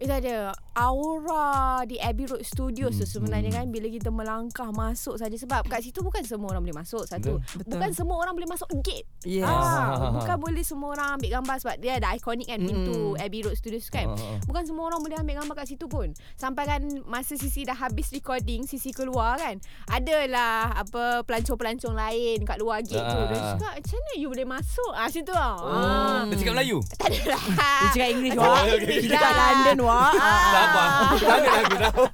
itu 0.00 0.10
ada 0.10 0.56
aura 0.74 1.84
di 1.84 2.00
Abbey 2.00 2.24
Road 2.24 2.42
studio 2.42 2.88
tu 2.88 3.04
sebenarnya 3.04 3.62
kan 3.62 3.68
bila 3.68 3.86
kita 3.92 4.08
melangkah 4.30 4.70
masuk 4.70 5.18
saja 5.18 5.34
sebab 5.34 5.66
kat 5.66 5.82
situ 5.82 5.98
bukan 6.06 6.22
semua 6.22 6.54
orang 6.54 6.62
boleh 6.62 6.78
masuk 6.78 7.02
satu. 7.02 7.42
Betul. 7.58 7.66
Bukan 7.74 7.90
semua 7.90 8.16
orang 8.22 8.38
boleh 8.38 8.46
masuk 8.46 8.70
gate. 8.78 9.02
Yes. 9.26 9.42
Ah, 9.42 10.14
bukan 10.14 10.36
boleh 10.38 10.62
semua 10.62 10.94
orang 10.94 11.18
ambil 11.18 11.42
gambar 11.42 11.56
sebab 11.58 11.76
dia 11.82 11.98
ada 11.98 12.14
ikonik 12.14 12.46
kan 12.46 12.62
pintu 12.62 12.98
Mm. 13.10 13.22
Abbey 13.26 13.40
Road 13.42 13.56
Studios 13.58 13.90
kan. 13.90 14.06
Ah, 14.06 14.14
ah, 14.14 14.22
ah. 14.22 14.38
Bukan 14.46 14.62
semua 14.70 14.86
orang 14.86 15.02
boleh 15.02 15.18
ambil 15.18 15.34
gambar 15.42 15.54
kat 15.58 15.66
situ 15.74 15.90
pun. 15.90 16.14
Sampai 16.38 16.62
kan 16.70 16.82
masa 17.10 17.34
Sisi 17.34 17.66
dah 17.66 17.74
habis 17.74 18.12
recording, 18.14 18.70
Sisi 18.70 18.94
keluar 18.94 19.34
kan. 19.34 19.58
Adalah 19.90 20.78
apa 20.78 21.26
pelancong-pelancong 21.26 21.96
lain 21.96 22.38
kat 22.46 22.56
luar 22.62 22.86
gate 22.86 23.02
tu. 23.02 23.18
Ah, 23.18 23.26
Dia 23.26 23.34
ah, 23.34 23.42
ah. 23.42 23.50
cakap, 23.58 23.72
"Macam 23.82 23.98
mana 23.98 24.12
you 24.14 24.28
boleh 24.30 24.46
masuk?" 24.46 24.92
Ah 24.94 25.08
situ 25.10 25.32
tau. 25.34 25.58
Oh. 25.58 25.74
Ah. 25.74 26.22
Dia 26.30 26.36
cakap 26.38 26.54
Melayu? 26.54 26.78
Tak 27.00 27.08
adalah. 27.10 27.42
Dia 27.50 27.88
cakap 27.90 28.08
English 28.14 28.36
Macam 28.38 28.46
wah. 28.46 28.64
Kita 28.78 29.16
kat 29.18 29.32
lah. 29.34 29.48
London 29.50 29.78
wah. 29.82 30.12
Sabar. 30.54 30.88
Jangan 31.18 31.50
aku 31.50 31.76
tahu. 31.80 32.04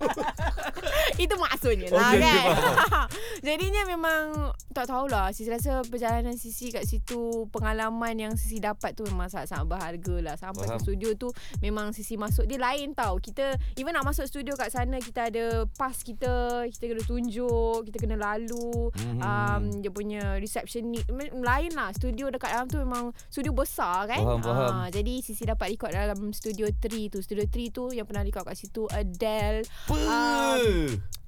Itu 1.16 1.34
maksudnya 1.36 1.88
lah 1.90 2.05
Okey, 2.12 2.22
kan. 2.22 2.46
okey, 2.46 3.06
Jadinya 3.48 3.82
memang 3.86 4.22
tak 4.70 4.90
tahulah. 4.90 5.30
Sisi 5.32 5.48
rasa 5.48 5.80
perjalanan 5.86 6.36
Sisi 6.36 6.68
kat 6.68 6.84
situ, 6.84 7.48
pengalaman 7.50 8.14
yang 8.14 8.32
Sisi 8.36 8.60
dapat 8.60 8.92
tu 8.92 9.02
memang 9.06 9.26
sangat-sangat 9.26 9.66
berharga 9.66 10.16
lah. 10.20 10.34
Sampai 10.36 10.66
Faham. 10.66 10.78
ke 10.78 10.84
studio 10.84 11.10
tu 11.14 11.28
memang 11.60 11.90
Sisi 11.96 12.14
masuk 12.14 12.44
dia 12.44 12.58
lain 12.58 12.92
tau. 12.92 13.16
Kita 13.16 13.56
even 13.76 13.94
nak 13.94 14.04
masuk 14.04 14.26
studio 14.26 14.52
kat 14.54 14.68
sana 14.68 14.98
kita 14.98 15.30
ada 15.32 15.64
pass 15.76 16.02
kita, 16.02 16.66
kita 16.68 16.84
kena 16.92 17.02
tunjuk, 17.04 17.86
kita 17.86 17.96
kena 17.98 18.16
lalu. 18.18 18.90
Mhm. 18.92 19.20
Um, 19.20 19.62
dia 19.80 19.90
punya 19.90 20.22
reception 20.36 20.90
ni 20.90 21.00
lain 21.32 21.72
lah. 21.72 21.92
Studio 21.92 22.28
dekat 22.28 22.52
dalam 22.52 22.68
tu 22.68 22.78
memang 22.78 23.14
studio 23.28 23.52
besar 23.52 24.06
kan. 24.06 24.20
Faham, 24.20 24.40
faham. 24.42 24.70
Ah, 24.72 24.88
jadi 24.88 25.20
Sisi 25.20 25.42
dapat 25.42 25.72
record 25.72 25.92
dalam 25.92 26.32
studio 26.32 26.68
3 26.68 27.08
tu. 27.08 27.18
Studio 27.22 27.46
3 27.46 27.70
tu 27.70 27.84
yang 27.90 28.04
pernah 28.04 28.22
record 28.22 28.44
kat 28.44 28.56
situ 28.56 28.84
Adele, 28.90 29.64
Apa? 29.88 29.96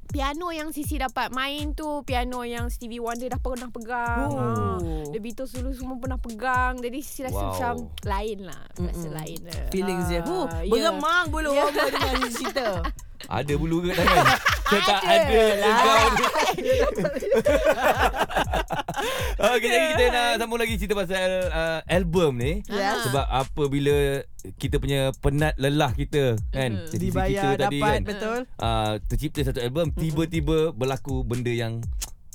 Piano 0.08 0.48
yang 0.48 0.68
Sisi 0.68 0.96
dapat 0.96 1.28
main 1.30 1.72
tu 1.72 2.00
piano 2.02 2.40
yang 2.42 2.68
Stevie 2.68 2.98
Wonder 2.98 3.28
dah 3.28 3.38
pernah 3.38 3.68
pegang. 3.68 4.28
Oh. 4.28 4.76
Oh. 4.76 5.04
The 5.08 5.18
Beatles 5.18 5.52
dulu 5.52 5.70
semua 5.70 5.96
pernah 5.96 6.16
pegang. 6.16 6.76
Jadi 6.76 6.98
Sisi 6.98 7.20
rasa 7.22 7.34
Wow. 7.34 7.46
macam 7.46 7.74
lain 8.02 8.38
lah. 8.42 8.62
Rasa 8.74 8.84
Mm-mm. 9.04 9.14
lain 9.14 9.40
lah. 9.44 9.62
Feelings 9.68 10.06
dia. 10.06 10.20
Huh, 10.22 10.46
Ah, 10.46 10.60
ya. 10.60 10.70
beremang 10.70 11.24
bulu 11.28 11.50
Ya. 11.50 11.64
roma 11.64 11.84
dengan 11.86 12.14
cerita. 12.26 12.68
Ada 13.26 13.52
bulu 13.58 13.82
ke 13.82 13.98
tangan? 13.98 14.26
Saya 14.68 14.82
tak 14.84 15.00
Ada 15.02 15.42
lah. 15.58 15.74
Ni. 16.54 16.70
Okey, 19.38 19.68
jadi 19.70 19.86
kita 19.94 20.04
nak 20.10 20.28
sambung 20.42 20.60
lagi 20.60 20.74
cerita 20.76 20.94
pasal 20.98 21.48
uh, 21.50 21.80
album 21.88 22.38
ni. 22.38 22.62
Yes. 22.70 23.08
Sebab 23.08 23.24
apabila 23.26 24.22
kita 24.58 24.78
punya 24.78 25.10
penat 25.18 25.58
lelah 25.58 25.92
kita 25.92 26.38
kan 26.54 26.88
jadi 26.88 27.06
Dibayar 27.10 27.28
kita 27.28 27.48
tadi 27.68 27.80
dapat 27.82 27.92
kan 27.92 28.02
betul. 28.06 28.40
uh, 28.62 28.94
tercipta 29.10 29.40
satu 29.44 29.60
album 29.60 29.90
tiba-tiba 29.92 30.72
berlaku 30.72 31.26
benda 31.26 31.50
yang 31.52 31.82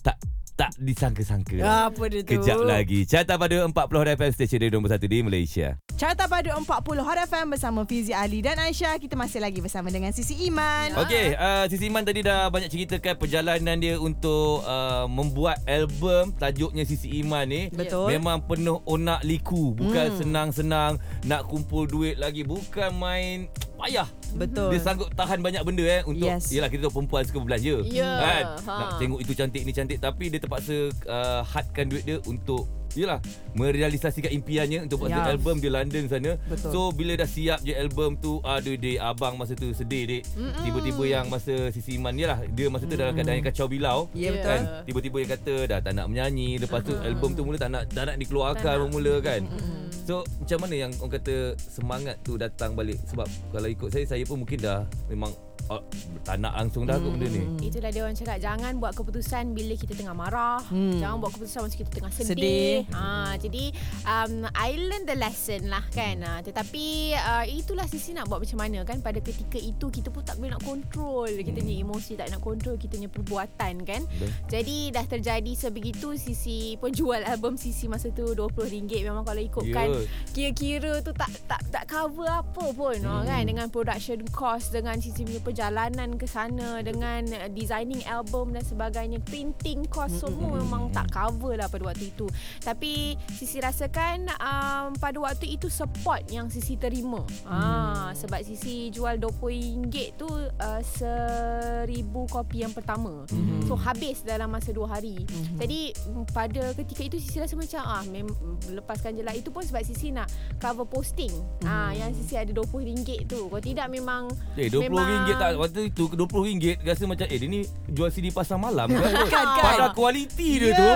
tak 0.04 0.20
tak 0.54 0.72
disangka-sangka. 0.78 1.58
Apa 1.90 2.04
dia 2.06 2.22
tu? 2.22 2.38
Kejap 2.38 2.62
lagi. 2.62 3.04
Carta 3.04 3.36
pada 3.36 3.66
40 3.66 3.74
Hot 3.74 4.10
FM 4.14 4.32
stesen 4.32 4.62
radio 4.62 4.78
nombor 4.78 4.94
1 4.94 5.02
di 5.04 5.20
Malaysia. 5.20 5.68
Carta 5.94 6.26
Padu 6.26 6.50
40 6.50 6.66
Hot 7.00 7.20
FM 7.24 7.46
bersama 7.50 7.80
Fizi 7.84 8.12
Ali 8.12 8.40
dan 8.40 8.58
Aisyah. 8.58 8.98
Kita 8.98 9.14
masih 9.14 9.40
lagi 9.40 9.60
bersama 9.60 9.88
dengan 9.88 10.10
Sisi 10.10 10.38
Iman. 10.44 10.94
Okey, 11.00 11.34
uh, 11.34 11.66
Sisi 11.66 11.88
Iman 11.88 12.02
tadi 12.02 12.22
dah 12.22 12.50
banyak 12.50 12.68
ceritakan 12.68 13.14
perjalanan 13.16 13.78
dia 13.78 13.98
untuk 13.98 14.62
uh, 14.62 15.06
membuat 15.06 15.62
album 15.66 16.34
tajuknya 16.34 16.84
Sisi 16.84 17.10
Iman 17.16 17.46
ni. 17.46 17.62
Betul. 17.70 18.10
Memang 18.10 18.42
penuh 18.44 18.82
onak 18.84 19.22
liku, 19.24 19.74
bukan 19.74 20.06
Hmm. 20.06 20.20
senang-senang 20.20 20.92
nak 21.24 21.48
kumpul 21.48 21.86
duit 21.86 22.16
lagi, 22.16 22.44
bukan 22.44 22.92
main 22.94 23.48
payah. 23.76 24.06
Betul. 24.34 24.74
Dia 24.74 24.82
sanggup 24.82 25.08
tahan 25.12 25.40
banyak 25.40 25.62
benda 25.62 25.84
eh 25.84 26.02
untuk 26.04 26.26
Yes. 26.26 26.50
yalah 26.50 26.68
kita 26.68 26.88
tahu 26.88 27.00
perempuan 27.00 27.24
suka 27.24 27.38
berbelanja. 27.38 27.76
Ya, 27.86 28.12
Kan? 28.12 28.44
ha. 28.62 28.74
Nak 28.76 28.90
tengok 28.98 29.20
itu 29.20 29.34
cantik 29.34 29.62
ni 29.62 29.72
cantik 29.72 29.98
tapi 29.98 30.28
dia 30.28 30.40
terpaksa 30.44 30.76
uh, 31.08 31.42
hadkan 31.46 31.88
duit 31.88 32.04
dia 32.04 32.20
untuk 32.24 32.68
Yelah 32.94 33.18
Merealisasikan 33.58 34.30
impiannya 34.32 34.86
Untuk 34.86 35.02
buat 35.02 35.10
satu 35.10 35.34
album 35.34 35.58
Di 35.58 35.66
London 35.66 36.06
sana 36.06 36.38
Betul. 36.44 36.70
So 36.70 36.80
bila 36.90 37.18
dah 37.18 37.26
siap 37.26 37.62
je 37.62 37.74
album 37.74 38.14
tu 38.16 38.38
Aduh 38.40 38.78
dek 38.78 39.02
Abang 39.02 39.34
masa 39.34 39.54
tu 39.54 39.74
sedih 39.74 40.06
dek 40.06 40.22
Mm-mm. 40.32 40.62
Tiba-tiba 40.62 41.04
yang 41.04 41.26
masa 41.26 41.74
Sisi 41.74 41.98
Iman 41.98 42.14
Yelah 42.14 42.46
Dia 42.48 42.70
masa 42.70 42.86
tu 42.86 42.94
dalam 42.94 43.18
keadaan 43.18 43.42
yang 43.42 43.50
kacau 43.50 43.66
bilau 43.66 44.06
Ya 44.14 44.24
Ya. 44.24 44.32
betul. 44.32 44.46
kan 44.46 44.60
Tiba-tiba 44.86 45.18
yang 45.18 45.32
kata 45.32 45.56
Dah 45.66 45.80
tak 45.82 45.94
nak 45.96 46.06
menyanyi 46.08 46.50
Lepas 46.60 46.80
tu 46.82 46.94
Uh-huh. 46.94 47.02
album 47.04 47.34
tu 47.34 47.42
mula 47.42 47.58
tak 47.58 47.72
nak 47.72 47.84
Tak 47.90 48.04
nak 48.06 48.16
dikeluarkan 48.16 48.62
Tak 48.78 48.90
mula 48.92 49.14
kan 49.20 49.42
Mm-mm. 49.42 49.82
So 50.06 50.14
macam 50.38 50.58
mana 50.62 50.76
yang 50.80 50.92
orang 50.96 51.14
kata 51.16 51.36
Semangat 51.58 52.22
tu 52.22 52.38
datang 52.38 52.78
balik 52.78 53.02
Sebab 53.10 53.26
kalau 53.50 53.68
ikut 53.68 53.90
saya 53.90 54.06
Saya 54.06 54.22
pun 54.22 54.38
mungkin 54.38 54.62
dah 54.62 54.86
Memang 55.10 55.34
oh, 55.70 55.82
Tak 56.24 56.40
nak 56.40 56.56
langsung 56.56 56.84
dah 56.84 56.98
kot 56.98 57.14
benda 57.14 57.28
ni 57.30 57.42
Hmm. 57.44 57.60
Itulah 57.60 57.92
dia 57.92 58.02
orang 58.08 58.16
cakap 58.16 58.38
jangan 58.40 58.72
buat 58.80 58.94
keputusan 58.96 59.52
bila 59.52 59.74
kita 59.76 59.94
tengah 59.94 60.16
marah. 60.16 60.64
Hmm. 60.72 60.96
Jangan 60.96 61.18
buat 61.20 61.32
keputusan 61.36 61.60
masa 61.68 61.76
kita 61.76 61.92
tengah 61.92 62.12
sedih. 62.14 62.30
Sedih. 62.32 62.76
Ha 62.96 63.36
jadi 63.36 63.64
um 64.08 64.34
I 64.56 64.70
learn 64.80 65.04
the 65.04 65.18
lesson 65.20 65.68
lah 65.68 65.84
kan. 65.92 66.24
Ha, 66.24 66.40
tetapi 66.40 67.16
uh, 67.16 67.46
itulah 67.48 67.84
sisi 67.90 68.16
nak 68.16 68.32
buat 68.32 68.40
macam 68.40 68.60
mana 68.64 68.88
kan 68.88 69.04
pada 69.04 69.20
ketika 69.20 69.60
itu 69.60 69.92
kita 69.92 70.08
pun 70.08 70.24
tak 70.24 70.40
boleh 70.40 70.56
nak 70.56 70.64
kontrol 70.64 71.28
kita 71.28 71.60
punya 71.60 71.76
emosi 71.84 72.12
tak 72.16 72.28
nak 72.32 72.42
kontrol 72.42 72.76
kita 72.80 72.96
punya 72.96 73.12
perbuatan 73.12 73.74
kan. 73.84 74.02
Betul. 74.08 74.30
Jadi 74.48 74.78
dah 74.92 75.06
terjadi 75.06 75.52
sebegitu 75.54 76.16
sisi 76.16 76.80
penjual 76.80 77.20
album 77.24 77.60
sisi 77.60 77.92
masa 77.92 78.08
tu 78.10 78.24
RM20 78.24 79.04
memang 79.04 79.24
kalau 79.24 79.42
ikutkan 79.42 79.86
Ya. 79.94 80.00
kira-kira 80.32 81.04
tu 81.04 81.12
tak 81.12 81.30
tak 81.46 81.62
tak 81.70 81.84
cover 81.86 82.26
apa 82.26 82.66
pun 82.72 82.96
hmm. 82.98 83.04
Hmm. 83.04 83.26
kan 83.28 83.42
dengan 83.44 83.68
production 83.68 84.24
cost 84.32 84.72
dengan 84.72 84.96
sisi 84.98 85.22
punya 85.22 85.40
perjalanan 85.54 86.18
ke 86.18 86.26
sana 86.26 86.82
dengan 86.82 87.22
designing 87.54 88.02
album 88.10 88.58
dan 88.58 88.66
sebagainya. 88.66 89.22
Printing 89.22 89.86
cost 89.86 90.26
semua 90.26 90.58
memang 90.58 90.90
tak 90.90 91.14
cover 91.14 91.54
lah 91.54 91.70
pada 91.70 91.94
waktu 91.94 92.10
itu. 92.10 92.26
Tapi 92.58 93.14
sisi 93.30 93.62
rasakan 93.62 94.34
um, 94.42 94.98
pada 94.98 95.22
waktu 95.22 95.54
itu 95.54 95.70
support 95.70 96.26
yang 96.34 96.50
sisi 96.50 96.74
terima. 96.74 97.22
Ah 97.46 98.10
sebab 98.18 98.42
sisi 98.42 98.90
jual 98.90 99.22
RM20 99.22 99.94
tu 100.18 100.26
uh, 100.26 100.82
1000 100.82 101.86
kopi 102.26 102.66
yang 102.66 102.74
pertama. 102.74 103.30
Mhm. 103.30 103.70
so 103.70 103.78
habis 103.78 104.26
dalam 104.26 104.50
masa 104.50 104.74
2 104.74 104.90
hari. 104.90 105.22
Mhm. 105.22 105.62
jadi 105.62 105.82
mm, 105.94 106.26
pada 106.34 106.74
ketika 106.74 107.02
itu 107.06 107.22
Sisi 107.22 107.38
rasa 107.38 107.54
macam 107.54 107.82
ah 107.86 108.02
mem- 108.10 108.34
lepaskan 108.74 109.14
je 109.14 109.22
lah. 109.22 109.38
Itu 109.38 109.54
pun 109.54 109.62
sebab 109.62 109.86
Sisi 109.86 110.10
nak 110.10 110.26
cover 110.58 110.90
posting. 110.90 111.30
Ah 111.62 111.94
yang 111.94 112.10
Sisi 112.10 112.34
ada 112.34 112.50
RM20 112.50 113.30
tu. 113.30 113.54
Kalau 113.54 113.62
tidak 113.62 113.86
memang 113.94 114.34
Eh 114.58 114.66
RM20 114.66 114.90
Memang- 114.90 115.06
tak 115.46 115.52
Waktu 115.58 115.80
itu 115.88 116.04
RM20 116.08 116.54
Rasa 116.80 117.04
macam 117.04 117.26
Eh 117.26 117.36
dia 117.36 117.48
ni 117.48 117.60
Jual 117.86 118.10
CD 118.10 118.30
pasar 118.30 118.56
malam 118.56 118.88
ke 118.88 118.96
apa? 118.96 119.26
Kan, 119.28 119.46
kan. 119.50 119.64
Pada 119.64 119.86
kualiti 119.92 120.50
dia 120.58 120.70
Ya. 120.70 120.76
tu 120.76 120.88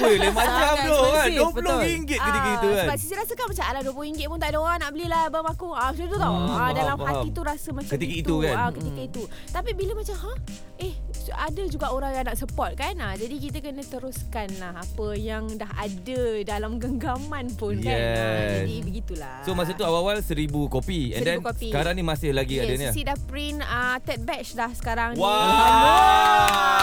Weh 0.00 0.16
lain 0.16 0.30
macam 0.30 0.74
tu 0.76 0.94
kan 1.06 1.26
expensive, 1.26 1.52
betul. 1.52 1.78
RM20 1.78 1.90
ketika 2.10 2.48
itu 2.52 2.68
kan 2.68 2.84
Sebab 2.84 2.96
Sisi 2.96 3.14
rasa 3.14 3.32
kan 3.32 3.46
macam 3.46 3.64
Alah 3.64 3.80
RM20 3.84 4.20
pun 4.24 4.38
tak 4.38 4.48
ada 4.48 4.58
orang 4.58 4.78
nak 4.78 4.90
belilah 4.90 5.20
album 5.22 5.44
aku 5.46 5.68
ah, 5.72 5.88
Macam 5.88 6.04
tu 6.04 6.16
tau 6.16 6.32
Hmm, 6.34 6.50
ah, 6.52 6.70
Dalam 6.70 6.96
faham. 6.96 7.08
hati 7.14 7.28
tu 7.30 7.42
rasa 7.42 7.68
macam 7.70 7.90
Ketika 7.90 8.14
itu, 8.14 8.20
itu 8.20 8.34
kan? 8.42 8.54
ah, 8.56 8.70
Ketika 8.70 9.00
itu 9.04 9.22
Tapi 9.48 9.70
bila 9.72 9.92
macam 9.94 10.16
ha 10.18 10.32
Eh 10.76 10.92
ada 11.30 11.62
juga 11.64 11.88
orang 11.88 12.12
yang 12.12 12.24
nak 12.24 12.36
support 12.36 12.74
kan 12.74 12.92
ah, 12.98 13.14
Jadi 13.14 13.38
kita 13.38 13.58
kena 13.60 13.80
teruskan 13.80 14.50
lah 14.54 14.76
Apa 14.76 15.14
yang 15.14 15.48
dah 15.54 15.70
ada 15.72 16.22
Dalam 16.42 16.76
genggaman 16.82 17.48
pun 17.52 17.78
kan 17.78 17.94
ah, 17.94 18.04
Yes. 18.04 18.52
Jadi 18.60 18.74
begitulah 18.82 19.36
So 19.40 19.52
masa 19.52 19.72
tu 19.72 19.80
awal-awal 19.80 20.20
seribu 20.20 20.66
kopi 20.66 21.12
And 21.12 21.22
then 21.22 21.38
1000 21.38 21.46
kopi. 21.46 21.68
sekarang 21.70 21.94
ni 21.94 22.02
masih 22.02 22.30
lagi 22.30 22.54
Yes, 22.56 22.64
ada 22.64 22.74
ni. 22.74 22.84
Sisi 22.88 23.02
dah 23.02 23.16
print 23.22 23.58
uh, 23.60 23.96
third 24.00 24.20
batch 24.22 24.52
dah 24.52 24.70
sekarang 24.70 25.14
Wow. 25.14 25.24
ni. 25.24 25.54
Alhamdulillah. 25.54 26.73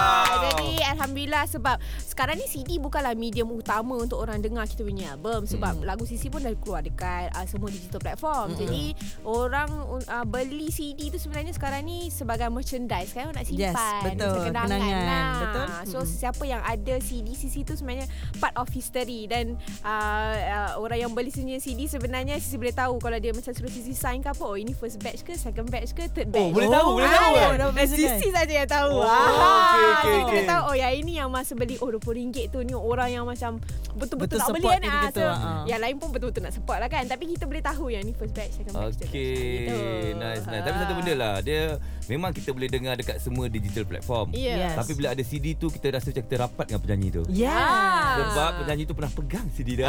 Alhamdulillah 1.01 1.49
sebab 1.49 1.75
sekarang 1.99 2.37
ni 2.37 2.45
CD 2.45 2.77
bukanlah 2.77 3.13
medium 3.13 3.49
utama 3.49 3.97
untuk 3.97 4.21
orang 4.21 4.37
dengar 4.37 4.63
kita 4.63 4.81
punya 4.81 5.11
album. 5.11 5.43
Sebab 5.43 5.73
Hmm. 5.73 5.83
lagu 5.83 6.05
Sisi 6.05 6.27
pun 6.27 6.39
dah 6.39 6.53
keluar 6.53 6.79
dekat 6.79 7.31
uh, 7.31 7.45
semua 7.45 7.67
digital 7.67 7.97
platform. 7.97 8.53
Hmm. 8.53 8.59
Jadi 8.59 8.93
orang 9.23 9.69
uh, 9.99 10.25
beli 10.25 10.69
CD 10.69 11.09
tu 11.09 11.17
sebenarnya 11.17 11.51
sekarang 11.51 11.81
ni 11.81 12.07
sebagai 12.07 12.47
merchandise 12.47 13.09
kan 13.11 13.31
nak 13.31 13.47
Yes, 13.47 13.73
simpan. 13.73 14.01
betul. 14.05 14.45
Kenangan, 14.45 14.69
Kenangan. 14.69 15.01
lah. 15.01 15.33
Betul. 15.41 15.65
So 15.87 15.97
Mm-mm. 15.99 16.13
siapa 16.13 16.43
yang 16.43 16.61
ada 16.61 16.95
CD 16.99 17.33
Sisi 17.33 17.63
tu 17.63 17.73
sebenarnya 17.73 18.05
part 18.37 18.53
of 18.55 18.69
history 18.69 19.25
dan 19.25 19.55
uh, 19.81 19.89
uh, 20.37 20.71
orang 20.77 20.99
yang 20.99 21.11
beli 21.11 21.31
punya 21.31 21.57
CD 21.57 21.87
sebenarnya 21.87 22.37
Sisi 22.37 22.55
boleh 22.55 22.71
tahu 22.71 22.99
kalau 22.99 23.17
dia 23.17 23.31
macam 23.31 23.49
suruh 23.49 23.67
Sisi 23.67 23.91
sign 23.91 24.19
ke 24.19 24.29
apa. 24.29 24.43
Oh 24.43 24.53
ini 24.53 24.71
first 24.71 24.99
batch 24.99 25.23
ke 25.23 25.33
second 25.33 25.65
batch 25.67 25.91
ke 25.91 26.05
third 26.07 26.29
batch. 26.29 26.43
Oh, 26.43 26.53
boleh 26.53 26.69
tahu, 26.69 26.89
boleh 26.95 27.09
tahu, 27.09 27.33
Ah, 27.33 27.41
eh? 27.47 27.57
Dah 27.57 27.71
best 27.71 27.93
Sisi 27.95 28.27
saja 28.29 28.53
yang 28.53 28.69
tahu. 28.69 28.93
Oh, 28.93 29.07
Ah, 29.07 29.27
okey, 29.71 29.81
okey, 29.87 30.11
so 30.11 30.27
kita 30.29 30.43
tahu 30.45 30.63
oh 30.63 30.75
yang 30.91 30.99
ini 30.99 31.13
yang 31.15 31.29
masa 31.31 31.55
beli 31.55 31.79
oh 31.79 31.87
RM20 31.89 32.51
tu 32.51 32.59
ni 32.61 32.75
orang 32.75 33.09
yang 33.09 33.23
macam 33.23 33.57
betul-betul 33.95 34.39
Betul 34.39 34.39
nak 34.39 34.55
beli 34.55 34.67
kan. 34.67 34.81
Ah, 34.83 35.09
so, 35.09 35.23
ah. 35.23 35.63
yang 35.63 35.79
lain 35.79 35.95
pun 35.95 36.11
betul-betul 36.11 36.43
nak 36.43 36.51
support 36.51 36.77
lah 36.79 36.87
kan. 36.87 37.07
Tapi 37.07 37.31
kita 37.31 37.47
boleh 37.47 37.63
tahu 37.63 37.87
yang 37.87 38.03
ni 38.03 38.11
first 38.11 38.35
batch 38.35 38.59
second 38.59 38.75
batch. 38.75 38.99
batch. 38.99 39.07
Okay 39.07 39.39
Gitu. 39.63 39.77
Nice 40.19 40.43
nice 40.43 40.63
Tapi 40.63 40.75
satu 40.77 40.91
Ah. 40.91 40.97
benda 40.99 41.13
lah 41.15 41.35
Dia 41.39 41.61
Memang 42.07 42.31
kita 42.31 42.51
boleh 42.51 42.67
dengar 42.67 42.99
Dekat 42.99 43.17
semua 43.17 43.47
digital 43.47 43.87
platform 43.87 44.35
Ya. 44.35 44.67
Yes. 44.67 44.75
Tapi 44.75 44.91
bila 44.93 45.15
ada 45.15 45.23
CD 45.23 45.55
tu 45.55 45.71
Kita 45.71 45.87
rasa 45.91 46.11
macam 46.11 46.23
kita 46.23 46.35
rapat 46.39 46.65
Dengan 46.67 46.81
penyanyi 46.83 47.09
tu 47.09 47.23
Yeah. 47.31 47.55
Ah. 47.55 48.27
Sebab 48.31 48.51
penyanyi 48.63 48.83
tu 48.83 48.93
pernah 48.93 49.11
pegang 49.11 49.47
CD 49.49 49.79
dah 49.79 49.87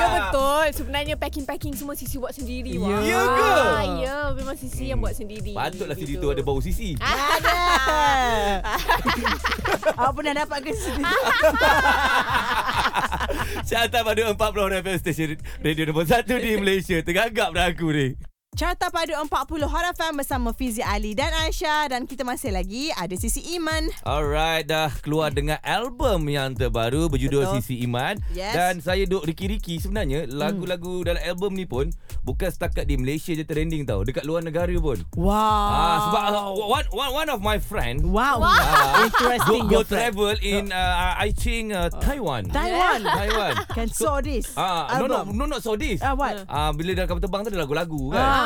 Ya 0.00 0.06
betul 0.18 0.64
Sebenarnya 0.74 1.14
packing-packing 1.14 1.72
semua 1.72 1.94
Sisi 1.94 2.16
buat 2.16 2.32
sendiri 2.32 2.76
Ya 2.76 3.20
ke? 3.24 3.48
Ah, 3.48 3.84
Ya 3.96 4.16
memang 4.32 4.50
memang 4.50 4.56
Sisi 4.58 4.90
yang 4.90 4.98
buat 4.98 5.14
sendiri. 5.14 5.54
Patutlah 5.54 5.94
Gitu. 5.94 6.18
tu 6.18 6.26
ada 6.26 6.42
bau 6.42 6.58
sisi. 6.58 6.98
Ada. 7.36 7.60
Awak 10.00 10.12
pernah 10.12 10.34
dapat 10.34 10.58
ke 10.60 10.72
sini? 10.74 11.04
Carta 13.62 13.98
pada 14.02 14.20
40 14.26 14.82
FM 14.82 14.96
stesen 14.98 15.30
radio 15.60 15.84
nombor 15.86 16.04
1 16.04 16.26
di 16.26 16.50
Malaysia. 16.60 16.98
Tergagap 16.98 17.54
dah 17.54 17.70
aku 17.70 17.94
ni. 17.94 18.06
Carta 18.50 18.90
Padu 18.90 19.14
40 19.14 19.30
Hot 19.62 19.86
FM 19.94 20.18
bersama 20.18 20.50
Fizi 20.50 20.82
Ali 20.82 21.14
dan 21.14 21.30
Aisyah 21.30 21.94
dan 21.94 22.02
kita 22.02 22.26
masih 22.26 22.50
lagi 22.50 22.90
ada 22.98 23.14
Sisi 23.14 23.38
Iman. 23.54 23.86
Alright, 24.02 24.66
dah 24.66 24.90
keluar 25.06 25.30
dengan 25.30 25.62
album 25.62 26.26
yang 26.26 26.58
terbaru 26.58 27.06
berjudul 27.06 27.46
Betul. 27.46 27.54
Sisi 27.62 27.86
Iman. 27.86 28.18
Yes. 28.34 28.50
Dan 28.58 28.82
saya 28.82 29.06
duk 29.06 29.22
riki-riki 29.22 29.78
sebenarnya 29.78 30.26
lagu-lagu 30.26 31.06
dalam 31.06 31.22
album 31.22 31.54
ni 31.54 31.62
pun 31.62 31.94
bukan 32.26 32.50
setakat 32.50 32.90
di 32.90 32.98
Malaysia 32.98 33.30
je 33.30 33.46
trending 33.46 33.86
tau. 33.86 34.02
Dekat 34.02 34.26
luar 34.26 34.42
negara 34.42 34.74
pun. 34.82 34.98
Wow. 35.14 35.30
Ah, 35.70 35.98
sebab 36.10 36.22
uh, 36.34 36.50
one, 36.66 36.86
one, 36.90 37.10
one 37.22 37.28
of 37.30 37.38
my 37.38 37.56
friend 37.62 38.02
Wow. 38.02 38.42
Ah, 38.42 38.58
Interesting. 39.06 39.70
go, 39.70 39.78
go 39.78 39.80
friend. 39.86 40.10
travel 40.10 40.34
in 40.42 40.74
uh, 40.74 41.14
I 41.14 41.30
think 41.30 41.70
uh, 41.70 41.86
Taiwan. 42.02 42.50
Taiwan. 42.50 42.98
Taiwan. 43.06 43.54
Can 43.78 43.94
saw 43.94 44.18
this. 44.18 44.50
Ah, 44.58 44.98
no, 44.98 45.06
no, 45.06 45.22
album. 45.22 45.38
no, 45.38 45.46
not 45.46 45.62
so 45.62 45.78
this. 45.78 46.02
Ah, 46.02 46.18
what? 46.18 46.44
Ah, 46.50 46.74
bila 46.74 46.98
dalam 46.98 47.06
kapal 47.06 47.22
terbang 47.22 47.40
tu 47.46 47.54
ada 47.54 47.62
lagu-lagu 47.62 48.02
kan. 48.10 48.18
Ah. 48.20 48.39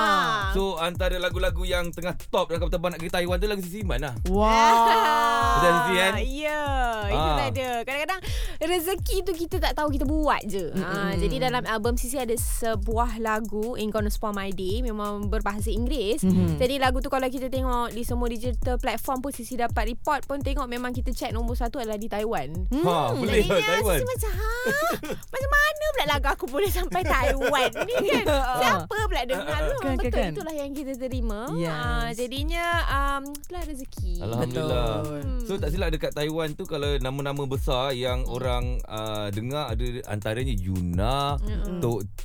So 0.52 0.62
antara 0.76 1.16
lagu-lagu 1.16 1.62
yang 1.62 1.90
tengah 1.90 2.14
top 2.28 2.48
dalam 2.48 2.62
kapal 2.64 2.88
nak 2.88 2.98
pergi 2.98 3.12
Taiwan 3.12 3.36
tu 3.36 3.46
lagu 3.46 3.60
Sisi 3.60 3.80
Iman 3.80 3.98
lah. 4.00 4.14
Wow. 4.26 5.54
Betul, 5.54 5.72
Sisi, 5.74 5.94
kan? 5.96 6.12
Ya, 6.20 6.62
itulah 7.06 7.34
Ah. 7.40 7.50
dia. 7.50 7.72
Kadang-kadang 7.82 8.20
rezeki 8.60 9.16
tu 9.22 9.32
kita 9.34 9.56
tak 9.58 9.72
tahu 9.74 9.88
kita 9.90 10.04
buat 10.04 10.42
je. 10.44 10.70
Ha, 10.74 11.14
jadi 11.16 11.36
dalam 11.42 11.62
album 11.64 11.94
Sisi 11.94 12.16
ada 12.16 12.32
sebuah 12.32 13.18
lagu 13.18 13.74
Ain't 13.74 13.90
Gonna 13.90 14.08
Spoil 14.08 14.32
My 14.32 14.50
Day 14.50 14.80
memang 14.80 15.26
berbahasa 15.26 15.68
Inggeris. 15.68 16.22
Jadi 16.56 16.78
lagu 16.78 16.98
tu 16.98 17.08
kalau 17.08 17.26
kita 17.26 17.46
tengok 17.46 17.90
di 17.90 18.02
semua 18.02 18.26
digital 18.26 18.76
platform 18.76 19.18
pun 19.20 19.30
Sisi 19.30 19.54
dapat 19.54 19.88
report 19.88 20.24
pun 20.24 20.38
tengok 20.38 20.64
memang 20.64 20.90
kita 20.90 21.10
check 21.10 21.30
nombor 21.30 21.54
satu 21.54 21.78
adalah 21.78 21.96
di 21.96 22.06
Taiwan. 22.06 22.50
Ha, 22.72 22.94
boleh 23.12 23.42
Jadinya 23.42 23.54
lah 23.54 23.66
Taiwan. 23.74 23.94
Sisi 23.94 24.06
macam 24.06 24.30
ha, 24.32 24.48
Macam 25.26 25.50
mana 25.50 25.84
pula 25.90 26.06
lagu 26.08 26.28
aku 26.28 26.44
boleh 26.46 26.70
sampai 26.70 27.02
Taiwan 27.02 27.70
ni 27.84 27.94
kan 28.00 28.26
Siapa 28.60 28.96
pula 29.04 29.22
dengar 29.24 29.58
tu 29.68 29.78
Kan, 29.84 29.94
kan, 29.94 30.00
Betul 30.00 30.16
kan. 30.16 30.32
itulah 30.32 30.54
yang 30.54 30.72
kita 30.72 30.92
terima 30.96 31.40
Yes. 31.54 31.70
Ah, 31.70 32.08
Jadinya 32.10 32.66
um, 32.86 33.22
Itulah 33.28 33.62
rezeki 33.64 34.12
Alhamdulillah. 34.18 34.88
Betul. 34.98 35.22
So 35.44 35.52
tak 35.54 35.68
silap 35.70 35.88
dekat 35.90 36.10
Taiwan 36.10 36.48
tu 36.52 36.64
kalau 36.64 36.96
nama-nama 36.96 37.44
besar 37.44 37.92
yang 37.92 38.24
orang 38.24 38.80
uh, 38.84 39.28
dengar 39.28 39.68
ada 39.68 39.84
antaranya 40.06 40.54
Yuna, 40.54 41.36
Tok 41.78 42.00
T, 42.16 42.24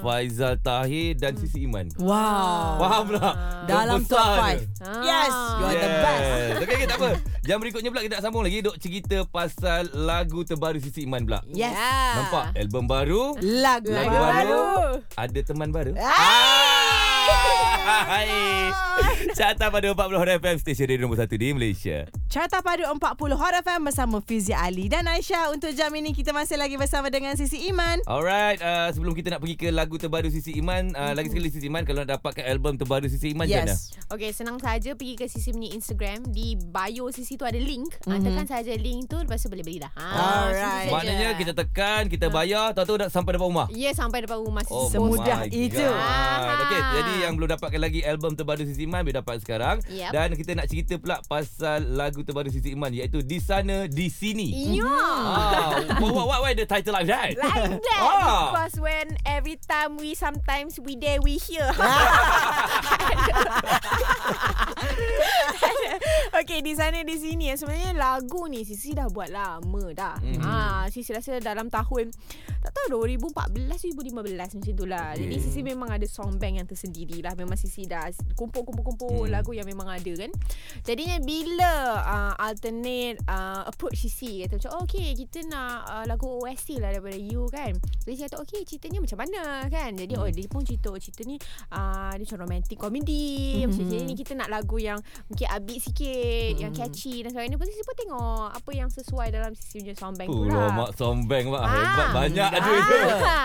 Faizal 0.00 0.58
Tahir 0.58 1.14
dan 1.14 1.36
Sisi 1.36 1.62
Iman. 1.62 1.86
Wow. 1.96 2.76
Faham 2.76 3.04
tak? 3.12 3.34
Dalam 3.64 4.00
top 4.02 4.18
Besar 4.18 4.34
5. 4.50 4.50
je. 4.52 4.64
Ah. 4.78 5.02
Yes, 5.02 5.30
you 5.30 5.64
are 5.64 5.76
the 5.76 5.90
best. 5.96 6.24
Okay, 6.56 6.74
okay, 6.74 6.86
tak 6.86 6.98
apa. 6.98 7.10
Jam 7.40 7.56
berikutnya 7.56 7.88
pula 7.88 8.02
kita 8.02 8.14
nak 8.14 8.24
sambung 8.24 8.42
lagi 8.42 8.58
duk 8.58 8.76
cerita 8.76 9.22
pasal 9.24 9.86
lagu 9.94 10.42
terbaru 10.42 10.78
Sisi 10.78 11.04
Iman 11.04 11.22
pula. 11.22 11.40
Yes. 11.48 11.70
Yeah. 11.70 12.12
Nampak 12.18 12.44
album 12.56 12.84
baru, 12.84 13.22
Lagu, 13.38 13.88
lagu 13.88 14.10
baru. 14.10 14.32
baru, 14.32 14.60
ada 15.14 15.40
teman 15.40 15.68
baru. 15.70 15.92
Ah! 15.96 16.95
Hai. 17.26 18.70
Carta 19.36 19.68
pada 19.68 19.86
40 19.92 20.16
Hot 20.16 20.30
FM 20.40 20.56
stesen 20.56 20.88
radio 20.88 21.04
nombor 21.04 21.20
1 21.20 21.28
di 21.36 21.48
Malaysia. 21.52 22.08
Carta 22.26 22.64
Padu 22.64 22.88
40 22.88 23.36
Hot 23.36 23.54
FM 23.64 23.80
bersama 23.88 24.18
Fizi 24.24 24.56
Ali 24.56 24.88
dan 24.88 25.04
Aisyah. 25.04 25.52
Untuk 25.52 25.72
jam 25.76 25.92
ini 25.92 26.16
kita 26.16 26.32
masih 26.32 26.56
lagi 26.56 26.80
bersama 26.80 27.12
dengan 27.12 27.36
Sisi 27.36 27.68
Iman. 27.68 28.00
Alright, 28.08 28.58
uh, 28.64 28.88
sebelum 28.92 29.12
kita 29.12 29.36
nak 29.36 29.40
pergi 29.44 29.56
ke 29.56 29.68
lagu 29.70 29.96
terbaru 30.00 30.32
Sisi 30.32 30.56
Iman, 30.56 30.92
uh, 30.96 31.12
lagi 31.12 31.28
sekali 31.28 31.52
Sisi 31.52 31.68
Iman 31.68 31.84
kalau 31.84 32.04
nak 32.04 32.18
dapatkan 32.18 32.44
album 32.48 32.80
terbaru 32.80 33.06
Sisi 33.12 33.36
Iman? 33.36 33.44
Yes. 33.48 33.92
Okay, 34.08 34.32
senang 34.32 34.56
saja 34.56 34.96
pergi 34.96 35.14
ke 35.16 35.24
Sisi 35.28 35.52
punya 35.52 35.70
Instagram. 35.76 36.28
Di 36.32 36.56
bio 36.56 37.08
Sisi 37.12 37.36
tu 37.36 37.44
ada 37.44 37.58
link. 37.60 37.92
Mm-hmm. 38.04 38.24
tekan 38.24 38.46
saja 38.48 38.72
link 38.74 39.08
tu, 39.08 39.16
lepas 39.20 39.40
tu 39.40 39.48
boleh 39.52 39.64
beli 39.64 39.78
dah. 39.84 39.92
Ha, 39.94 40.06
Alright. 40.48 40.90
Maknanya 40.92 41.28
kita 41.36 41.52
tekan, 41.52 42.08
kita 42.08 42.32
bayar, 42.32 42.72
tahu-tahu 42.72 43.06
dah 43.06 43.08
sampai 43.12 43.36
depan 43.36 43.48
rumah. 43.52 43.66
Ya, 43.72 43.92
sampai 43.92 44.24
depan 44.24 44.40
rumah 44.40 44.64
Sisi. 44.64 44.76
Oh 44.76 44.88
Semudah 44.88 45.44
itu. 45.48 45.84
Ah. 45.84 46.56
Okey, 46.66 46.80
jadi 46.80 47.15
yang 47.18 47.34
belum 47.34 47.48
dapatkan 47.50 47.78
lagi 47.78 48.00
album 48.00 48.32
terbaru 48.32 48.62
Sisi 48.62 48.82
Iman 48.82 49.00
boleh 49.00 49.16
dapat 49.16 49.34
sekarang. 49.40 49.76
Yep. 49.86 50.10
Dan 50.10 50.26
kita 50.32 50.50
nak 50.52 50.66
cerita 50.66 50.92
pula 50.96 51.16
pasal 51.22 51.84
lagu 51.90 52.20
terbaru 52.20 52.48
Sisi 52.48 52.70
Iman 52.70 52.90
iaitu 52.90 53.20
Di 53.20 53.36
Sana 53.38 53.84
Di 53.84 54.06
Sini. 54.06 54.74
Ya. 54.74 54.86
Ah, 54.86 55.72
what, 55.96 56.10
what, 56.10 56.24
what, 56.26 56.38
why 56.40 56.50
the 56.52 56.64
title 56.64 56.92
like 56.92 57.06
that? 57.06 57.32
Like 57.32 57.76
that 57.76 57.96
Ah. 57.96 58.50
Because 58.50 58.74
when 58.76 59.14
Every 59.22 59.54
time 59.58 59.96
we 59.96 60.12
Sometimes 60.12 60.76
we 60.78 60.94
there 60.94 61.18
We 61.18 61.36
here 61.36 61.66
Okay 66.36 66.60
di 66.60 66.72
sana 66.72 67.00
di 67.02 67.16
sini 67.16 67.50
Sebenarnya 67.52 67.92
lagu 67.94 68.46
ni 68.46 68.62
Sisi 68.62 68.92
dah 68.92 69.06
buat 69.08 69.28
lama 69.28 69.82
dah 69.92 70.14
Mhm. 70.18 70.40
ah, 70.42 70.84
Sisi 70.88 71.10
rasa 71.10 71.36
dalam 71.38 71.68
tahun 71.68 72.08
Tak 72.58 72.70
tahu 72.72 73.04
2014 73.04 73.94
2015 73.94 74.56
macam 74.56 74.72
tu 74.72 74.84
lah 74.84 75.12
Jadi 75.14 75.24
Okay. 75.28 75.40
Sisi 75.42 75.60
memang 75.60 75.90
ada 75.90 76.04
song 76.06 76.36
bank 76.36 76.56
yang 76.56 76.64
tersendiri 76.64 77.05
lah 77.16 77.34
Memang 77.34 77.54
Sisi 77.54 77.84
dah 77.84 78.06
kumpul-kumpul-kumpul 78.34 78.94
Hmm. 79.26 79.32
lagu 79.32 79.50
yang 79.50 79.64
memang 79.64 79.86
ada 79.86 80.12
kan 80.12 80.30
Jadinya 80.82 81.20
bila 81.20 81.72
uh, 81.98 82.34
alternate 82.36 83.18
uh, 83.24 83.64
approach 83.64 84.00
Sisi 84.00 84.42
Kata 84.42 84.56
macam 84.56 84.70
oh, 84.72 84.82
okay 84.82 85.12
kita 85.12 85.44
nak 85.44 85.76
uh, 85.84 86.04
lagu 86.04 86.26
OST 86.38 86.78
lah 86.78 86.90
daripada 86.90 87.14
you 87.14 87.46
kan 87.48 87.72
Jadi 88.02 88.14
saya 88.14 88.26
kata 88.28 88.36
okay 88.40 88.60
ceritanya 88.62 88.98
macam 89.00 89.18
mana 89.18 89.42
kan 89.66 89.90
Jadi 89.92 90.12
oh 90.14 90.26
dia 90.26 90.46
pun 90.46 90.62
cerita 90.62 90.88
oh, 90.88 90.98
cerita 90.98 91.22
ni 91.22 91.36
uh, 91.70 92.12
dia 92.12 92.24
macam 92.24 92.38
romantic 92.40 92.76
comedy 92.76 93.62
mm-hmm. 93.62 93.72
Macam 93.72 94.00
ni 94.02 94.14
kita 94.14 94.32
nak 94.34 94.48
lagu 94.48 94.76
yang 94.76 94.98
mungkin 95.26 95.46
upbeat 95.48 95.80
sikit 95.82 96.52
Yang 96.56 96.72
catchy 96.74 97.22
dan 97.22 97.30
sebagainya 97.30 97.56
Pun 97.56 97.66
Sisi 97.66 97.82
pun 97.82 97.96
tengok 97.96 98.16
apa 98.52 98.70
yang 98.72 98.88
sesuai 98.88 99.28
dalam 99.28 99.52
Sisi 99.52 99.80
punya 99.80 99.94
soundbank 99.94 100.28
tu 100.28 100.38
Oh, 100.38 100.46
lah 100.46 100.68
mak 100.68 100.90
sombeng 100.94 101.46
mak 101.48 101.62
Ah. 101.62 101.70
hebat 101.72 102.08
banyak 102.12 102.48
Ah. 102.48 102.56
ada. 102.56 102.72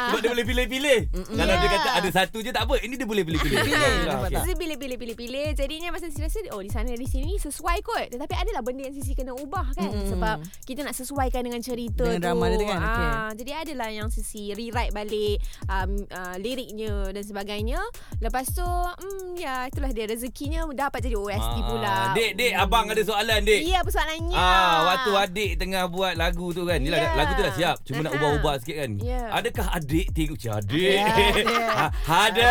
Sebab 0.07 0.19
dia 0.19 0.29
boleh 0.29 0.45
pilih-pilih. 0.45 0.99
Kalau 1.11 1.53
dia 1.53 1.59
Yeah. 1.61 1.73
kata 1.73 1.89
ada 1.93 2.09
satu 2.11 2.37
je 2.39 2.49
tak 2.49 2.63
apa, 2.63 2.75
ini 2.79 2.95
dia 2.95 3.03
boleh 3.03 3.21
pilih-pilih. 3.21 3.50
Pilih, 3.53 3.75
Ah, 3.75 3.95
nampak 4.07 4.19
okey. 4.23 4.31
tak? 4.31 4.41
Sisi 4.41 4.53
pilih-pilih-pilih-pilih 4.55 5.47
Jadinya 5.53 5.87
masa 5.89 6.07
Sisi 6.07 6.21
rasa 6.21 6.39
Oh 6.49 6.59
di 6.59 6.67
sana 6.67 6.87
di 6.89 7.03
sini 7.03 7.35
Sesuai 7.35 7.77
kot 7.81 8.05
Tetapi 8.09 8.33
adalah 8.33 8.61
benda 8.61 8.83
yang 8.83 8.93
Sisi 8.93 9.11
kena 9.11 9.33
ubah 9.33 9.67
kan 9.71 9.87
Mm-mm. 9.87 10.09
Sebab 10.09 10.35
kita 10.63 10.81
nak 10.81 10.93
sesuaikan 10.93 11.41
dengan 11.41 11.59
cerita 11.59 12.01
Dengan 12.01 12.17
tu 12.17 12.25
drama 12.25 12.45
dia 12.45 12.55
tu 12.55 12.65
kan, 12.65 12.79
okey. 12.79 13.07
Ah, 13.09 13.31
Jadi 13.33 13.51
adalah 13.53 13.89
yang 13.89 14.07
Sisi 14.07 14.51
rewrite 14.51 14.91
balik 14.91 15.37
um, 15.65 15.91
uh, 16.07 16.35
Liriknya 16.35 16.93
dan 17.09 17.21
sebagainya 17.21 17.79
Lepas 18.17 18.49
tu 18.49 18.63
hmm, 18.63 19.35
Ya 19.35 19.65
itulah 19.65 19.89
dia 19.89 20.05
Rezekinya 20.05 20.63
dapat 20.69 21.01
jadi 21.01 21.15
OST 21.15 21.39
Ah, 21.53 21.63
pula 21.63 21.95
Dek, 22.13 22.31
dek, 22.33 22.53
abang 22.53 22.87
ada 22.87 23.01
soalan, 23.01 23.41
dek. 23.41 23.61
Ya 23.63 23.81
persoalannya 23.81 24.33
Ah, 24.33 24.77
waktu 24.87 25.11
adik 25.13 25.51
tengah 25.57 25.85
buat 25.85 26.13
lagu 26.13 26.49
tu 26.49 26.63
kan. 26.63 26.77
Yelah, 26.77 26.99
Ya. 26.99 27.09
lagu 27.13 27.31
tu 27.33 27.41
dah 27.41 27.53
siap. 27.53 27.75
Cuma 27.81 27.99
nak 28.01 28.13
Aha. 28.13 28.17
ubah-ubah 28.17 28.53
sikit 28.57 28.75
kan. 28.77 28.91
Ya. 28.97 29.21
Adakah 29.31 29.67
adik 29.73 30.07
tengok 30.11 30.37
Cik 30.37 30.51
adik? 30.53 30.97
Ya, 31.41 31.89
Ha, 32.01 32.15
ada. 32.27 32.49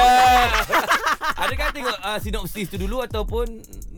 Adakah 1.41 1.69
tengok 1.73 1.99
uh, 2.05 2.19
sinopsis 2.21 2.69
tu 2.69 2.77
dulu 2.77 3.01
ataupun 3.05 3.47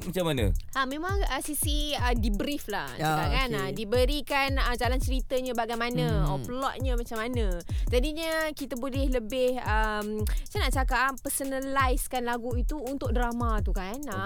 macam 0.05 0.24
mana? 0.26 0.44
Ha 0.72 0.84
memang 0.84 1.14
uh, 1.14 1.42
sisi 1.42 1.92
uh, 1.92 2.12
debrief 2.12 2.66
lah 2.66 2.88
Ya, 2.94 3.05
cakap 3.05 3.28
kan 3.32 3.50
okay. 3.53 3.70
diberikan 3.72 4.50
uh, 4.57 4.74
jalan 4.74 4.98
ceritanya 4.98 5.53
bagaimana 5.53 5.90
Hmm. 6.03 6.22
hmm. 6.24 6.32
or 6.32 6.38
plotnya 6.42 6.92
macam 6.94 7.16
mana. 7.18 7.46
Jadinya 7.86 8.30
kita 8.53 8.74
boleh 8.74 9.07
lebih 9.09 9.57
um, 9.61 10.22
macam 10.24 10.59
nak 10.59 10.72
cakap 10.72 10.98
uh, 10.98 11.14
personalizekan 11.18 12.22
lagu 12.22 12.50
itu 12.55 12.76
untuk 12.76 13.12
drama 13.12 13.61
tu 13.61 13.70
kan. 13.70 13.96
Ha 14.09 14.18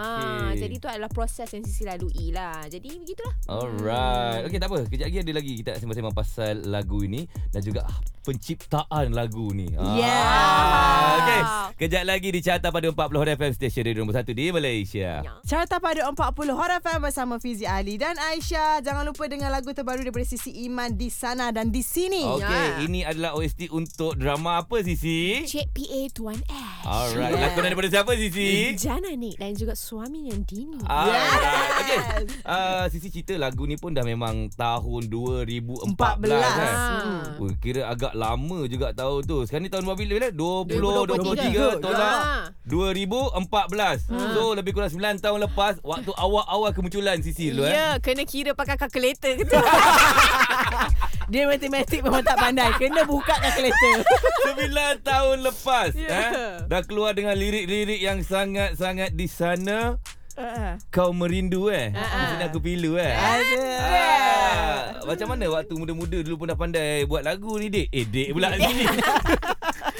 Okey. 0.53 0.63
jadi 0.63 0.75
tu 0.77 0.87
adalah 0.87 1.11
proses 1.11 1.47
yang 1.49 1.63
sisi 1.63 1.85
lalui 1.85 2.31
lah. 2.31 2.65
Jadi 2.67 2.97
begitulah. 2.97 3.35
Alright. 3.47 4.47
Okey 4.47 4.59
tak 4.59 4.69
apa. 4.69 4.79
Kejap 4.87 5.07
lagi 5.07 5.19
ada 5.21 5.33
lagi 5.33 5.53
kita 5.57 5.69
nak 5.73 5.81
sembang-sembang 5.81 6.17
pasal 6.17 6.55
lagu 6.65 6.99
ini 7.03 7.25
dan 7.51 7.61
juga 7.61 7.85
ah, 7.85 7.99
penciptaan 8.23 9.11
lagu 9.11 9.51
ni. 9.53 9.69
Yeah. 9.71 10.09
Ah, 10.09 11.19
Okey. 11.19 11.41
Kejap 11.77 12.05
lagi 12.05 12.29
di 12.31 12.41
carta 12.41 12.71
pada 12.71 12.89
40 12.89 12.97
Hot 12.97 13.29
FM 13.29 13.53
station 13.53 13.83
radio 13.85 14.01
nombor 14.01 14.17
1 14.17 14.33
di 14.33 14.45
Malaysia. 14.49 15.21
Ya. 15.21 15.33
Carta 15.67 15.83
Padu 15.83 15.99
40 15.99 16.55
Hot 16.55 16.71
FM 16.79 16.99
bersama 17.03 17.43
Fizi 17.43 17.67
Ali 17.67 17.99
dan 17.99 18.15
Aisyah. 18.15 18.87
Jangan 18.87 19.03
lupa 19.03 19.27
dengan 19.27 19.51
lagu 19.51 19.75
terbaru 19.75 19.99
daripada 19.99 20.23
Sisi 20.23 20.55
Iman 20.63 20.95
di 20.95 21.11
sana 21.11 21.51
dan 21.51 21.75
di 21.75 21.83
sini. 21.83 22.23
Okey, 22.23 22.47
Ya. 22.47 22.87
ini 22.87 23.03
adalah 23.03 23.35
OST 23.35 23.75
untuk 23.75 24.15
drama 24.15 24.63
apa 24.63 24.79
Sisi? 24.87 25.43
Cik 25.43 25.75
PA 25.75 26.01
Tuan 26.15 26.39
Ash. 26.47 26.87
Alright. 26.87 27.35
Yeah. 27.35 27.51
Lakonan 27.51 27.75
daripada 27.75 27.91
siapa 27.91 28.15
Sisi? 28.15 28.79
Jana 28.79 29.11
ni 29.11 29.35
dan 29.35 29.59
juga 29.59 29.75
suaminya 29.75 30.39
Dini. 30.39 30.79
Alright. 30.87 31.35
Okey. 31.83 31.99
Yes. 31.99 32.47
Uh, 32.47 32.85
Sisi 32.87 33.09
cerita 33.11 33.35
lagu 33.35 33.67
ni 33.67 33.75
pun 33.75 33.91
dah 33.91 34.07
memang 34.07 34.47
tahun 34.55 35.11
2014 35.11 35.99
14. 35.99 36.31
kan. 36.31 36.75
Ah. 36.79 37.43
Oh, 37.43 37.51
kira 37.59 37.91
agak 37.91 38.15
lama 38.15 38.71
juga 38.71 38.95
tahun 38.95 39.27
tu. 39.27 39.43
Sekarang 39.43 39.67
ni 39.67 39.73
tahun 39.75 39.83
berapa 39.83 39.99
bila? 39.99 40.31
20, 40.31 40.79
2023. 40.79 41.75
23, 41.75 41.83
tolak 41.83 42.15
Ah. 42.23 42.45
2014. 42.63 44.07
So 44.07 44.55
lebih 44.55 44.71
kurang 44.71 44.95
9 44.95 45.19
tahun 45.19 45.43
lepas 45.43 45.55
lepas 45.57 45.81
waktu 45.81 46.13
awal-awal 46.13 46.69
kemunculan 46.71 47.17
Sisi 47.25 47.49
dulu 47.49 47.65
eh. 47.65 47.73
Ya, 47.73 47.97
kena 47.97 48.29
kira 48.29 48.53
pakai 48.53 48.77
kalkulator 48.77 49.41
ke 49.41 49.49
tu. 49.49 49.57
Dia 51.33 51.49
matematik 51.49 52.05
memang 52.05 52.21
tak 52.21 52.37
pandai. 52.37 52.77
Kena 52.77 53.09
buka 53.09 53.33
kalkulator. 53.33 54.05
Sembilan 54.45 54.95
tahun 55.01 55.37
lepas 55.43 55.97
Ya. 55.97 56.09
eh, 56.13 56.29
Dah 56.69 56.85
keluar 56.85 57.17
dengan 57.17 57.33
lirik-lirik 57.33 57.97
yang 57.97 58.21
sangat-sangat 58.21 59.17
di 59.17 59.25
sana 59.25 59.97
Uh, 60.37 60.77
Kau 60.93 61.17
merindu 61.17 61.73
eh 61.73 61.97
ah. 61.97 62.29
sini 62.29 62.45
aku 62.45 62.61
pilu 62.61 63.01
eh 63.01 63.09
ada. 63.09 63.65
Ah, 63.81 64.77
macam 65.09 65.33
mana 65.33 65.49
waktu 65.49 65.73
muda-muda 65.73 66.21
dulu 66.21 66.45
pun 66.45 66.53
dah 66.53 66.59
pandai 66.61 67.09
buat 67.09 67.25
lagu 67.25 67.57
ni 67.57 67.73
dek? 67.73 67.89
Eh 67.89 68.05
dek 68.05 68.37
pula 68.37 68.53
sini. 68.61 68.85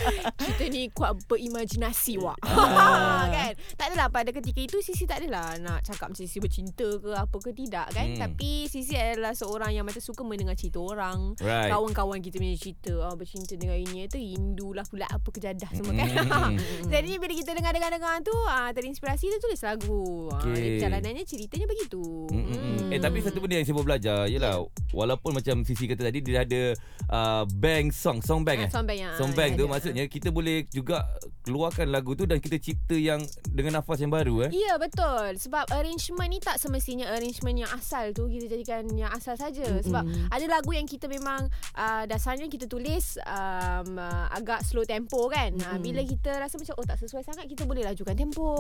Kita 0.47 0.65
ni 0.69 0.89
kuat 0.93 1.17
berimajinasi 1.27 2.21
wak. 2.21 2.39
Ah. 2.45 3.27
kan? 3.35 3.53
Tak 3.77 3.87
adalah 3.93 4.09
pada 4.13 4.31
ketika 4.31 4.61
itu 4.61 4.79
Sisi 4.85 5.09
tak 5.09 5.25
adalah 5.25 5.57
nak 5.59 5.83
cakap 5.83 6.13
macam 6.13 6.23
Sisi 6.23 6.39
bercinta 6.39 6.87
ke 7.01 7.11
apa 7.13 7.37
ke 7.41 7.51
tidak 7.57 7.91
kan. 7.93 8.07
Hmm. 8.15 8.21
Tapi 8.21 8.71
Sisi 8.71 8.95
adalah 8.95 9.33
seorang 9.33 9.73
yang 9.75 9.85
macam 9.89 10.03
suka 10.03 10.23
mendengar 10.23 10.55
cerita 10.55 10.79
orang. 10.83 11.35
Right. 11.41 11.73
Kawan-kawan 11.73 12.21
kita 12.21 12.37
punya 12.39 12.57
cerita. 12.59 12.93
Oh, 13.07 13.15
bercinta 13.17 13.55
dengan 13.57 13.79
ini 13.81 14.07
tu 14.07 14.21
rindulah 14.21 14.85
pula 14.87 15.07
apa 15.09 15.29
kejadah 15.29 15.71
semua 15.73 15.93
kan. 15.97 16.09
Hmm. 16.27 16.57
Jadi 16.95 17.11
bila 17.19 17.33
kita 17.33 17.51
dengar-dengar-dengar 17.57 18.21
tu 18.23 18.35
ah, 18.47 18.71
terinspirasi 18.71 19.33
tu 19.33 19.39
tulis 19.49 19.61
lagu. 19.65 20.31
Ah, 20.33 20.43
Okey. 20.45 20.79
perjalanannya 20.79 21.25
ceritanya 21.25 21.67
begitu. 21.69 22.03
Mm, 22.31 22.45
mm, 22.45 22.59
mm. 22.61 22.95
Eh 22.95 23.01
tapi 23.03 23.19
satu 23.19 23.43
benda 23.43 23.59
yang 23.59 23.67
saya 23.67 23.83
belajar 23.83 24.19
Yalah 24.31 24.63
Walaupun 24.95 25.35
macam 25.35 25.63
Sisi 25.67 25.91
kata 25.91 26.07
tadi 26.07 26.23
Dia 26.23 26.47
ada 26.47 26.63
uh, 27.11 27.43
Bank 27.47 27.91
song 27.91 28.23
Song 28.23 28.47
bank 28.47 28.67
eh 28.67 28.69
Ah, 28.69 28.73
song 28.73 28.87
bank, 28.87 28.99
ah, 29.03 29.15
Song 29.19 29.33
bank 29.35 29.51
ya 29.55 29.59
tu 29.59 29.65
ada. 29.67 29.86
Maksudnya 29.87 30.07
kita 30.11 30.29
boleh 30.35 30.67
juga 30.69 31.07
Keluarkan 31.47 31.95
lagu 31.95 32.19
tu 32.19 32.27
Dan 32.27 32.43
kita 32.43 32.59
cipta 32.59 32.99
yang 32.99 33.23
Dengan 33.47 33.79
nafas 33.81 34.03
yang 34.03 34.11
baru 34.11 34.49
eh? 34.49 34.51
Ya 34.51 34.75
betul. 34.81 35.39
Sebab 35.39 35.69
arrangement 35.73 36.29
ni 36.31 36.39
tak 36.43 36.57
semestinya 36.59 37.07
arrangement 37.13 37.57
yang 37.57 37.71
asal 37.73 38.11
tu 38.11 38.27
kita 38.27 38.47
jadikan 38.51 38.89
yang 38.95 39.11
asal 39.13 39.37
saja. 39.37 39.63
Mm-hmm. 39.63 39.85
Sebab 39.87 40.05
ada 40.33 40.47
lagu 40.49 40.71
yang 40.73 40.89
kita 40.89 41.07
memang 41.07 41.47
uh, 41.77 42.03
dasarnya 42.09 42.49
kita 42.49 42.65
tulis 42.67 43.21
um, 43.27 44.01
uh, 44.01 44.27
agak 44.33 44.65
slow 44.65 44.83
tempo 44.83 45.29
kan. 45.29 45.55
Mm-hmm. 45.55 45.77
uh, 45.77 45.79
Bila 45.79 46.01
kita 46.03 46.31
rasa 46.41 46.57
macam 46.57 46.75
oh 46.79 46.87
tak 46.87 46.99
sesuai 47.03 47.23
sangat 47.23 47.47
kita 47.47 47.69
boleh 47.69 47.85
lajukan 47.85 48.17
tempo. 48.17 48.55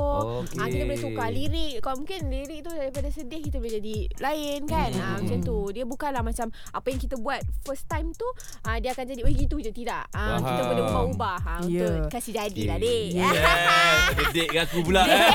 Okey. 0.44 0.58
uh, 0.60 0.68
Kita 0.68 0.84
boleh 0.84 1.00
tukar 1.00 1.28
lirik. 1.32 1.74
Kalau 1.80 1.96
mungkin 2.02 2.20
lirik 2.28 2.60
tu 2.66 2.70
daripada 2.72 3.08
sedih 3.10 3.40
kita 3.42 3.56
boleh 3.58 3.74
jadi 3.80 3.96
lain 4.20 4.60
kan. 4.68 4.90
Mm-hmm. 4.92 5.10
uh, 5.10 5.18
Macam 5.24 5.38
tu. 5.42 5.58
Dia 5.72 5.84
bukanlah 5.88 6.22
macam 6.22 6.46
apa 6.52 6.86
yang 6.92 7.00
kita 7.00 7.16
buat 7.18 7.40
first 7.66 7.88
time 7.90 8.14
tu 8.14 8.26
uh, 8.66 8.76
Dia 8.78 8.92
akan 8.92 9.04
jadi 9.08 9.22
oh 9.24 9.32
gitu 9.32 9.56
je. 9.58 9.72
Tidak. 9.72 10.14
Uh, 10.14 10.38
Kita 10.40 10.62
boleh 10.66 10.84
ubah-ubah 11.16 11.38
uh, 11.40 11.60
Ya. 11.66 11.88
Untuk 11.88 12.12
kasih 12.12 12.32
jadilah 12.36 12.76
dek 12.78 13.04
Yeah. 13.16 13.32
Ada 14.12 14.24
dek 14.30 14.48
dengan 14.52 14.64
aku 14.68 14.78
pula 14.84 15.02
eh. 15.08 15.18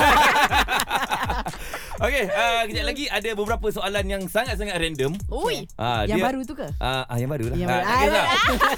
Okey, 2.01 2.25
uh, 2.34 2.61
kejap 2.65 2.86
lagi 2.89 3.05
ada 3.05 3.29
beberapa 3.38 3.69
soalan 3.69 4.01
yang 4.09 4.23
sangat-sangat 4.25 4.73
random. 4.73 5.13
Ui 5.29 5.69
Ah, 5.77 6.01
Yang 6.09 6.17
dia, 6.17 6.25
baru 6.25 6.39
tu 6.41 6.53
ke? 6.57 6.65
Ah, 6.82 7.05
ah 7.05 7.17
yang 7.21 7.29
baru 7.29 7.53
lah. 7.53 7.57
Yang 7.61 7.69
Ah, 7.69 7.77
baru. 7.77 8.17
Ah. 8.17 8.27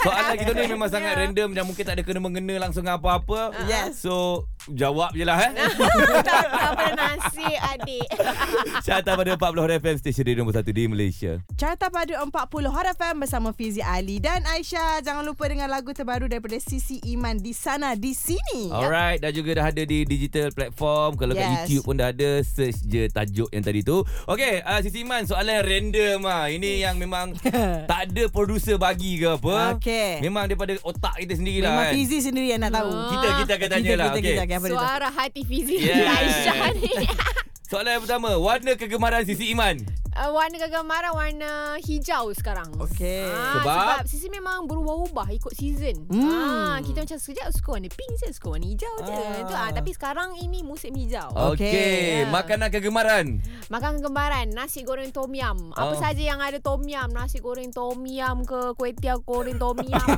Soalan 0.03 0.35
kita 0.35 0.51
ni 0.51 0.63
memang 0.67 0.89
sangat 0.91 1.13
random 1.15 1.49
dan 1.55 1.63
mungkin 1.63 1.83
tak 1.87 1.95
ada 1.95 2.03
kena 2.03 2.19
mengena 2.19 2.59
langsung 2.59 2.83
dengan 2.83 2.99
apa-apa. 2.99 3.55
Yes. 3.63 4.03
So 4.03 4.43
jawab 4.69 5.11
je 5.11 5.23
lah 5.23 5.37
eh. 5.41 5.51
Tak 6.27 6.45
apa 6.47 6.85
nasib 6.93 7.57
adik 7.73 8.07
Carta 8.87 9.15
pada 9.15 9.31
40 9.35 9.39
Hot 9.59 9.71
FM 9.79 9.95
stesen 9.97 10.23
radio 10.23 10.39
nombor 10.39 10.55
1 10.55 10.67
di 10.69 10.83
Malaysia. 10.85 11.31
Carta 11.55 11.87
pada 11.87 12.13
40 12.19 12.31
Hot 12.67 12.87
FM 12.93 13.15
bersama 13.19 13.49
Fizi 13.51 13.79
Ali 13.79 14.19
dan 14.19 14.43
Aisyah. 14.43 14.99
Jangan 15.01 15.23
lupa 15.23 15.47
dengan 15.47 15.67
lagu 15.67 15.91
terbaru 15.91 16.27
daripada 16.27 16.55
Sisi 16.57 16.99
Iman 17.05 17.39
di 17.39 17.51
sana 17.51 17.95
di 17.95 18.11
sini. 18.11 18.69
Alright, 18.69 19.19
dan 19.19 19.31
juga 19.31 19.55
dah 19.55 19.71
ada 19.71 19.83
di 19.83 20.03
digital 20.03 20.51
platform. 20.51 21.15
Kalau 21.15 21.33
kat 21.33 21.41
Yes. 21.43 21.53
YouTube 21.65 21.83
pun 21.83 21.95
dah 21.97 22.09
ada, 22.09 22.39
search 22.41 22.79
je 22.85 23.03
tajuk 23.07 23.49
yang 23.51 23.61
tadi 23.61 23.83
tu. 23.83 23.99
Okey, 24.25 24.63
uh, 24.63 24.79
Sisi 24.79 25.03
Iman, 25.03 25.23
soalan 25.23 25.59
random 25.59 26.23
ah. 26.23 26.47
Ini 26.47 26.83
yang 26.83 26.95
memang 26.95 27.35
tak 27.91 28.09
ada 28.09 28.23
producer 28.27 28.75
bagi 28.75 29.17
ke 29.17 29.27
apa. 29.33 29.75
Okey. 29.75 30.21
Memang 30.21 30.47
daripada 30.47 30.71
otak 30.81 31.19
kita 31.19 31.35
sendiri 31.35 31.59
lah 31.59 31.71
Memang 31.73 31.85
kan. 31.89 31.93
Fizi 31.95 32.17
sendiri 32.21 32.47
yang 32.49 32.61
nak 32.61 32.73
tahu. 32.73 32.89
Ah. 32.89 33.09
Kita 33.09 33.27
kita 33.39 33.51
akan 33.53 33.67
tanya 33.69 33.83
kita, 33.85 33.95
lah. 33.95 34.05
kita, 34.07 34.19
Okey. 34.19 34.33
kita, 34.33 34.43
okay, 34.53 34.61
apa 34.61 34.65
dia? 34.69 34.77
Suara 34.77 35.07
hati 35.09 35.41
Fizi 35.41 35.75
Yeah. 35.81 36.13
Aisyah 36.13 36.69
ni 36.77 36.93
Soalan 37.73 37.97
yang 37.97 38.03
pertama, 38.05 38.29
warna 38.37 38.77
kegemaran 38.77 39.25
Sisi 39.25 39.49
Iman. 39.49 39.81
Uh, 40.15 40.29
Warna 40.29 40.57
kegemaran 40.57 41.11
Warna 41.11 41.51
hijau 41.79 42.29
sekarang 42.31 42.69
Okey. 42.79 43.25
Ah, 43.25 43.57
Sebab? 43.57 43.65
Sebab 43.65 44.03
Sisi 44.05 44.27
memang 44.27 44.63
berubah-ubah 44.63 45.27
Ikut 45.31 45.51
season 45.51 46.05
Hmm. 46.05 46.23
ah, 46.23 46.77
Kita 46.79 47.01
macam 47.01 47.17
sekejap 47.17 47.47
Suka 47.51 47.69
warna 47.71 47.87
pink 47.87 48.13
Saya 48.15 48.31
suka 48.31 48.47
warna 48.49 48.65
hijau 48.65 48.93
je 48.99 49.11
Ah. 49.11 49.43
tu, 49.43 49.53
ah, 49.53 49.69
Tapi 49.69 49.89
sekarang 49.91 50.29
ini 50.37 50.61
musim 50.61 50.91
hijau 50.91 51.29
Okey, 51.49 51.65
Okey. 51.65 52.29
makanan 52.29 52.69
kegemaran. 52.69 53.25
Makan 53.67 53.91
kegemaran 53.97 54.47
Nasi 54.49 54.81
goreng 54.81 55.09
tom 55.09 55.31
yum 55.31 55.73
Oh. 55.73 55.79
Apa 55.83 55.95
saja 55.99 56.21
yang 56.23 56.39
ada 56.39 56.57
tom 56.57 56.83
yum 56.83 57.09
Nasi 57.09 57.37
goreng 57.37 57.69
tom 57.69 58.01
yum 58.01 58.43
ke 58.43 58.73
Kuih 58.73 58.93
tiaw 58.93 59.17
goreng 59.19 59.57
tom 59.57 59.77
yum 59.79 60.09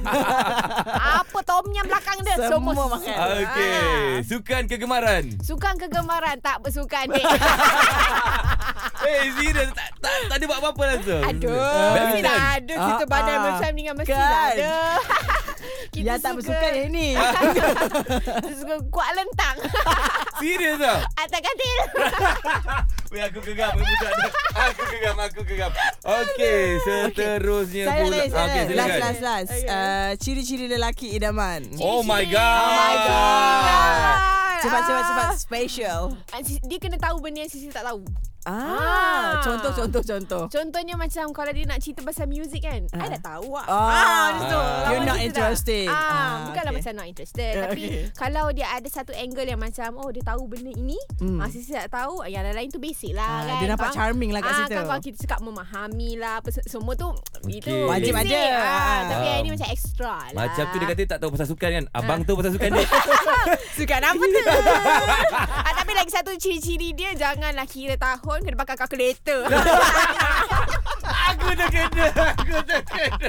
Apa 1.20 1.39
tom 1.41 1.66
yum 1.68 1.86
belakang 1.86 2.20
dia 2.22 2.36
Semua 2.38 2.72
Semua 2.72 2.86
makan. 2.91 3.16
Okey, 3.38 3.72
Ah. 3.72 4.14
sukan 4.22 4.64
kegemaran. 4.66 5.24
Sukan 5.39 5.76
kegemaran 5.78 6.38
Tak 6.38 6.60
bersukan 6.60 7.08
dek 7.08 7.24
Eh, 9.06 9.30
serius 9.32 9.70
tak, 9.72 9.84
tak, 9.95 10.13
tak 10.25 10.36
ada 10.36 10.45
buat 10.45 10.59
apa-apa 10.59 10.83
langsung. 10.88 11.21
Aduh 11.21 11.49
Mesti 11.51 11.95
Badminton. 11.95 12.25
dah 12.25 12.43
ada 12.55 12.73
Kita 12.75 12.95
Ah, 12.95 13.07
badan 13.07 13.33
ah. 13.33 13.43
macam 13.47 13.69
ni 13.71 13.81
kan 13.81 13.93
Mesti 13.95 14.11
Kan? 14.11 14.21
dah 14.25 14.43
ada 14.47 14.71
Kita 15.95 16.07
Yang 16.07 16.19
tak 16.19 16.31
bersukan 16.36 16.71
yang 16.71 16.89
ni. 16.91 17.09
Kita 18.43 18.53
suka 18.55 18.75
kuat 18.88 19.09
lentang 19.13 19.55
Serius 20.39 20.75
tak? 20.77 20.99
Atas 21.15 21.39
katil 21.39 21.79
Weh, 23.07 23.21
aku 23.21 23.39
gegam. 23.41 23.71
Budak 23.71 24.11
ni. 24.11 24.27
Aku 24.51 24.81
gegam, 24.89 25.15
aku 25.15 25.41
gegam. 25.45 25.71
Okey, 26.03 26.61
seterusnya 26.83 27.83
Saya 27.86 28.01
pula. 28.01 28.15
saya 28.19 28.43
Okey, 28.43 28.59
lagi. 28.59 28.75
Last, 28.75 28.97
last, 28.99 29.21
last. 29.21 29.51
Okay. 29.55 29.69
Uh, 29.69 30.11
ciri-ciri 30.19 30.65
lelaki 30.67 31.15
idaman. 31.15 31.63
Oh 31.79 32.03
my 32.03 32.27
god. 32.27 32.59
Oh 32.59 32.71
my 32.73 32.95
god 32.99 34.17
Cepat, 34.57 34.81
cepat, 34.83 35.03
cepat. 35.05 35.27
Special. 35.38 36.01
Ah, 36.29 36.41
Dia 36.43 36.77
kena 36.77 36.97
tahu 36.97 37.21
benda 37.21 37.39
yang 37.39 37.47
Sisi 37.47 37.69
tak 37.69 37.86
tahu 37.86 38.03
Ah, 38.46 38.54
Ah. 38.56 39.41
contoh, 39.41 39.72
contoh, 39.74 40.02
contoh. 40.02 40.43
Contohnya 40.48 40.93
macam 40.96 41.26
Kalau 41.32 41.50
dia 41.50 41.66
nak 41.66 41.80
cerita 41.80 42.02
pasal 42.02 42.26
muzik 42.26 42.62
kan 42.62 42.86
Ah. 42.91 43.02
I 43.02 43.12
dah 43.12 43.22
tahu 43.34 43.50
lah 43.52 43.66
Ah. 43.66 44.30
tu. 44.39 44.54
Ah. 44.54 44.62
Lawan 44.62 44.86
You're 44.88 45.04
not 45.04 45.18
dah. 45.18 45.26
interested. 45.26 45.86
ah, 45.86 45.98
Ah, 45.98 46.34
Bukanlah 46.46 46.70
okay. 46.70 46.80
macam 46.80 46.93
not 46.96 47.08
interested 47.08 47.52
Ah, 47.52 47.62
Tapi 47.66 47.82
okay. 47.84 48.04
Kalau 48.14 48.46
dia 48.52 48.68
ada 48.70 48.86
satu 48.88 49.12
angle 49.12 49.48
yang 49.48 49.58
macam 49.58 49.89
Oh 49.98 50.10
dia 50.10 50.22
tahu 50.22 50.46
benda 50.46 50.70
ini 50.72 50.98
Hmm. 51.18 51.38
ah, 51.38 51.50
Sisi 51.50 51.72
tak 51.72 51.89
tahu 51.89 52.22
Yang 52.24 52.43
lain-lain 52.48 52.70
tu 52.70 52.80
basic 52.80 53.12
lah 53.12 53.26
Ah, 53.26 53.41
kan 53.43 53.54
dia 53.58 53.68
nampak 53.68 53.88
Faham? 53.88 53.98
charming 53.98 54.30
lah 54.30 54.39
kat 54.39 54.48
ah, 54.48 54.58
situ. 54.60 54.72
Kan 54.72 54.84
kalau 54.86 55.02
kita 55.02 55.18
cakap 55.20 55.39
memahami 55.41 56.10
lah 56.16 56.36
Semua 56.64 56.93
tu 56.93 57.10
Itu 57.48 57.74
Wajib 57.86 58.14
basic. 58.14 58.30
ada. 58.30 58.41
ah, 58.56 58.74
Ah. 58.86 59.00
Tapi 59.10 59.26
yang 59.28 59.41
ni 59.41 59.52
macam 59.52 59.68
extra 59.68 60.16
lah 60.30 60.43
Macam 60.43 60.64
tu 60.70 60.78
dia 60.78 60.88
kata 60.88 61.02
tak 61.08 61.20
tahu 61.20 61.30
pasal 61.32 61.48
sukan 61.48 61.70
kan. 61.72 61.86
Abang 61.91 62.20
tu 62.22 62.34
pasal 62.34 62.52
sukan 62.52 62.70
dia. 62.72 62.86
Sukan 63.76 64.02
apa 64.02 64.24
tu 64.24 64.39
ah, 65.66 65.74
Tapi 65.74 65.91
lagi 65.93 66.12
satu 66.12 66.32
ciri-ciri 66.34 66.91
dia 66.91 67.12
Janganlah 67.14 67.66
kira 67.66 67.96
tahun 67.96 68.34
Kena 68.43 68.57
pakai 68.59 68.75
kalkulator 68.75 69.47
Aku 71.06 71.47
dah 71.53 71.70
kena 71.70 72.06
Aku 72.34 72.56
dah 72.62 72.82
kena 72.82 73.28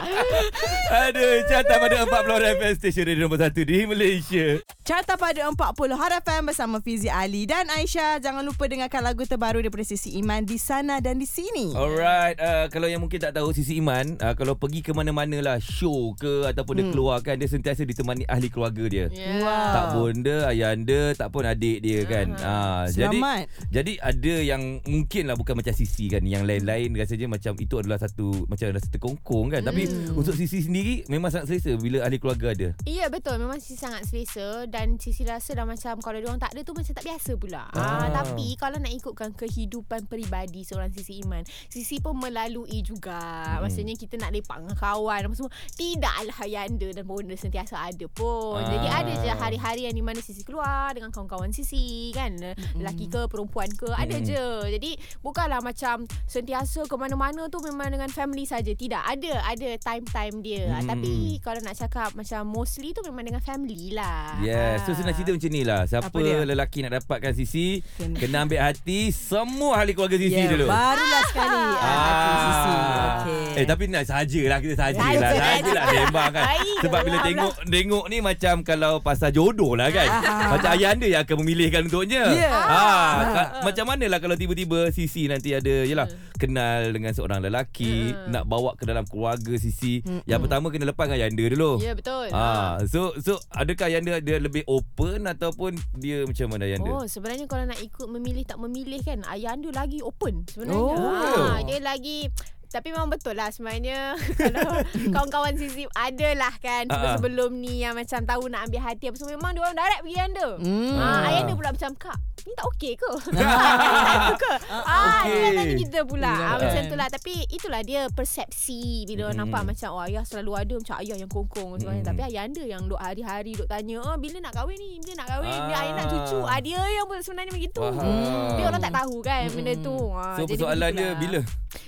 Aduh 1.06 1.44
Carta 1.44 1.74
pada 1.76 1.96
40 2.02 2.56
FM 2.56 2.72
Stesen 2.74 3.04
radio 3.04 3.22
nombor 3.22 3.38
1 3.38 3.52
di 3.62 3.78
Malaysia 3.84 4.46
Carta 4.80 5.14
pada 5.14 5.50
40 5.50 5.58
Hot 5.92 6.12
FM 6.22 6.42
bersama 6.46 6.78
Fizi 6.78 7.10
Ali 7.10 7.42
dan 7.42 7.66
Aisyah. 7.66 8.22
Jangan 8.22 8.46
lupa 8.46 8.70
dengarkan 8.70 9.02
lagu 9.02 9.26
terbaru 9.26 9.58
daripada 9.58 9.82
Sisi 9.82 10.14
Iman 10.14 10.46
di 10.46 10.56
sana 10.56 11.02
dan 11.02 11.18
di 11.18 11.26
sini. 11.26 11.74
Alright 11.74 12.38
uh, 12.38 12.70
Kalau 12.70 12.86
yang 12.86 13.02
mungkin 13.02 13.18
tak 13.18 13.34
tahu 13.34 13.50
Sisi 13.50 13.76
Iman 13.76 14.14
uh, 14.18 14.32
Kalau 14.32 14.54
pergi 14.54 14.80
ke 14.80 14.94
mana-mana 14.94 15.42
lah 15.42 15.58
Show 15.58 16.14
ke 16.14 16.46
Ataupun 16.46 16.74
dia 16.74 16.84
Hmm. 16.86 16.94
keluar 16.94 17.18
kan 17.18 17.34
Dia 17.34 17.50
sentiasa 17.50 17.82
ditemani 17.82 18.22
ahli 18.24 18.46
keluarga 18.46 18.86
dia 18.86 19.10
yeah. 19.10 19.42
Wow. 19.42 19.74
Tak 19.74 19.84
bonda 19.90 20.36
Ayah 20.46 20.70
anda 20.70 21.02
Tak 21.12 21.28
pun 21.28 21.42
adik 21.42 21.82
dia 21.82 22.06
kan 22.06 22.30
uh, 22.36 22.86
Jadi 22.86 23.18
Selamat. 23.18 23.44
Jadi 23.66 23.92
ada 23.98 24.34
yang 24.38 24.62
Mungkin 24.86 25.26
lah 25.26 25.34
bukan 25.34 25.58
macam 25.58 25.74
Sisi 25.74 26.06
kan 26.06 26.22
Yang 26.22 26.46
lain-lain 26.46 26.94
Rasanya 26.94 27.26
macam 27.26 27.58
Itu 27.66 27.76
adalah 27.76 27.98
satu 27.98 28.46
Macam 28.46 28.70
rasa 28.70 28.86
terkongkong 28.88 29.46
kan 29.50 29.62
Tapi 29.62 29.82
Hmm. 29.86 30.14
untuk 30.14 30.32
Sisi 30.32 30.62
sendiri 30.62 31.02
Memang 31.06 31.28
sangat 31.28 31.50
selesa 31.50 31.74
Bila 31.74 32.00
ahli 32.00 32.16
keluarga 32.16 32.46
ada 32.48 32.68
Ya 32.84 33.06
betul 33.06 33.36
Memang 33.36 33.58
Sisi 33.58 33.74
sangat 33.74 34.04
selesa 34.04 34.64
Dan 34.64 34.96
Sisi 34.96 35.22
rasa 35.22 35.52
dah 35.52 35.64
macam 35.64 35.98
Kalau 35.98 36.16
diorang 36.16 36.38
tak 36.38 36.52
ada 36.52 36.62
tu 36.62 36.70
Macam 36.70 36.92
tak 36.92 37.02
biasa 37.02 37.34
pula 37.34 37.66
Ah. 37.68 38.06
ah. 38.06 38.08
Tapi 38.14 38.54
Kalau 38.54 38.78
nak 38.78 38.92
ikutkan 38.92 39.30
Kehidupan 39.32 40.06
peribadi 40.06 40.62
Seorang 40.62 40.90
Sisi 40.90 41.18
Iman 41.20 41.42
Sisi 41.66 41.98
pun 41.98 42.14
melalui 42.14 42.80
juga 42.80 43.18
Hmm. 43.26 43.62
Maksudnya 43.62 43.94
kita 43.94 44.16
nak 44.16 44.30
lepak 44.30 44.56
dengan 44.58 44.76
kawan 44.76 45.20
Apa 45.22 45.34
semua 45.34 45.50
Tidaklah 45.72 46.38
Yanda 46.46 46.88
dan 46.92 47.04
bonda 47.04 47.34
Sentiasa 47.34 47.80
ada 47.80 48.06
pun 48.06 48.58
Ah. 48.58 48.68
Jadi 48.68 48.86
ada 48.86 49.12
je 49.14 49.28
hari-hari 49.32 49.82
Yang 49.82 49.96
di 49.96 50.04
mana 50.04 50.20
Sisi 50.20 50.42
keluar 50.42 50.92
Dengan 50.92 51.10
kawan-kawan 51.10 51.50
Sisi 51.50 51.74
Kan 52.10 52.36
Lelaki 52.74 53.06
ke 53.06 53.26
perempuan 53.26 53.66
ke 53.70 53.88
Ada 53.88 54.14
Mm-mm. 54.14 54.26
je 54.26 54.44
Jadi 54.70 54.90
Bukanlah 55.20 55.58
macam 55.58 56.04
Sentiasa 56.26 56.84
ke 56.84 56.94
mana-mana 56.94 57.46
tu 57.46 57.55
Memang 57.58 57.88
dengan 57.88 58.06
family 58.06 58.44
saja 58.44 58.68
Tidak 58.68 58.98
ada 58.98 59.32
Ada 59.46 59.68
time-time 59.76 60.34
dia 60.38 60.64
Mm-mm. 60.68 60.86
Tapi 60.86 61.12
kalau 61.40 61.60
nak 61.60 61.74
cakap 61.74 62.12
macam 62.12 62.40
mostly 62.44 62.90
tu 62.90 63.00
memang 63.02 63.24
dengan 63.24 63.40
family 63.40 63.90
lah. 63.90 64.36
Yes 64.38 64.54
Yes. 64.56 64.78
So 64.82 64.92
senang 64.92 65.12
cerita 65.12 65.30
macam 65.30 65.50
ni 65.50 65.62
lah. 65.62 65.84
Siapa 65.84 66.16
lelaki 66.42 66.80
nak 66.80 66.92
dapatkan 66.96 67.32
Sisi, 67.32 67.80
Kena- 67.94 68.16
kena 68.16 68.36
ambil 68.42 68.60
hati 68.62 69.08
semua 69.08 69.78
ahli 69.78 69.92
keluarga 69.92 70.16
Sisi 70.16 70.34
Yeah, 70.34 70.50
dulu. 70.50 70.66
Barulah 70.66 71.22
sekali 71.24 71.60
ah. 71.60 71.76
hati 71.78 72.32
Sisi. 72.42 72.74
Okey. 73.06 73.44
Eh 73.54 73.64
tapi 73.64 73.82
nak 73.86 74.04
sajalah 74.04 74.58
kita 74.58 74.74
sajalah. 74.74 75.06
Saja, 75.06 75.28
Sajalah 75.56 75.84
saja. 75.86 76.00
sembang 76.02 76.30
kan. 76.30 76.44
Sebab 76.78 77.00
bila 77.02 77.18
tengok 77.22 77.52
tengok 77.66 78.04
ni 78.06 78.18
macam 78.20 78.54
kalau 78.62 78.92
pasal 78.98 79.30
jodoh 79.30 79.72
lah 79.72 79.88
kan. 79.88 80.08
Macam 80.50 80.70
ayah 80.72 80.90
anda 80.90 81.06
yang 81.06 81.22
akan 81.22 81.36
memilihkan 81.38 81.80
untuknya. 81.84 82.24
Ya. 82.28 82.52
Ha, 82.52 82.82
ka- 83.26 83.50
macam 83.62 83.84
manalah 83.86 84.18
kalau 84.18 84.34
tiba-tiba 84.34 84.90
Sisi 84.90 85.26
nanti 85.26 85.52
ada 85.52 85.82
yalah 85.82 86.06
kenal 86.34 86.90
dengan 86.90 87.12
seorang 87.12 87.40
lelaki, 87.46 88.12
nak 88.28 88.44
bawa 88.44 88.74
ke 88.74 88.84
dalam 88.84 89.06
keluarga 89.06 89.54
Sisi. 89.56 90.02
Yang 90.26 90.40
pertama 90.48 90.68
kena 90.74 90.90
lepas 90.90 91.06
dengan 91.06 91.18
ayah 91.22 91.28
anda 91.30 91.44
dulu. 91.46 91.72
Ya 91.80 91.92
betul. 91.94 92.28
Ah, 92.34 92.82
so 92.84 93.14
so 93.22 93.38
adakah 93.54 93.88
ayah 93.88 94.02
anda 94.02 94.18
dia 94.20 94.36
lebih 94.42 94.66
open 94.66 95.24
ataupun 95.30 95.78
dia 95.96 96.26
macam 96.26 96.46
mana 96.52 96.66
ayah 96.66 96.76
anda? 96.82 96.90
Oh 96.92 97.04
sebenarnya 97.06 97.46
kalau 97.46 97.64
nak 97.64 97.80
ikut 97.80 98.06
memilih 98.10 98.44
tak 98.44 98.58
memilih 98.58 99.00
kan 99.02 99.22
ayah 99.32 99.54
anda 99.54 99.70
lagi 99.72 100.02
open 100.02 100.44
sebenarnya. 100.50 100.76
Oh. 100.76 100.94
Ha, 100.96 101.62
dia 101.62 101.78
lagi 101.80 102.28
tapi 102.76 102.88
memang 102.90 103.08
betul 103.08 103.32
lah 103.32 103.48
sebenarnya 103.48 104.12
kalau 104.38 104.84
kawan-kawan 105.14 105.54
Sisi 105.54 105.88
adalah 105.90 106.52
kan 106.58 106.84
Ah, 106.86 106.94
ah. 106.94 107.14
sebelum 107.16 107.56
ni 107.56 107.80
yang 107.80 107.94
macam 107.94 108.20
tahu 108.22 108.46
nak 108.46 108.66
ambil 108.66 108.82
hati 108.82 109.08
apa 109.08 109.16
semua 109.16 109.32
memang 109.32 109.50
dia 109.50 109.60
orang 109.60 109.76
direct 109.76 110.02
pergi 110.02 110.18
anda. 110.18 110.48
Hmm. 110.56 110.94
Ha, 110.94 111.06
ayah 111.26 111.40
anda 111.40 111.52
pula 111.52 111.70
macam 111.70 111.90
kak 111.94 112.18
ni 112.38 112.52
tak 112.52 112.66
okey 112.70 112.92
ke? 112.94 113.10
tak 113.34 114.38
ke? 114.38 114.52
Ah, 114.68 115.24
Okey. 115.24 115.34
dia 115.34 115.50
tanya 115.52 115.74
kita 115.76 116.00
pula. 116.04 116.30
Ah, 116.30 116.56
macam 116.56 116.78
kan. 116.78 116.84
tu 116.86 116.94
lah 116.94 117.08
tapi 117.08 117.32
itulah 117.48 117.80
dia 117.80 118.00
persepsi 118.08 118.80
bila 119.04 119.26
orang 119.26 119.34
Hmm. 119.36 119.48
nampak 119.48 119.62
macam 119.66 119.88
oh 119.92 120.02
ayah 120.02 120.22
selalu 120.22 120.52
ada 120.54 120.74
macam 120.76 120.96
ayah 120.98 121.16
yang 121.16 121.28
kongkong 121.28 121.70
sebenarnya 121.76 122.00
Hmm. 122.00 122.08
tapi 122.08 122.20
ayah 122.24 122.42
anda 122.44 122.62
yang 122.62 122.82
duk 122.84 122.96
hari-hari 122.96 123.52
duk 123.52 123.66
tanya 123.66 123.96
oh 123.98 124.16
bila 124.16 124.36
nak 124.38 124.52
kahwin 124.52 124.76
ni 124.76 124.90
bila 124.98 125.12
nak 125.16 125.28
kahwin 125.28 125.50
dia 125.50 125.74
Ah. 125.74 125.82
ayah 125.82 125.92
nak 125.94 126.06
cucu 126.06 126.38
ah, 126.40 126.60
dia 126.60 126.80
yang 126.80 127.06
sebenarnya 127.16 127.52
begitu 127.52 127.80
Faham. 127.80 128.48
tapi 128.48 128.62
orang 128.62 128.80
tak 128.80 128.94
tahu 128.94 129.16
kan 129.20 129.42
benda 129.48 129.72
tu 129.76 129.96
Ah, 130.08 130.34
So 130.34 130.42
jadi 130.42 130.50
persoalan 130.54 130.90
dia 130.92 131.10
bila? 131.16 131.40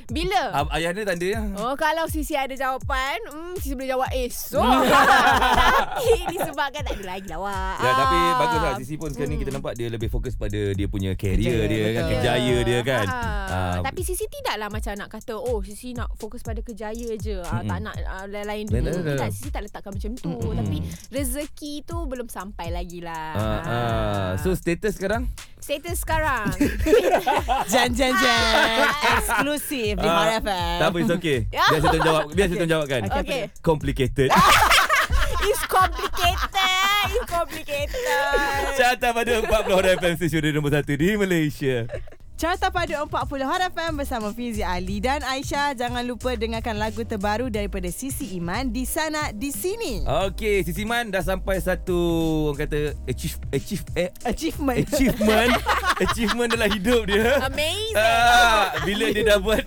bila 0.09 0.41
Ah, 0.51 0.78
ayah 0.79 0.89
anda 0.89 1.03
tanda 1.05 1.27
ya? 1.27 1.41
Oh 1.57 1.75
kalau 1.75 2.07
Sisi 2.07 2.33
ada 2.33 2.51
jawapan 2.51 3.19
hmm, 3.27 3.55
Sisi 3.57 3.75
boleh 3.75 3.89
jawab 3.89 4.09
esok 4.11 4.63
Tapi 5.69 6.07
disebabkan 6.29 6.83
tak 6.83 6.95
ada 6.95 7.05
lagi 7.09 7.27
lah 7.27 7.41
Wak 7.41 7.77
Ya, 7.79 7.91
tapi 7.93 8.17
Ah. 8.19 8.35
baguslah 8.37 8.73
Sisi 8.77 8.95
pun 8.95 9.11
sekarang 9.11 9.31
ni 9.31 9.39
kita 9.39 9.51
nampak 9.51 9.73
dia 9.75 9.89
lebih 9.89 10.07
fokus 10.07 10.35
pada 10.35 10.55
dia 10.71 10.87
punya 10.87 11.13
career 11.13 11.67
dia 11.67 11.87
kan, 11.93 12.05
kejaya 12.09 12.57
dia 12.63 12.79
kan. 12.81 13.07
Ah, 13.07 13.37
Ah, 13.49 13.75
Tapi 13.81 14.01
Sisi 14.03 14.25
tidaklah 14.25 14.69
macam 14.69 14.93
nak 14.95 15.09
kata 15.09 15.35
Oh 15.35 15.59
Sisi 15.61 15.93
nak 15.93 16.15
fokus 16.15 16.41
pada 16.41 16.61
kejaya 16.61 17.17
je 17.17 17.41
ah, 17.41 17.59
Mm-mm. 17.59 17.67
Tak 17.67 17.79
nak 17.81 17.95
ah, 18.05 18.25
lain-lain 18.25 18.65
Tak, 18.65 18.79
dulu 18.79 18.89
tak, 18.89 19.03
tak. 19.03 19.11
Tidak 19.11 19.31
Sisi 19.33 19.49
tak 19.51 19.63
letakkan 19.65 19.91
macam 19.91 20.13
tu 20.15 20.31
Mm-mm. 20.31 20.55
Tapi 20.55 20.79
rezeki 21.09 21.73
tu 21.83 21.99
belum 22.05 22.29
sampai 22.29 22.69
lagi 22.69 23.01
lah 23.01 23.33
ah, 23.35 23.61
ah. 23.65 24.29
So 24.39 24.53
status 24.53 24.95
sekarang? 24.95 25.27
Status 25.69 26.01
sekarang 26.01 26.49
Jan 27.73 27.93
jan 27.93 28.17
jan. 28.17 28.89
Eksklusif 29.21 30.01
di 30.01 30.09
Ah, 30.09 30.17
Hot 30.17 30.29
FM. 30.41 30.77
Tak 30.81 30.87
apa, 30.89 30.97
it's 30.97 31.13
okay. 31.13 31.39
Biar 31.45 31.69
saya 31.69 31.81
tolong 31.85 32.07
jawab. 32.09 32.25
Biar 32.33 32.47
saya 32.49 32.57
tolong 32.57 32.73
jawabkan. 32.73 33.01
Okay. 33.05 33.21
Okay 33.21 33.43
Complicated. 33.61 34.29
It's 35.49 35.65
complicated 35.69 36.51
It's 37.13 37.25
complicated 37.29 38.01
Carta 38.81 39.09
pada 39.13 39.33
40 39.45 39.77
Hot 39.77 39.87
FM 40.01 40.13
Stesen 40.17 40.41
radio 40.41 40.57
nombor 40.57 40.73
1 40.73 40.89
di 40.89 41.09
Malaysia. 41.21 41.85
Carta 42.39 42.71
Padu 42.71 42.95
40 42.95 43.43
Hot 43.43 43.63
FM 43.75 43.99
bersama 43.99 44.31
Fizi 44.31 44.63
Ali 44.63 45.03
dan 45.03 45.27
Aisyah. 45.27 45.75
Jangan 45.75 46.07
lupa 46.07 46.39
dengarkan 46.39 46.79
lagu 46.79 47.03
terbaru 47.03 47.51
daripada 47.51 47.91
Sisi 47.91 48.39
Iman 48.39 48.71
di 48.71 48.87
sana 48.87 49.35
di 49.35 49.51
sini. 49.51 50.07
Okey, 50.07 50.63
Sisi 50.63 50.87
Man 50.87 51.11
dah 51.11 51.19
sampai 51.19 51.59
satu 51.59 51.99
orang 52.55 52.63
kata 52.63 52.79
achieve 53.11 53.43
achieve 53.51 53.83
eh, 53.99 54.15
Achievement. 54.23 54.87
achievement 54.87 55.51
achievement 56.07 56.49
dalam 56.55 56.71
hidup 56.71 57.11
dia. 57.11 57.43
Amazing 57.43 57.99
Ah, 57.99 58.71
bila 58.87 59.11
dia 59.11 59.35
dah 59.35 59.39
buat 59.43 59.67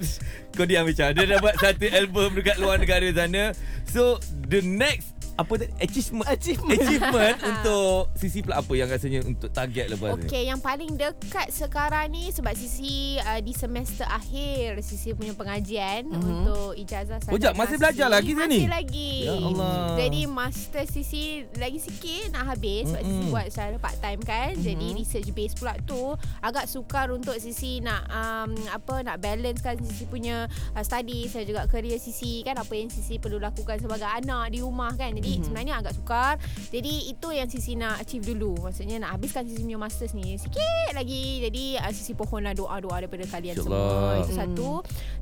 kau 0.56 0.64
diam 0.64 0.88
Bicha. 0.88 1.12
Dia 1.12 1.28
dah 1.28 1.44
buat 1.44 1.60
satu 1.60 1.92
album 1.92 2.40
dekat 2.40 2.56
luar 2.56 2.80
negara 2.80 3.04
sana. 3.12 3.52
So 3.84 4.16
the 4.48 4.64
next 4.64 5.12
apa 5.42 5.54
tadi 5.58 5.72
achievement 5.80 6.28
Achievement. 6.28 6.78
achievement 6.78 7.36
untuk 7.50 7.90
Sisi 8.14 8.40
pula 8.40 8.56
apa 8.58 8.72
yang 8.72 8.88
rasanya 8.88 9.20
untuk 9.22 9.50
target 9.50 9.86
lepas 9.88 10.14
ni. 10.16 10.26
Okey, 10.26 10.44
yang 10.46 10.60
paling 10.60 10.94
dekat 10.94 11.50
sekarang 11.50 12.08
ni 12.08 12.30
sebab 12.30 12.54
Sisi 12.54 12.92
uh, 13.20 13.38
di 13.38 13.52
semester 13.52 14.06
akhir 14.06 14.80
Sisi 14.82 15.12
punya 15.12 15.34
pengajian 15.34 16.04
Mhm. 16.04 16.14
mm-hmm. 16.14 16.32
untuk 16.32 16.70
ijazah 16.76 17.18
Oh, 17.24 17.38
jap, 17.38 17.54
masih 17.54 17.76
belajar 17.76 18.08
lagi 18.08 18.32
saya 18.32 18.46
ni? 18.46 18.60
Masih 18.60 18.72
lagi. 18.72 19.12
Ya 19.24 19.34
Allah. 19.34 19.96
Jadi 19.98 20.22
master 20.26 20.84
Sisi 20.86 21.24
lagi 21.56 21.80
sikit 21.80 22.24
nak 22.30 22.44
habis 22.48 22.86
sebab 22.86 23.02
Sisi 23.02 23.24
buat 23.28 23.46
secara 23.48 23.76
part 23.78 23.98
time 23.98 24.22
kan. 24.22 24.52
Mhm. 24.52 24.64
Jadi 24.64 24.88
research 24.94 25.30
base 25.32 25.54
pula 25.54 25.74
tu 25.82 26.02
agak 26.40 26.66
sukar 26.66 27.10
untuk 27.10 27.36
Sisi 27.36 27.80
nak 27.80 28.04
um, 28.08 28.52
apa 28.70 29.02
nak 29.02 29.18
balance 29.18 29.60
kan 29.60 29.78
Sisi 29.78 30.06
punya 30.06 30.46
uh, 30.72 30.82
study 30.82 31.26
saya 31.26 31.44
juga 31.44 31.66
career 31.66 31.98
Sisi 31.98 32.42
kan 32.42 32.56
apa 32.56 32.74
yang 32.74 32.88
Sisi 32.88 33.16
perlu 33.16 33.38
lakukan 33.38 33.78
sebagai 33.78 34.06
anak 34.06 34.50
di 34.50 34.60
rumah 34.60 34.92
kan. 34.94 35.14
Jadi 35.14 35.31
Mhm. 35.32 35.34
mm-hmm. 35.34 35.46
sebenarnya 35.46 35.74
agak 35.78 35.94
sukar. 35.94 36.34
Jadi 36.68 36.94
itu 37.08 37.28
yang 37.30 37.48
Sisi 37.48 37.74
nak 37.74 38.00
achieve 38.00 38.26
dulu. 38.26 38.56
Maksudnya 38.62 38.98
nak 38.98 39.16
habiskan 39.16 39.44
Sisi 39.44 39.62
punya 39.62 39.78
masters 39.78 40.12
ni 40.12 40.36
sikit 40.36 40.60
lagi. 40.92 41.42
Jadi 41.42 41.64
uh, 41.78 41.92
Sisi 41.92 42.12
pohonlah 42.12 42.52
doa-doa 42.52 43.00
daripada 43.00 43.24
kalian 43.26 43.56
InsyaAllah. 43.56 43.88
semua. 43.88 44.20
Itu 44.20 44.32
Hmm. 44.32 44.40
satu. 44.40 44.70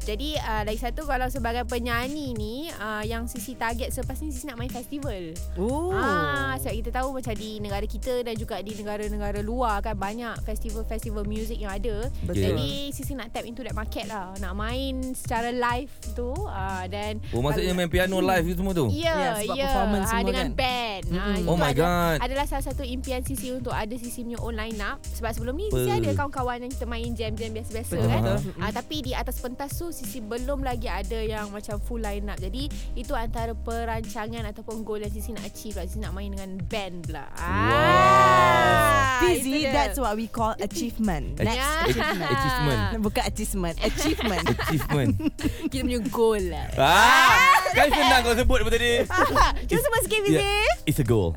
Jadi 0.02 0.30
uh, 0.36 0.64
lagi 0.64 0.80
satu 0.80 1.02
kalau 1.04 1.28
sebagai 1.28 1.64
penyanyi 1.64 2.34
ni 2.34 2.56
uh, 2.74 3.02
yang 3.02 3.26
Sisi 3.26 3.54
target 3.54 3.90
selepas 3.90 4.18
ni 4.18 4.30
Sisi 4.30 4.46
nak 4.46 4.56
main 4.56 4.70
festival. 4.70 5.34
Oh. 5.56 5.92
Ah, 5.92 6.56
sebab 6.56 6.74
kita 6.76 6.90
tahu 6.94 7.10
macam 7.12 7.34
di 7.34 7.58
negara 7.58 7.84
kita 7.84 8.22
dan 8.22 8.34
juga 8.34 8.58
di 8.60 8.74
negara-negara 8.74 9.40
luar 9.40 9.82
kan 9.82 9.94
banyak 9.94 10.40
festival-festival 10.44 11.24
music 11.24 11.60
yang 11.60 11.72
ada. 11.72 12.08
Betul. 12.24 12.46
Jadi 12.48 12.72
Sisi 12.90 13.14
nak 13.14 13.30
tap 13.30 13.44
into 13.44 13.62
that 13.62 13.74
market 13.74 14.06
lah. 14.06 14.32
Nak 14.38 14.54
main 14.54 14.96
secara 15.12 15.50
live 15.50 15.88
tu 16.14 16.30
uh, 16.32 16.86
dan 16.86 17.20
Oh 17.30 17.42
maksudnya 17.42 17.72
main 17.72 17.88
piano 17.88 18.18
live 18.18 18.46
itu 18.46 18.58
semua 18.58 18.72
tu? 18.72 18.88
Ya, 18.90 19.12
Ya, 19.12 19.32
sebab 19.42 19.56
ya. 19.56 19.64
performance 19.68 19.99
Ah, 20.02 20.10
semua 20.10 20.26
dengan 20.26 20.48
kan? 20.48 20.56
band. 20.56 21.04
Ah, 21.06 21.16
Mm-mm. 21.16 21.36
itu 21.36 21.46
Oh 21.46 21.56
my 21.56 21.66
ada- 21.66 21.80
God. 21.80 22.18
Adalah 22.22 22.46
salah 22.46 22.66
satu 22.66 22.84
impian 22.84 23.22
Sisi 23.22 23.48
untuk 23.50 23.72
ada 23.72 23.94
Sisi 23.94 24.20
punya 24.22 24.38
own 24.38 24.54
line 24.54 24.80
up 24.80 24.98
sebab 25.02 25.32
sebelum 25.32 25.54
ni 25.54 25.68
Sisi 25.68 25.90
ada 25.90 26.10
kawan-kawan 26.14 26.58
yang 26.60 26.72
kita 26.72 26.86
main 26.86 27.10
jam-jam 27.12 27.50
biasa-biasa 27.52 27.94
Betul, 27.94 28.08
kan. 28.08 28.22
Ah, 28.58 28.72
tapi 28.72 28.96
di 29.02 29.12
atas 29.12 29.38
pentas 29.38 29.72
tu 29.74 29.90
Sisi 29.90 30.20
belum 30.20 30.62
lagi 30.62 30.86
ada 30.86 31.18
yang 31.18 31.50
macam 31.50 31.80
full 31.80 32.00
line 32.00 32.26
up. 32.26 32.38
Jadi 32.38 32.68
itu 32.94 33.12
antara 33.12 33.54
perancangan 33.54 34.44
ataupun 34.46 34.82
goal 34.82 35.00
yang 35.00 35.10
Sisi 35.10 35.32
nak 35.32 35.44
achieve 35.44 35.76
lah. 35.76 35.86
Sisi 35.86 36.00
nak 36.00 36.12
main 36.12 36.30
dengan 36.30 36.58
band 36.62 36.96
pula. 37.06 37.26
Ah, 37.34 39.20
Fizi, 39.22 39.52
dia. 39.62 39.72
that's 39.72 39.98
what 39.98 40.14
we 40.14 40.26
call 40.26 40.56
achievement. 40.58 41.36
Ach- 41.38 41.46
Next 41.46 41.60
Ya. 41.60 41.70
achievement. 41.84 42.30
Achievement. 42.30 42.80
Bukan 43.00 43.24
achievement, 43.26 43.76
achievement. 43.82 44.44
Achievement. 44.50 45.12
Kita 45.70 45.82
punya 45.82 46.00
goal 46.10 46.44
lah. 46.46 46.68
ah, 46.76 47.36
kan 47.76 47.88
senang 47.92 48.22
kau 48.26 48.36
sebut 48.36 48.60
apa 48.62 48.70
tadi? 48.74 48.92
Cuba 49.70 49.82
sebut 49.82 50.00
sikit 50.06 50.20
Fizi. 50.26 50.38
Yeah, 50.42 50.88
it's 50.90 51.00
a 51.00 51.06
goal. 51.06 51.34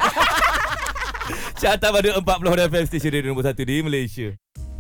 Carta 1.63 1.95
pada 1.95 2.19
40 2.19 2.51
Hot 2.51 2.61
FM 2.67 2.83
Stesen 2.91 3.11
radio 3.15 3.31
nombor 3.31 3.47
1 3.47 3.55
di 3.63 3.77
Malaysia. 3.87 4.29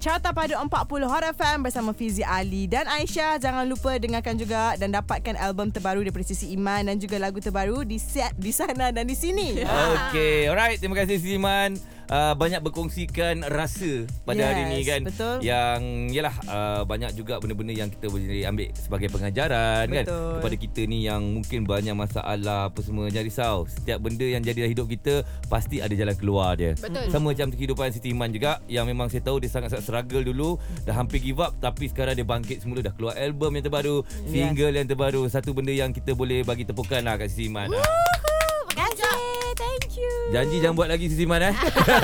Carta 0.03 0.35
Padu 0.35 0.59
40 0.59 1.07
Hot 1.07 1.23
FM 1.39 1.63
bersama 1.63 1.95
Fizi 1.95 2.27
Ali 2.27 2.67
dan 2.67 2.91
Aisyah. 2.91 3.39
Jangan 3.39 3.71
lupa 3.71 3.95
dengarkan 4.03 4.35
juga 4.35 4.75
dan 4.75 4.91
dapatkan 4.91 5.39
album 5.39 5.71
terbaru 5.71 6.03
daripada 6.03 6.27
Sisi 6.27 6.51
Iman 6.59 6.91
dan 6.91 6.99
juga 6.99 7.23
lagu 7.23 7.39
terbaru 7.39 7.87
di 7.87 8.03
set 8.03 8.35
di 8.35 8.51
sana 8.51 8.91
dan 8.91 9.07
di 9.07 9.15
sini. 9.15 9.63
Okay, 10.11 10.51
alright. 10.51 10.83
Terima 10.83 10.99
kasih 10.99 11.23
Siman. 11.23 11.79
Uh, 12.13 12.37
banyak 12.37 12.61
berkongsikan 12.61 13.41
rasa 13.43 14.05
pada 14.23 14.37
Yes, 14.37 14.47
hari 14.47 14.63
ni 14.69 14.81
kan. 14.85 15.01
betul. 15.03 15.37
Yang 15.41 15.81
yalah 16.13 16.37
uh, 16.45 16.83
banyak 16.85 17.17
juga 17.17 17.41
benda-benda 17.41 17.73
yang 17.73 17.89
kita 17.89 18.07
boleh 18.07 18.45
ambil 18.45 18.69
sebagai 18.75 19.09
pengajaran 19.09 19.89
kan 19.89 20.05
Betul. 20.05 20.33
kepada 20.37 20.57
kita 20.59 20.81
ni 20.85 20.99
yang 21.03 21.25
mungkin 21.25 21.65
banyak 21.65 21.97
masalah 21.97 22.69
apa 22.69 22.81
semua 22.81 23.09
jangan 23.09 23.25
risau. 23.25 23.57
Setiap 23.65 23.99
benda 23.99 24.29
yang 24.29 24.45
jadi 24.45 24.61
dalam 24.61 24.71
hidup 24.71 24.87
kita 24.87 25.15
pasti 25.49 25.81
ada 25.81 25.91
jalan 25.91 26.13
keluar 26.13 26.53
dia. 26.53 26.77
Betul. 26.77 27.09
Sama 27.09 27.33
macam 27.33 27.49
kehidupan 27.49 27.89
Siti 27.91 28.13
Iman 28.13 28.29
juga 28.29 28.61
yang 28.69 28.85
memang 28.85 29.09
saya 29.09 29.25
tahu 29.25 29.41
dia 29.41 29.49
sangat-sangat 29.49 29.81
struggle 29.83 30.21
dulu 30.23 30.61
dah 30.85 30.93
hampir 30.93 31.17
give 31.17 31.41
up 31.41 31.57
tapi 31.57 31.89
sekarang 31.89 32.13
dia 32.13 32.29
bangkit 32.29 32.61
semula 32.61 32.85
dah 32.85 32.93
keluar 32.93 33.17
album 33.17 33.57
yang 33.57 33.65
terbaru, 33.65 34.05
Yes. 34.23 34.53
single 34.53 34.75
yang 34.75 34.85
terbaru. 34.85 35.25
Satu 35.27 35.57
benda 35.57 35.73
yang 35.73 35.89
kita 35.91 36.13
boleh 36.13 36.45
bagi 36.45 36.69
tepukan 36.69 37.01
lah 37.01 37.17
kat 37.17 37.33
Siti 37.33 37.49
Iman. 37.49 37.73
lah. 37.73 37.81
Terima 38.69 38.85
kasih. 38.85 39.32
Thank 39.55 39.95
you. 39.95 40.13
Janji 40.31 40.57
jangan 40.59 40.75
buat 40.75 40.89
lagi 40.89 41.07
Sisi 41.07 41.23
Man 41.23 41.43
eh. 41.43 41.55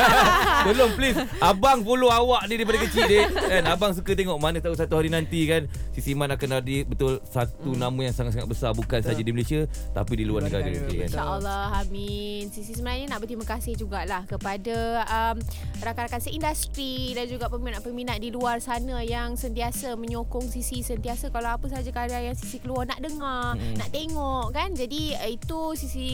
Tolong 0.64 0.92
please. 0.92 1.16
Abang 1.38 1.80
follow 1.80 2.08
awak 2.08 2.44
ni 2.46 2.54
daripada 2.54 2.78
kecil 2.80 3.04
dek. 3.04 3.26
Kan 3.32 3.64
abang 3.66 3.92
suka 3.92 4.12
tengok 4.12 4.36
mana 4.36 4.58
tahu 4.58 4.74
satu 4.74 4.94
hari 4.94 5.08
nanti 5.08 5.44
kan 5.44 5.64
Sisi 5.90 6.12
Man 6.12 6.28
akan 6.28 6.50
ada 6.54 6.76
betul 6.84 7.18
satu 7.24 7.56
Hmm. 7.68 7.80
nama 7.80 8.00
yang 8.02 8.14
sangat-sangat 8.14 8.46
besar 8.46 8.70
bukan 8.72 9.00
saja 9.00 9.18
di 9.18 9.28
Malaysia 9.28 9.64
tapi 9.90 10.14
di 10.14 10.24
luar 10.24 10.40
negara. 10.42 10.62
kan? 10.62 10.88
InsyaAllah 11.00 11.64
Amin 11.78 12.48
Sisi 12.48 12.72
sebenarnya 12.72 13.08
nak 13.08 13.20
berterima 13.20 13.44
kasih 13.44 13.74
jugalah 13.74 14.22
Kepada 14.24 14.76
um, 15.04 15.36
rakan-rakan 15.78 16.20
seindustri 16.20 17.12
Dan 17.12 17.26
juga 17.26 17.46
peminat-peminat 17.46 18.16
di 18.16 18.28
luar 18.28 18.58
sana 18.58 19.00
Yang 19.00 19.42
sentiasa 19.42 19.94
menyokong 19.94 20.46
Sisi 20.46 20.80
Sentiasa 20.80 21.28
kalau 21.28 21.52
apa 21.52 21.66
saja 21.66 21.88
karya 21.88 22.20
yang 22.24 22.36
Sisi 22.36 22.58
keluar 22.58 22.84
Nak 22.84 23.00
dengar 23.00 23.54
Mm-mm. 23.54 23.76
Nak 23.76 23.88
tengok 23.90 24.46
kan 24.50 24.68
Jadi 24.70 25.12
uh, 25.14 25.28
itu 25.28 25.60
Sisi 25.74 26.10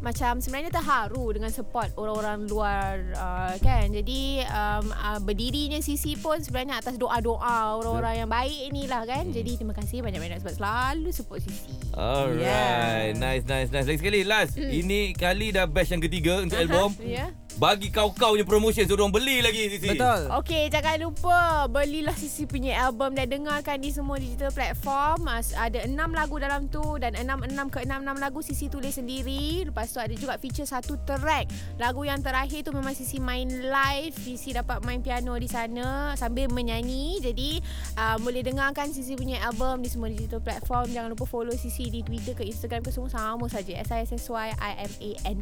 Macam 0.00 0.40
sebenarnya 0.44 0.68
terharu 0.68 1.32
dengan 1.32 1.48
support 1.48 1.88
orang-orang 1.96 2.44
luar 2.44 3.00
uh, 3.16 3.56
kan. 3.64 3.88
Jadi 3.88 4.44
um, 4.44 4.92
uh, 4.92 5.16
berdirinya 5.24 5.80
Sisi 5.80 6.20
pun 6.20 6.36
sebenarnya 6.44 6.84
atas 6.84 7.00
doa-doa 7.00 7.80
orang-orang 7.80 8.20
yang 8.20 8.30
baik 8.30 8.68
ni 8.76 8.84
lah 8.84 9.08
kan. 9.08 9.32
Jadi 9.32 9.56
terima 9.56 9.72
kasih 9.72 10.04
banyak-banyak 10.04 10.44
sebab 10.44 10.54
selalu 10.60 11.08
support 11.16 11.40
Sisi. 11.40 11.72
Alright. 11.96 13.16
Nice, 13.16 13.48
nice, 13.48 13.72
nice. 13.72 13.88
Lagi 13.88 14.04
sekali, 14.04 14.20
last. 14.28 14.60
Ini 14.60 15.16
kali 15.16 15.56
dah 15.56 15.64
batch 15.64 15.96
yang 15.96 16.04
ketiga 16.04 16.44
untuk 16.44 16.60
album. 16.60 16.92
Ya. 17.00 17.32
Bagi 17.54 17.86
kau-kau 17.94 18.34
punya 18.34 18.42
promotion 18.42 18.82
suruh 18.82 19.06
orang 19.06 19.14
beli 19.14 19.38
lagi 19.38 19.70
Sisi. 19.70 19.94
Betul. 19.94 20.26
Okey, 20.42 20.74
jangan 20.74 21.06
lupa 21.06 21.70
belilah 21.70 22.10
Sisi 22.18 22.50
punya 22.50 22.82
album 22.82 23.14
dan 23.14 23.30
dengarkan 23.30 23.78
di 23.78 23.94
semua 23.94 24.18
digital 24.18 24.50
platform. 24.50 25.30
Ada 25.30 25.86
enam 25.86 26.10
lagu 26.10 26.34
dalam 26.42 26.66
tu 26.66 26.82
dan 26.98 27.14
enam-enam 27.14 27.70
ke 27.70 27.86
enam-enam 27.86 28.18
lagu 28.18 28.42
Sisi 28.42 28.66
tulis 28.66 28.98
sendiri. 28.98 29.70
Lepas 29.70 29.94
tu 29.94 30.02
ada 30.02 30.10
juga 30.10 30.34
feature 30.34 30.66
satu 30.66 30.98
track. 31.06 31.78
Lagu 31.78 32.02
yang 32.02 32.18
terakhir 32.18 32.66
tu 32.66 32.74
memang 32.74 32.90
Sisi 32.90 33.22
main 33.22 33.46
live. 33.46 34.18
Sisi 34.18 34.50
dapat 34.50 34.82
main 34.82 34.98
piano 34.98 35.38
di 35.38 35.46
sana 35.46 36.18
sambil 36.18 36.50
menyanyi. 36.50 37.22
Jadi 37.22 37.62
uh, 37.94 38.18
boleh 38.18 38.42
dengarkan 38.42 38.90
Sisi 38.90 39.14
punya 39.14 39.38
album 39.46 39.78
di 39.78 39.94
semua 39.94 40.10
digital 40.10 40.42
platform. 40.42 40.90
Jangan 40.90 41.14
lupa 41.14 41.22
follow 41.22 41.54
Sisi 41.54 41.86
di 41.86 42.02
Twitter 42.02 42.34
ke 42.34 42.42
Instagram 42.42 42.82
ke 42.82 42.90
semua 42.90 43.14
sama 43.14 43.46
saja. 43.46 43.78
S-I-S-S-Y-I-M-A-N. 43.78 45.38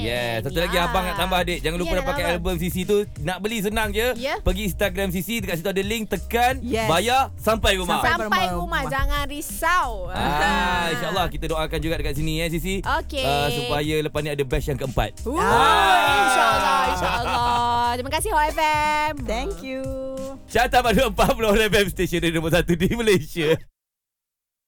Yeah, 0.00 0.40
satu 0.40 0.56
lagi 0.56 0.80
abang 0.80 1.04
nak 1.04 1.20
tambah 1.20 1.41
adik. 1.42 1.58
Jangan 1.60 1.76
lupa 1.76 1.88
Ya, 1.88 1.92
nak 1.92 1.98
nak 1.98 2.08
pakai 2.08 2.22
tambah. 2.22 2.34
album 2.38 2.54
Sisi 2.56 2.80
tu. 2.82 2.98
Nak 3.20 3.38
beli 3.38 3.58
senang 3.58 3.88
je. 3.90 4.08
Ya. 4.16 4.34
Pergi 4.38 4.62
Instagram 4.64 5.08
Sisi, 5.08 5.34
dekat 5.38 5.58
situ 5.58 5.68
ada 5.68 5.82
link, 5.82 6.04
tekan, 6.06 6.58
Yes. 6.60 6.86
bayar 6.86 7.30
sampai 7.36 7.76
rumah. 7.76 8.00
Sampai 8.00 8.26
Sampai 8.26 8.44
rumah. 8.48 8.80
rumah. 8.80 8.82
Jangan 8.88 9.22
risau. 9.26 9.90
Ah, 10.08 10.88
InsyaAllah 10.88 11.26
kita 11.28 11.44
doakan 11.46 11.78
juga 11.78 11.94
dekat 11.96 12.14
sini 12.14 12.38
ya 12.38 12.46
Sisi. 12.46 12.80
Okey. 12.80 13.22
Ah, 13.22 13.48
supaya 13.48 13.94
lepas 14.00 14.20
ni 14.20 14.30
ada 14.30 14.42
batch 14.42 14.66
yang 14.66 14.78
keempat. 14.78 15.10
Ah. 15.24 16.22
InsyaAllah 16.22 16.80
InsyaAllah 16.88 17.86
Terima 17.98 18.10
kasih 18.10 18.30
Hot 18.30 18.48
FM 18.48 19.12
Thank 19.24 19.60
you. 19.60 19.82
Syata 20.46 20.80
pada 20.80 21.08
40 21.08 21.14
FM 21.66 21.86
Station 21.88 22.20
nombor 22.24 22.52
1 22.52 22.72
di 22.72 22.88
Malaysia. 22.92 23.56